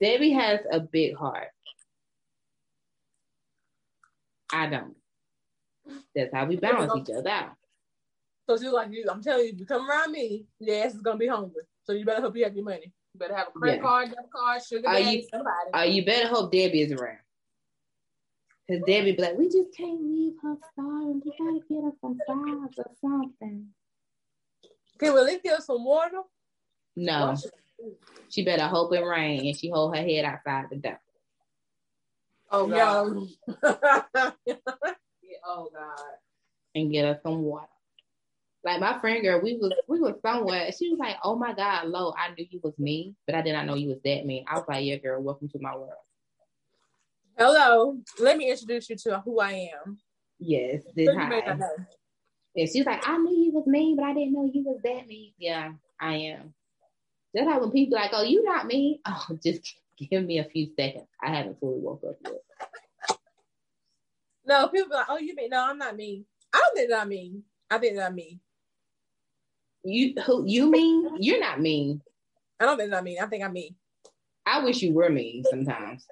[0.00, 1.48] Debbie has a big heart.
[4.52, 4.96] I don't.
[6.14, 7.52] That's how we balance each other out.
[8.48, 11.18] So she's like, I'm telling you, if you come around me, your ass is gonna
[11.18, 11.62] be hungry.
[11.84, 12.92] So you better hope you have your money.
[13.14, 13.82] You better have a credit yeah.
[13.82, 15.72] card, debit card, sugar daddy, somebody.
[15.72, 17.18] Uh, you better hope Debbie is around.
[18.70, 21.20] Cause Debbie be like, we just can't leave her starving.
[21.24, 23.66] We gotta get her some fries or something.
[24.98, 26.22] Can we at least get her some water?
[26.96, 27.36] No.
[28.28, 31.00] She better hope it rain and she hold her head outside the door.
[32.50, 33.28] Oh God.
[35.44, 35.98] oh God.
[36.74, 37.66] And get her some water.
[38.64, 40.70] Like my friend girl, we was we was somewhere.
[40.70, 43.54] She was like, "Oh my God, Lo, I knew you was me, but I did
[43.54, 45.90] not know you was that mean." I was like, "Yeah, girl, welcome to my world."
[47.36, 49.98] Hello, let me introduce you to who I am.
[50.38, 51.58] Yes, this hi.
[52.54, 55.08] And she's like, "I knew you was mean, but I didn't know you was that
[55.08, 56.54] mean." Yeah, I am.
[57.34, 60.68] Just how when people like, "Oh, you not me." Oh, just give me a few
[60.76, 61.08] seconds.
[61.20, 63.18] I haven't fully woke up yet.
[64.44, 66.26] No, people like, "Oh, you mean?" No, I'm not mean.
[66.52, 67.42] I don't think that I'm mean.
[67.68, 68.38] I think that I'm mean.
[69.84, 71.16] You who you mean?
[71.18, 72.00] You're not mean.
[72.60, 73.18] I don't think I'm mean.
[73.20, 73.74] I think I'm mean.
[74.46, 76.06] I wish you were mean sometimes.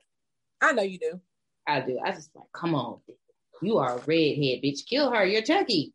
[0.61, 1.21] I know you do.
[1.67, 1.99] I do.
[2.05, 2.99] I just like, come on,
[3.63, 4.87] you are a redhead, bitch.
[4.87, 5.25] Kill her.
[5.25, 5.93] You're Chucky.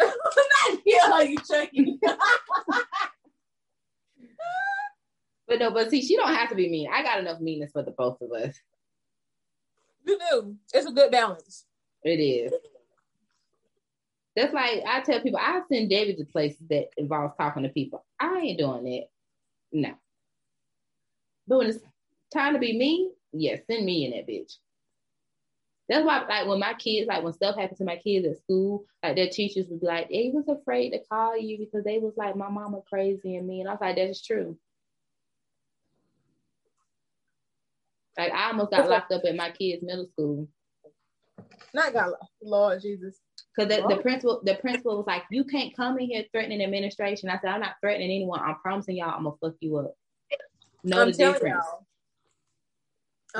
[0.00, 1.98] not kill her, you Chucky.
[5.48, 6.88] but no, but see, she don't have to be mean.
[6.92, 8.54] I got enough meanness for the both of us.
[10.06, 10.56] You do.
[10.72, 11.64] It's a good balance.
[12.02, 12.52] It is.
[14.36, 18.04] That's like I tell people I send David to places that involves talking to people.
[18.18, 19.10] I ain't doing it.
[19.72, 19.94] No.
[21.46, 21.78] But when it's
[22.32, 24.56] time to be me, yeah, send me in that bitch.
[25.88, 28.86] That's why, like, when my kids, like, when stuff happened to my kids at school,
[29.02, 32.14] like, their teachers would be like, they was afraid to call you because they was
[32.16, 33.60] like, my mama crazy and me.
[33.60, 34.56] And I was like, that's true.
[38.16, 40.48] Like, I almost got locked up at my kids' middle school.
[41.74, 42.12] Not got,
[42.42, 43.20] Lord Jesus.
[43.54, 47.28] Because the, the, principal, the principal was like, "You can't come in here threatening administration."
[47.28, 48.40] I said, "I'm not threatening anyone.
[48.40, 49.94] I'm promising y'all, I'm gonna fuck you up."
[50.82, 51.64] Know I'm the difference.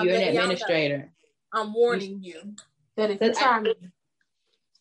[0.01, 1.11] You're an administrator.
[1.53, 2.55] I'm warning you
[2.97, 3.75] that if you try me.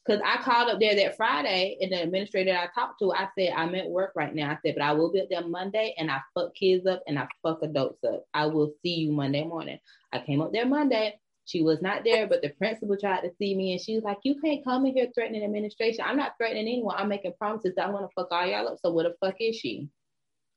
[0.06, 3.54] Because I called up there that Friday, and the administrator I talked to, I said,
[3.56, 4.52] I'm at work right now.
[4.52, 7.18] I said, but I will be up there Monday, and I fuck kids up and
[7.18, 8.26] I fuck adults up.
[8.34, 9.80] I will see you Monday morning.
[10.12, 11.18] I came up there Monday.
[11.46, 14.18] She was not there, but the principal tried to see me and she was like,
[14.24, 16.06] You can't come in here threatening administration.
[16.08, 16.96] I'm not threatening anyone.
[16.98, 18.78] I'm making promises that I'm gonna fuck all y'all up.
[18.82, 19.90] So where the fuck is she?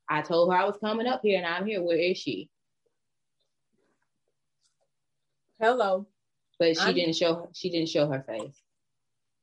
[0.09, 1.83] I told her I was coming up here and I'm here.
[1.83, 2.49] Where is she?
[5.59, 6.07] Hello.
[6.59, 8.61] but she I'm- didn't show she didn't show her face.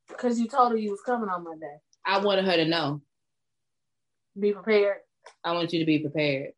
[0.09, 1.77] Because you told her you was coming on Monday.
[2.07, 3.01] I wanted her to know.
[4.39, 4.99] Be prepared.
[5.43, 6.53] I want you to be prepared.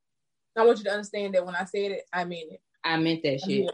[0.57, 2.61] I want you to understand that when I said it, I mean it.
[2.85, 3.49] I meant that shit.
[3.51, 3.71] here.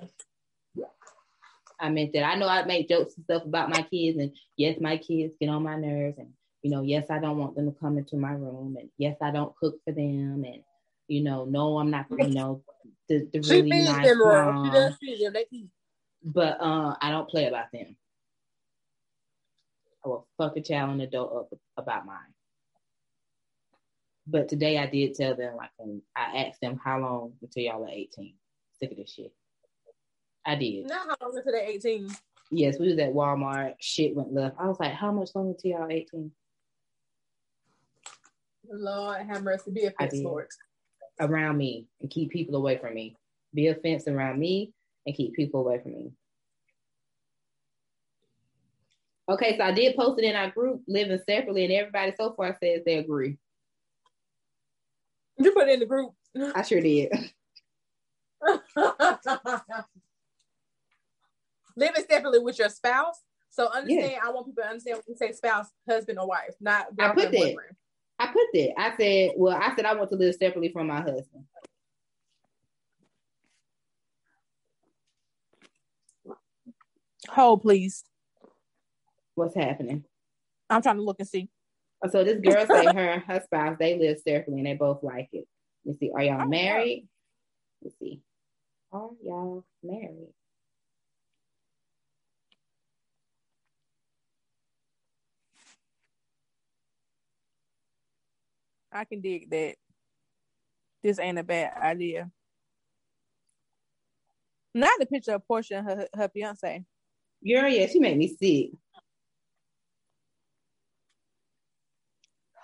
[1.80, 2.24] I meant that.
[2.24, 5.48] I know I make jokes and stuff about my kids, and yes, my kids get
[5.48, 6.28] on my nerves, and
[6.62, 9.30] you know, yes, I don't want them to come into my room, and yes, I
[9.30, 10.62] don't cook for them, and
[11.08, 12.62] you know, no, I'm not, you know,
[13.08, 14.54] the, the really nice them wrong.
[14.54, 15.32] mom, She does feed them.
[15.32, 15.68] They eat.
[16.24, 17.96] but uh, I don't play about them.
[20.04, 22.16] I will fuck a child the door up about mine.
[24.26, 25.70] But today I did tell them, like,
[26.16, 28.34] I asked them how long until y'all are 18.
[28.78, 29.32] Sick of this shit.
[30.44, 30.88] I did.
[30.88, 32.10] Not how long until they're 18.
[32.50, 33.74] Yes, we was at Walmart.
[33.80, 34.56] Shit went left.
[34.58, 36.30] I was like, how much longer till y'all 18?
[38.70, 39.70] Lord have mercy.
[39.70, 40.14] Be a fence.
[40.16, 40.48] Lord.
[41.20, 43.16] Around me and keep people away from me.
[43.54, 44.72] Be a fence around me
[45.06, 46.12] and keep people away from me.
[49.28, 52.56] Okay, so I did post it in our group, living separately, and everybody so far
[52.62, 53.38] says they agree.
[55.38, 56.12] You put it in the group.
[56.54, 57.12] I sure did.
[61.76, 63.16] Living separately with your spouse.
[63.50, 66.86] So understand, I want people to understand when we say spouse, husband or wife, not
[66.98, 67.32] I put that.
[67.32, 67.76] boyfriend.
[68.18, 68.72] I put that.
[68.80, 71.44] I said, well, I said I want to live separately from my husband.
[77.28, 78.04] Hold, please.
[79.34, 80.04] What's happening?
[80.70, 81.48] I'm trying to look and see.
[82.04, 85.02] Oh, so this girl say her and her spouse they live separately and they both
[85.02, 85.46] like it.
[85.84, 86.10] Let's see.
[86.14, 87.08] Are y'all Oh, married?
[87.82, 88.20] Let's see.
[88.92, 90.32] Are y'all married?
[98.92, 99.76] I can dig that.
[101.02, 102.30] This ain't a bad idea.
[104.74, 106.84] Not the picture of Portia and her, her fiance.
[107.46, 108.70] Girl, yeah, she made me sick.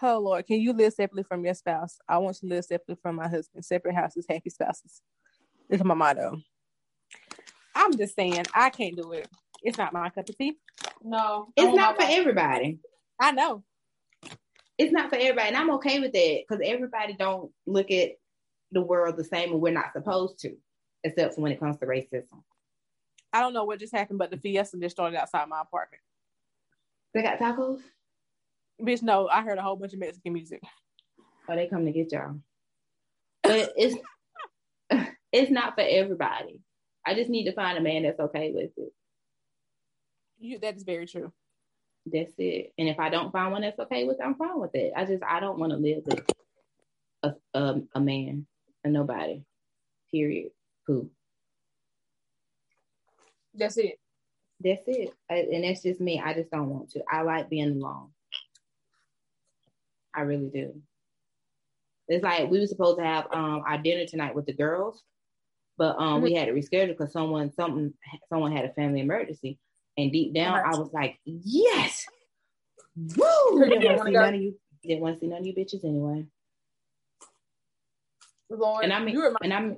[0.00, 1.98] Oh Lord, can you live separately from your spouse?
[2.09, 3.64] I want to live separately from my husband.
[3.64, 5.02] Separate houses, happy spouses.
[5.68, 6.40] This is my motto.
[7.74, 9.28] I'm just saying, I can't do it.
[9.62, 10.55] It's not my cup of tea.
[11.02, 11.48] No.
[11.56, 12.78] It's oh not for everybody.
[13.20, 13.64] I know.
[14.78, 18.12] It's not for everybody, and I'm okay with that because everybody don't look at
[18.72, 20.56] the world the same, and we're not supposed to,
[21.02, 22.42] except for when it comes to racism.
[23.32, 26.02] I don't know what just happened, but the fiesta just started outside my apartment.
[27.12, 27.80] They got tacos.
[28.80, 30.62] Bitch, no, I heard a whole bunch of Mexican music.
[31.48, 32.38] Oh, they come to get y'all.
[33.42, 33.96] But it's
[35.32, 36.62] it's not for everybody.
[37.05, 38.92] I just need to find a man that's okay with it.
[40.38, 41.32] You, that is very true.
[42.07, 42.73] That's it.
[42.79, 44.93] And if I don't find one that's okay with it, I'm fine with it.
[44.97, 46.25] I just I don't want to live with
[47.23, 48.47] a a, a man,
[48.85, 49.43] a nobody.
[50.11, 50.53] Period.
[50.87, 51.11] Who?
[53.55, 53.99] That's it.
[54.61, 55.12] That's it.
[55.29, 56.20] And that's just me.
[56.25, 57.03] I just don't want to.
[57.11, 58.09] I like being alone.
[60.15, 60.81] I really do.
[62.09, 65.03] It's like we were supposed to have um our dinner tonight with the girls,
[65.77, 67.93] but um we had to reschedule because someone something
[68.29, 69.59] someone had a family emergency.
[69.99, 72.07] And deep down, I was like, yes,
[72.97, 73.27] woo!
[73.27, 74.55] You Didn't didn't want to see none of you.
[74.85, 76.25] Didn't want to see none of you bitches anyway.
[78.49, 79.77] Lord, And I mean, you remind, and I'm,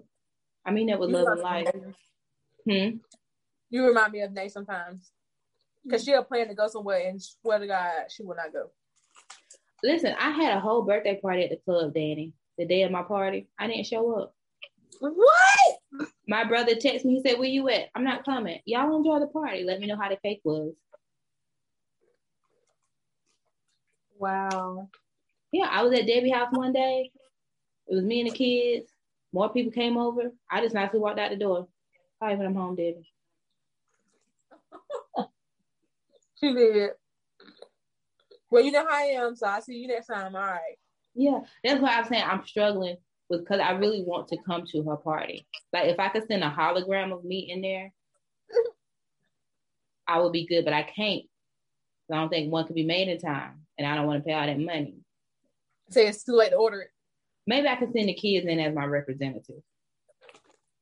[0.66, 1.68] I mean that with love and life.
[2.68, 2.98] Hmm.
[3.70, 5.10] You remind me of Nate sometimes.
[5.84, 8.70] Because she'll plan to go somewhere and swear to God she will not go.
[9.82, 12.34] Listen, I had a whole birthday party at the club, Danny.
[12.58, 14.34] The day of my party, I didn't show up.
[15.00, 15.69] What?
[16.26, 17.16] My brother texted me.
[17.16, 17.88] He said, "Where you at?
[17.94, 18.60] I'm not coming.
[18.64, 19.64] Y'all enjoy the party.
[19.64, 20.74] Let me know how the cake was."
[24.18, 24.88] Wow.
[25.52, 27.10] Yeah, I was at Debbie house one day.
[27.88, 28.92] It was me and the kids.
[29.32, 30.30] More people came over.
[30.50, 31.68] I just nicely walked out the door.
[32.22, 33.08] Hi, when I'm home, Debbie.
[36.38, 36.92] She did.
[38.50, 40.34] Well, you know how I am, so I'll see you next time.
[40.34, 40.78] All right.
[41.14, 42.96] Yeah, that's why I'm saying I'm struggling
[43.30, 45.46] with because I really want to come to her party.
[45.72, 47.92] Like if I could send a hologram of me in there,
[50.06, 51.22] I would be good, but I can't.
[52.12, 54.34] I don't think one could be made in time, and I don't want to pay
[54.34, 54.96] all that money.
[55.90, 56.90] Say it's too late to order it.
[57.46, 59.62] Maybe I could send the kids in as my representative.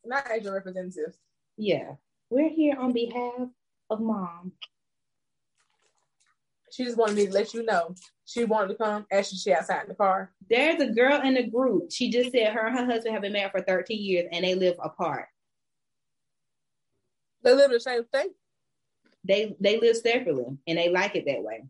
[0.04, 1.14] Not as your representative.
[1.58, 1.92] Yeah,
[2.30, 3.48] we're here on behalf
[3.90, 4.52] of mom.
[6.72, 7.94] She just wanted me to let you know.
[8.28, 9.06] She wanted to come.
[9.10, 10.30] Actually, she outside in the car.
[10.50, 11.90] There's a girl in the group.
[11.90, 14.54] She just said her and her husband have been married for 13 years and they
[14.54, 15.28] live apart.
[17.42, 18.32] They live in the same state.
[19.24, 21.64] They they live separately and they like it that way.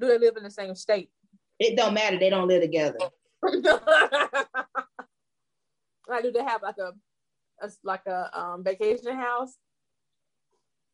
[0.00, 1.10] Do they live in the same state?
[1.60, 2.18] It don't matter.
[2.18, 2.98] They don't live together.
[3.42, 3.62] like,
[6.24, 6.92] do they have like a
[7.62, 9.54] a like a um, vacation house.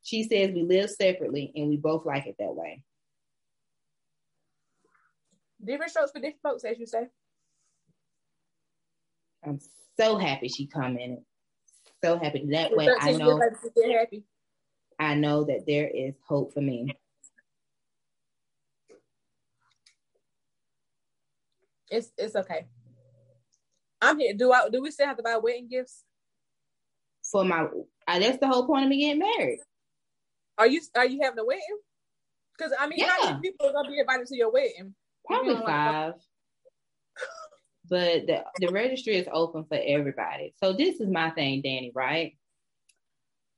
[0.03, 2.83] She says we live separately and we both like it that way.
[5.65, 7.07] Different strokes for different folks, as you say.
[9.45, 9.61] I'm
[9.99, 11.19] so happy she commented.
[12.03, 12.89] So happy that way.
[13.01, 13.19] I know.
[13.19, 14.25] for different folks, they're happy.
[14.99, 16.97] I know that there is hope for me.
[21.91, 22.67] It's it's okay.
[24.01, 24.35] I'm here.
[24.35, 26.05] Do I do we still have to buy wedding gifts?
[27.31, 27.67] For my,
[28.09, 29.61] I, that's the whole point of me getting married.
[30.63, 31.79] Are you are you having a wedding?
[32.57, 34.95] Because I mean, how many people are gonna be invited to your wedding?
[35.27, 36.15] Probably You uh, five.
[37.91, 40.55] But the, the registry is open for everybody.
[40.63, 42.39] So this is my thing, Danny, right?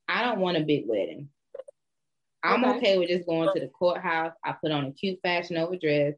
[0.09, 1.29] I don't want a big wedding.
[2.43, 2.77] I'm Okay.
[2.77, 4.33] okay with just going to the courthouse.
[4.43, 6.15] I put on a cute fashion over dress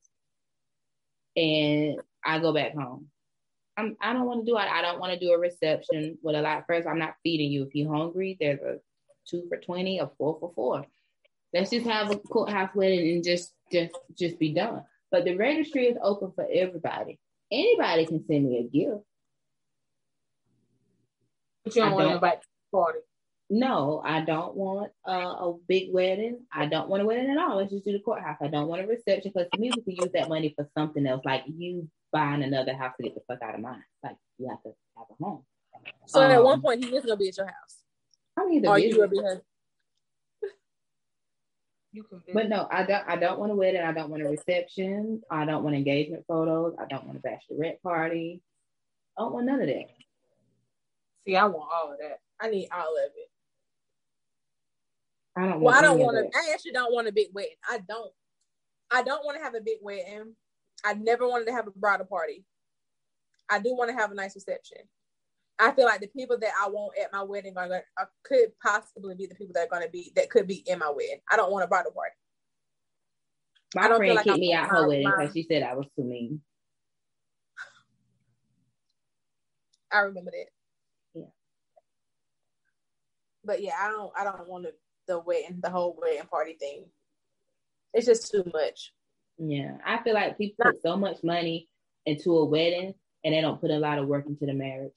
[1.37, 3.09] and I go back home.
[3.77, 4.61] I'm, I don't want to do it.
[4.71, 6.65] I don't want to do a reception with a lot.
[6.69, 7.65] First, I'm not feeding you.
[7.65, 8.77] If you're hungry, there's a
[9.29, 10.87] two for 20 or four for four.
[11.53, 14.83] Let's just have a courthouse wedding and just just just be done.
[15.11, 17.19] But the registry is open for everybody.
[17.51, 19.05] Anybody can send me a gift.
[21.65, 22.15] But you don't want don't.
[22.15, 22.99] invite to the party.
[23.49, 26.41] No, I don't want uh, a big wedding.
[26.53, 27.57] I don't want a wedding at all.
[27.57, 28.39] Let's just do the courthouse.
[28.41, 31.07] I don't want a reception because to me, we could use that money for something
[31.07, 33.85] else, like you buying another house to get the fuck out of mine.
[34.03, 35.45] Like you have to have a home.
[36.07, 37.76] So at Um, one point, he is gonna be at your house,
[38.37, 39.43] I'm either or busy, you her.
[41.93, 43.09] You can but no, I don't.
[43.09, 43.81] I don't want a wedding.
[43.81, 45.23] I don't want a reception.
[45.31, 46.75] I don't want engagement photos.
[46.79, 48.43] I don't want a bachelorette party.
[49.19, 49.87] I don't want none of that.
[51.27, 51.37] see.
[51.37, 52.19] I want all of that.
[52.39, 53.31] I need all of it.
[55.39, 55.61] I don't.
[55.61, 56.39] Well, I want don't want to.
[56.39, 57.57] I actually don't want a big wedding.
[57.67, 58.13] I don't.
[58.91, 60.35] I don't want to have a big wedding.
[60.85, 62.45] I never wanted to have a bridal party.
[63.49, 64.79] I do want to have a nice reception.
[65.59, 68.49] I feel like the people that I want at my wedding are, gonna, are could
[68.63, 71.21] possibly be the people that are going to be that could be in my wedding.
[71.31, 72.15] I don't want a bridal party.
[73.77, 75.75] I My don't friend like kicked I me out her wedding because she said I
[75.75, 76.41] was too mean.
[79.91, 80.47] I remember that.
[81.15, 81.27] Yeah.
[83.45, 84.13] But yeah, I don't.
[84.19, 84.73] I don't want the,
[85.07, 86.85] the wedding, the whole wedding party thing.
[87.95, 88.93] It's just too much.
[89.39, 91.69] Yeah, I feel like people put so much money
[92.05, 94.93] into a wedding and they don't put a lot of work into the marriage.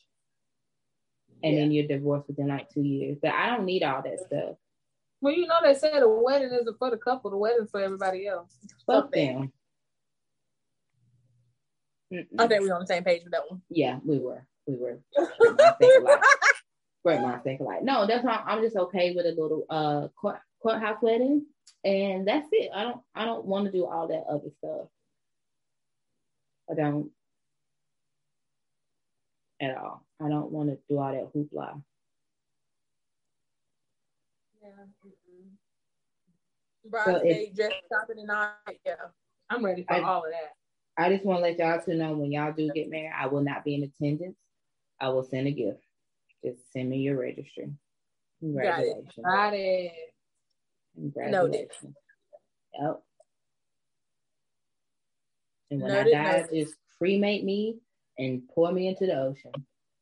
[1.41, 3.17] And then you're divorced within like two years.
[3.21, 4.55] But I don't need all that stuff.
[5.21, 7.31] Well, you know they said the wedding isn't for the couple.
[7.31, 8.53] The wedding's for everybody else.
[8.85, 9.51] Fuck them.
[12.11, 13.61] I think we're on the same page with that one.
[13.69, 14.45] Yeah, we were.
[14.65, 14.99] We were.
[15.39, 16.19] Great minds think alike.
[17.03, 17.83] Great minds think alike.
[17.83, 21.45] No, that's why I'm just okay with a little uh court, courthouse wedding,
[21.83, 22.71] and that's it.
[22.73, 23.01] I don't.
[23.13, 24.87] I don't want to do all that other stuff.
[26.71, 27.11] I don't
[29.61, 30.05] at all.
[30.23, 31.81] I don't want to do all that hoopla.
[34.61, 34.69] Yeah.
[35.05, 36.89] Mm-hmm.
[36.89, 38.51] Bridesmaid dress shopping and all.
[38.85, 38.95] Yeah.
[39.49, 40.53] I'm ready for I- all of that.
[40.97, 43.41] I just want to let y'all two know when y'all do get married, I will
[43.41, 44.35] not be in attendance.
[44.99, 45.79] I will send a gift.
[46.43, 47.69] Just send me your registry.
[48.41, 49.13] Congratulations.
[49.23, 49.93] Got it.
[50.95, 51.95] Congratulations.
[52.77, 53.01] Yep.
[55.71, 56.65] And when Noted, I die, noted.
[56.65, 57.77] just cremate me
[58.19, 59.51] and pour me into the ocean.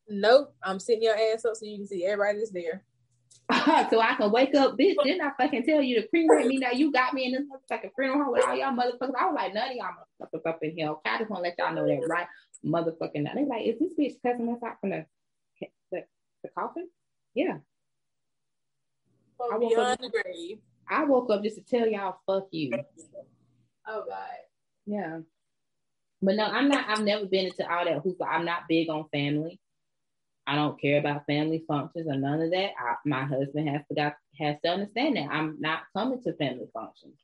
[0.08, 0.54] Nope.
[0.62, 2.84] I'm sitting your ass up so you can see everybody that's there.
[3.90, 4.96] so I can wake up, bitch.
[5.02, 6.58] Didn't I fucking tell you to cremate me?
[6.58, 9.14] Now you got me in this motherfucking funeral home with all y'all motherfuckers.
[9.18, 9.86] I was like, none of y'all
[10.20, 10.88] motherfuckers up in here.
[10.88, 12.26] Okay, I just want to let y'all know that right
[12.64, 13.32] motherfucking now.
[13.34, 15.06] They like, is this bitch cussing us out from the
[15.90, 16.04] the,
[16.42, 16.88] the coffin?
[17.34, 17.58] Yeah.
[19.40, 20.58] I woke beyond up- the grave.
[20.90, 22.72] I woke up just to tell y'all fuck you.
[23.86, 24.28] Oh God.
[24.86, 25.20] Yeah.
[26.20, 26.88] But no, I'm not.
[26.88, 28.26] I've never been into all that hoopla.
[28.28, 29.60] I'm not big on family.
[30.46, 32.70] I don't care about family functions or none of that.
[32.78, 36.68] I, my husband has to got has to understand that I'm not coming to family
[36.72, 37.18] functions.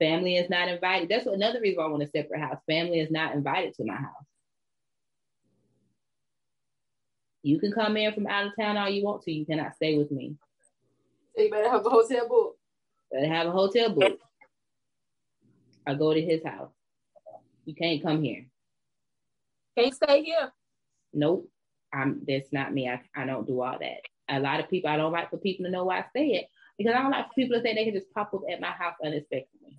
[0.00, 1.08] Family is not invited.
[1.08, 2.58] That's another reason why I want a separate house.
[2.66, 4.26] Family is not invited to my house.
[7.42, 9.32] You can come in from out of town all you want to.
[9.32, 10.36] You cannot stay with me.
[11.36, 12.56] So you better have a hotel book.
[13.12, 14.18] Better have a hotel book.
[15.86, 16.72] I go to his house.
[17.64, 18.46] You can't come here.
[19.76, 20.52] Can't stay here.
[21.12, 21.48] Nope.
[21.92, 22.88] I'm that's not me.
[22.88, 24.02] I, I don't do all that.
[24.28, 26.46] A lot of people I don't like for people to know why I say it
[26.78, 28.70] because I don't like for people to think they can just pop up at my
[28.70, 29.78] house unexpectedly.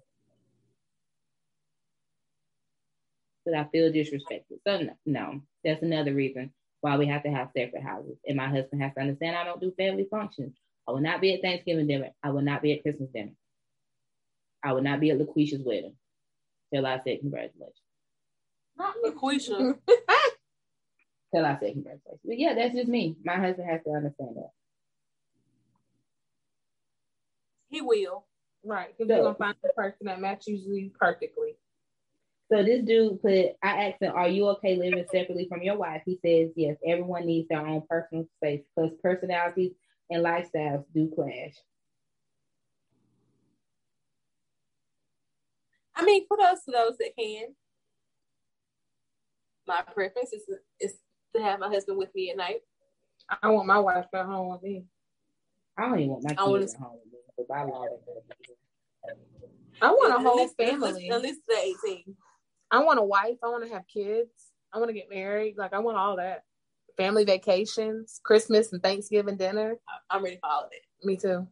[3.46, 4.60] But I feel disrespected.
[4.68, 6.52] So no, no, that's another reason
[6.82, 8.18] why we have to have separate houses.
[8.28, 10.56] And my husband has to understand I don't do family functions.
[10.88, 12.10] I will not be at Thanksgiving dinner.
[12.24, 13.32] I will not be at Christmas dinner.
[14.64, 15.96] I will not be at LaQuisha's wedding.
[16.74, 17.76] Till I said congratulations.
[18.78, 19.78] Not LaQuisha.
[21.36, 22.22] till I say congratulations.
[22.24, 23.16] But yeah, that's just me.
[23.24, 24.52] My husband has to understand that.
[27.70, 28.26] He will.
[28.64, 31.56] Right, because So- you're gonna find the person that matches you perfectly.
[32.52, 36.04] So this dude put, I asked him, "Are you okay living separately from your wife?"
[36.06, 36.78] He says, "Yes.
[36.86, 39.74] Everyone needs their own personal space, plus personalities
[40.10, 41.56] and lifestyles do clash."
[46.02, 47.56] I mean, for those to those that can.
[49.68, 50.44] My preference is
[50.80, 50.96] is
[51.36, 52.62] to have my husband with me at night.
[53.42, 54.86] I want my wife at home with me.
[55.78, 57.84] I don't even want my I wanna- kids at home with me, but by law,
[57.86, 59.18] they gotta be here.
[59.82, 61.10] I want a whole least- family.
[61.10, 62.18] At least they're 18.
[62.72, 63.38] I want a wife.
[63.44, 64.52] I want to have kids.
[64.74, 65.58] I want to get married.
[65.58, 66.44] Like I want all that.
[66.98, 69.78] Family vacations, Christmas and Thanksgiving dinner.
[69.88, 70.82] I- I'm ready for all of it.
[71.06, 71.48] Me too.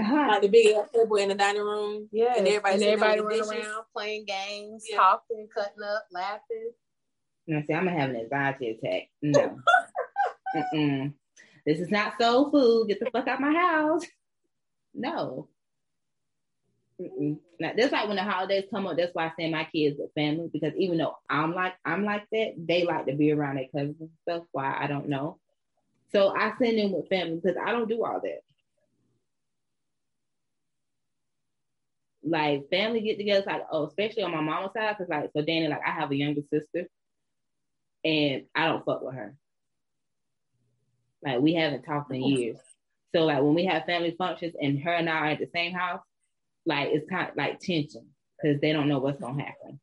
[0.00, 0.26] Uh-huh.
[0.28, 2.08] Like the big ass table in the dining room.
[2.12, 3.66] Yeah, And everybody and everybody running dishes.
[3.66, 4.96] around playing games, Yeah.
[4.96, 6.70] talking, cutting up, laughing.
[7.46, 9.08] Now, see, I'm gonna have an anxiety attack.
[9.22, 9.58] No.
[10.74, 11.12] Mm-mm.
[11.66, 12.88] This is not soul food.
[12.88, 14.04] Get the fuck out my house.
[14.94, 15.48] No.
[17.00, 17.38] Mm-mm.
[17.58, 18.96] Now, that's like when the holidays come up.
[18.96, 22.26] That's why I send my kids with family because even though I'm like I'm like
[22.32, 24.44] that, they like to be around their cousins and stuff.
[24.52, 25.38] Why I don't know.
[26.12, 28.40] So I send them with family because I don't do all that.
[32.22, 35.68] Like family get together, like oh, especially on my mama's side, because like so Danny,
[35.68, 36.86] like I have a younger sister,
[38.04, 39.36] and I don't fuck with her.
[41.22, 42.28] Like we haven't talked in oh.
[42.28, 42.58] years.
[43.14, 45.72] So like when we have family functions and her and I are at the same
[45.72, 46.02] house,
[46.66, 48.06] like it's kind of like tension
[48.40, 49.80] because they don't know what's gonna happen.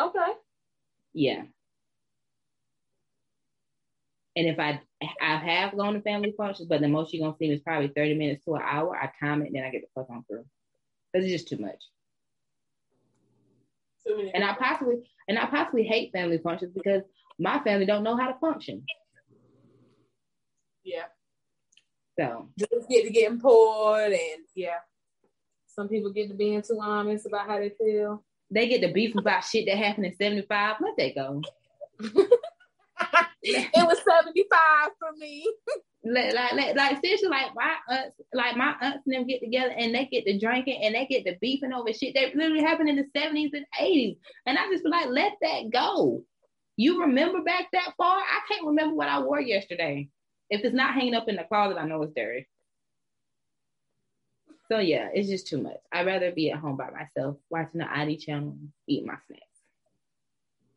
[0.00, 0.32] Okay.
[1.14, 1.42] Yeah.
[4.34, 4.80] And if I
[5.20, 7.88] I have gone to family functions, but the most you're gonna see me is probably
[7.88, 8.96] 30 minutes to an hour.
[8.96, 10.44] I time it, then I get the fuck on through.
[11.22, 11.82] It's just too much.
[14.06, 14.96] Too many And I possibly
[15.28, 17.02] and I possibly hate family functions because
[17.38, 18.84] my family don't know how to function.
[20.84, 21.04] yeah.
[22.18, 24.78] So Just get to getting poured and Yeah.
[25.66, 28.24] Some people get to being too honest about how they feel.
[28.50, 30.76] they get to beef about shit that happened in 75.
[30.80, 31.42] Let that go.
[33.42, 35.46] it was 75 for me.
[36.04, 39.94] Like, like, like, seriously, like my aunts, like my aunts and them get together and
[39.94, 42.96] they get to drinking and they get to beefing over shit that literally happened in
[42.96, 44.16] the 70s and 80s.
[44.46, 46.22] And I just be like, let that go.
[46.76, 48.18] You remember back that far?
[48.18, 50.08] I can't remember what I wore yesterday.
[50.48, 52.46] If it's not hanging up in the closet, I know it's dirty.
[54.70, 55.78] So yeah, it's just too much.
[55.92, 58.56] I'd rather be at home by myself, watching the ID channel,
[58.86, 59.42] eating my snacks.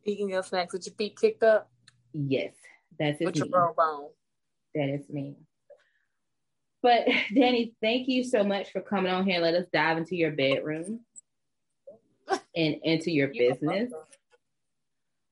[0.05, 1.69] Eating your snacks with your feet kicked up,
[2.13, 2.53] Yes,
[2.97, 4.11] that's your robe.
[4.75, 5.35] That is me.
[6.81, 10.15] But Danny, thank you so much for coming on here and let us dive into
[10.15, 11.01] your bedroom
[12.55, 13.91] and into your You business.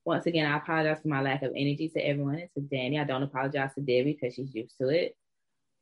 [0.06, 2.98] Once again, I apologize for my lack of energy to everyone and to Danny.
[2.98, 5.18] I don't apologize to Debbie because she's used to it.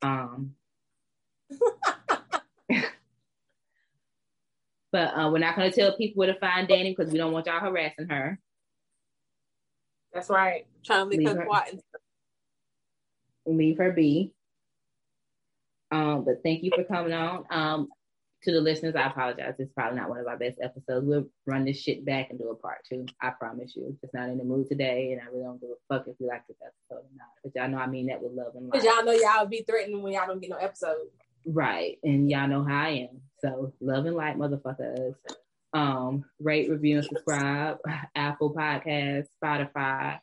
[0.02, 0.56] Um,
[4.90, 7.32] but uh, we're not going to tell people where to find Danny because we don't
[7.32, 8.40] want y'all harassing her.
[10.16, 10.66] That's right.
[10.84, 11.80] trying to Leave make her her- quiet.
[13.46, 14.32] leave her be.
[15.92, 17.44] Um, but thank you for coming on.
[17.50, 17.88] Um,
[18.42, 19.54] to the listeners, I apologize.
[19.58, 21.06] It's probably not one of our best episodes.
[21.06, 23.06] We'll run this shit back and do a part two.
[23.20, 23.96] I promise you.
[24.00, 26.26] Just not in the mood today, and I really don't give a fuck if you
[26.28, 27.28] like this episode or not.
[27.42, 28.72] But y'all know I mean that with love and light.
[28.72, 31.06] Because y'all know y'all be threatened when y'all don't get no episode.
[31.44, 31.98] Right.
[32.02, 33.20] And y'all know how I am.
[33.40, 35.14] So love and light, motherfuckers.
[35.76, 37.76] Um, rate, review, and subscribe.
[38.14, 40.18] Apple Podcasts, Spotify,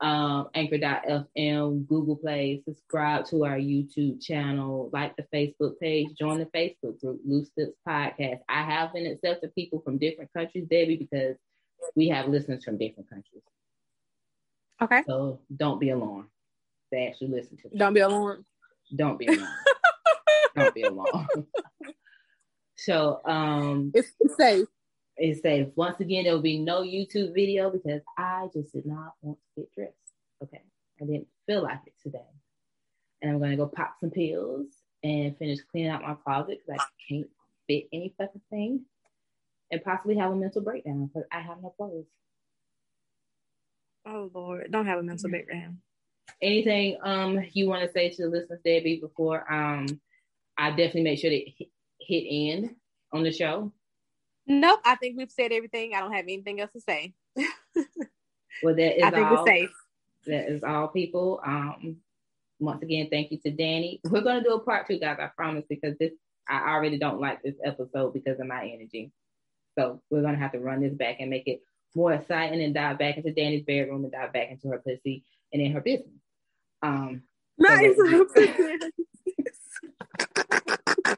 [0.00, 2.60] um, Anchor.fm, Google Play.
[2.64, 4.90] Subscribe to our YouTube channel.
[4.92, 6.08] Like the Facebook page.
[6.18, 8.40] Join the Facebook group, Loose Lips Podcast.
[8.48, 11.36] I have been accepting people from different countries, Debbie, because
[11.94, 13.42] we have listeners from different countries.
[14.82, 15.04] Okay.
[15.06, 16.30] So don't be alarmed.
[16.90, 17.78] They actually listen to me.
[17.78, 18.44] Don't be alarmed.
[18.96, 19.46] Don't be alarmed.
[20.56, 21.46] don't be alarmed.
[22.76, 24.66] so um It's, it's safe.
[25.20, 29.12] It says once again there will be no YouTube video because I just did not
[29.20, 29.94] want to get dressed.
[30.42, 30.62] Okay.
[31.00, 32.18] I didn't feel like it today.
[33.20, 34.66] And I'm gonna go pop some pills
[35.02, 37.28] and finish cleaning out my closet because I can't
[37.66, 38.86] fit any fucking thing.
[39.70, 42.06] And possibly have a mental breakdown because I have no clothes.
[44.06, 45.78] Oh Lord, don't have a mental breakdown.
[46.40, 50.00] Anything um you want to say to the listeners, Debbie, before um
[50.56, 51.68] I definitely make sure to hit,
[52.00, 52.74] hit end
[53.12, 53.72] on the show.
[54.50, 55.94] Nope, I think we've said everything.
[55.94, 57.14] I don't have anything else to say.
[58.62, 59.36] Well, that is I think all.
[59.38, 59.70] we're safe.
[60.26, 61.40] That is all, people.
[61.46, 61.96] Um,
[62.58, 64.00] once again, thank you to Danny.
[64.04, 65.16] We're gonna do a part two, guys.
[65.18, 66.12] I promise, because this
[66.46, 69.12] I already don't like this episode because of my energy.
[69.78, 71.62] So we're gonna have to run this back and make it
[71.94, 75.24] more exciting and dive back into Danny's bedroom and dive back into her pussy
[75.54, 76.10] and in her business.
[76.82, 77.22] Um,
[77.56, 78.92] Not so into her that-
[79.24, 81.16] business.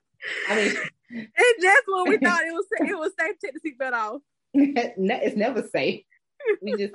[0.48, 0.74] I mean,
[1.12, 1.26] And
[1.60, 4.20] that's when we thought it was it was safe to take the seatbelt off.
[4.54, 6.04] it's never safe.
[6.62, 6.94] We just,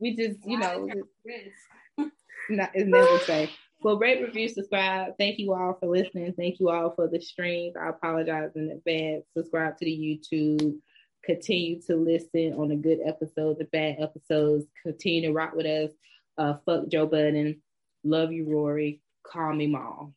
[0.00, 2.10] we just, you know, just-
[2.48, 3.50] not, it's never safe.
[3.80, 5.12] Well, rate, review, subscribe.
[5.18, 6.32] Thank you all for listening.
[6.36, 7.74] Thank you all for the streams.
[7.80, 9.24] I apologize in advance.
[9.36, 9.90] Subscribe to the
[10.32, 10.78] YouTube.
[11.24, 14.64] Continue to listen on the good episodes, the bad episodes.
[14.82, 15.90] Continue to rock with us.
[16.38, 17.60] Uh, fuck Joe Budden.
[18.04, 19.02] Love you, Rory.
[19.26, 20.14] Call me mom.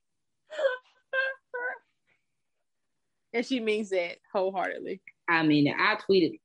[3.33, 5.01] And she means that wholeheartedly.
[5.27, 6.39] I mean, I tweeted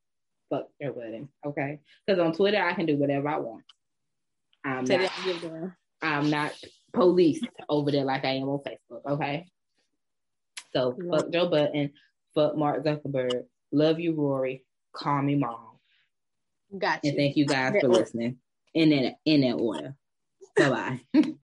[0.51, 1.81] fuck Joe Budden, okay?
[2.07, 3.65] Because on Twitter, I can do whatever I want.
[4.65, 5.11] I'm not.
[6.03, 6.53] I'm not
[6.93, 9.47] police over there like I am on Facebook, okay?
[10.73, 11.93] So fuck Joe Budden,
[12.35, 13.45] fuck Mark Zuckerberg.
[13.73, 14.65] Love you, Rory.
[14.93, 15.79] Call me mom.
[16.77, 17.11] Got you.
[17.11, 18.01] And thank you guys for order.
[18.01, 18.39] listening
[18.75, 19.95] in that in that order.
[20.57, 21.23] Bye bye.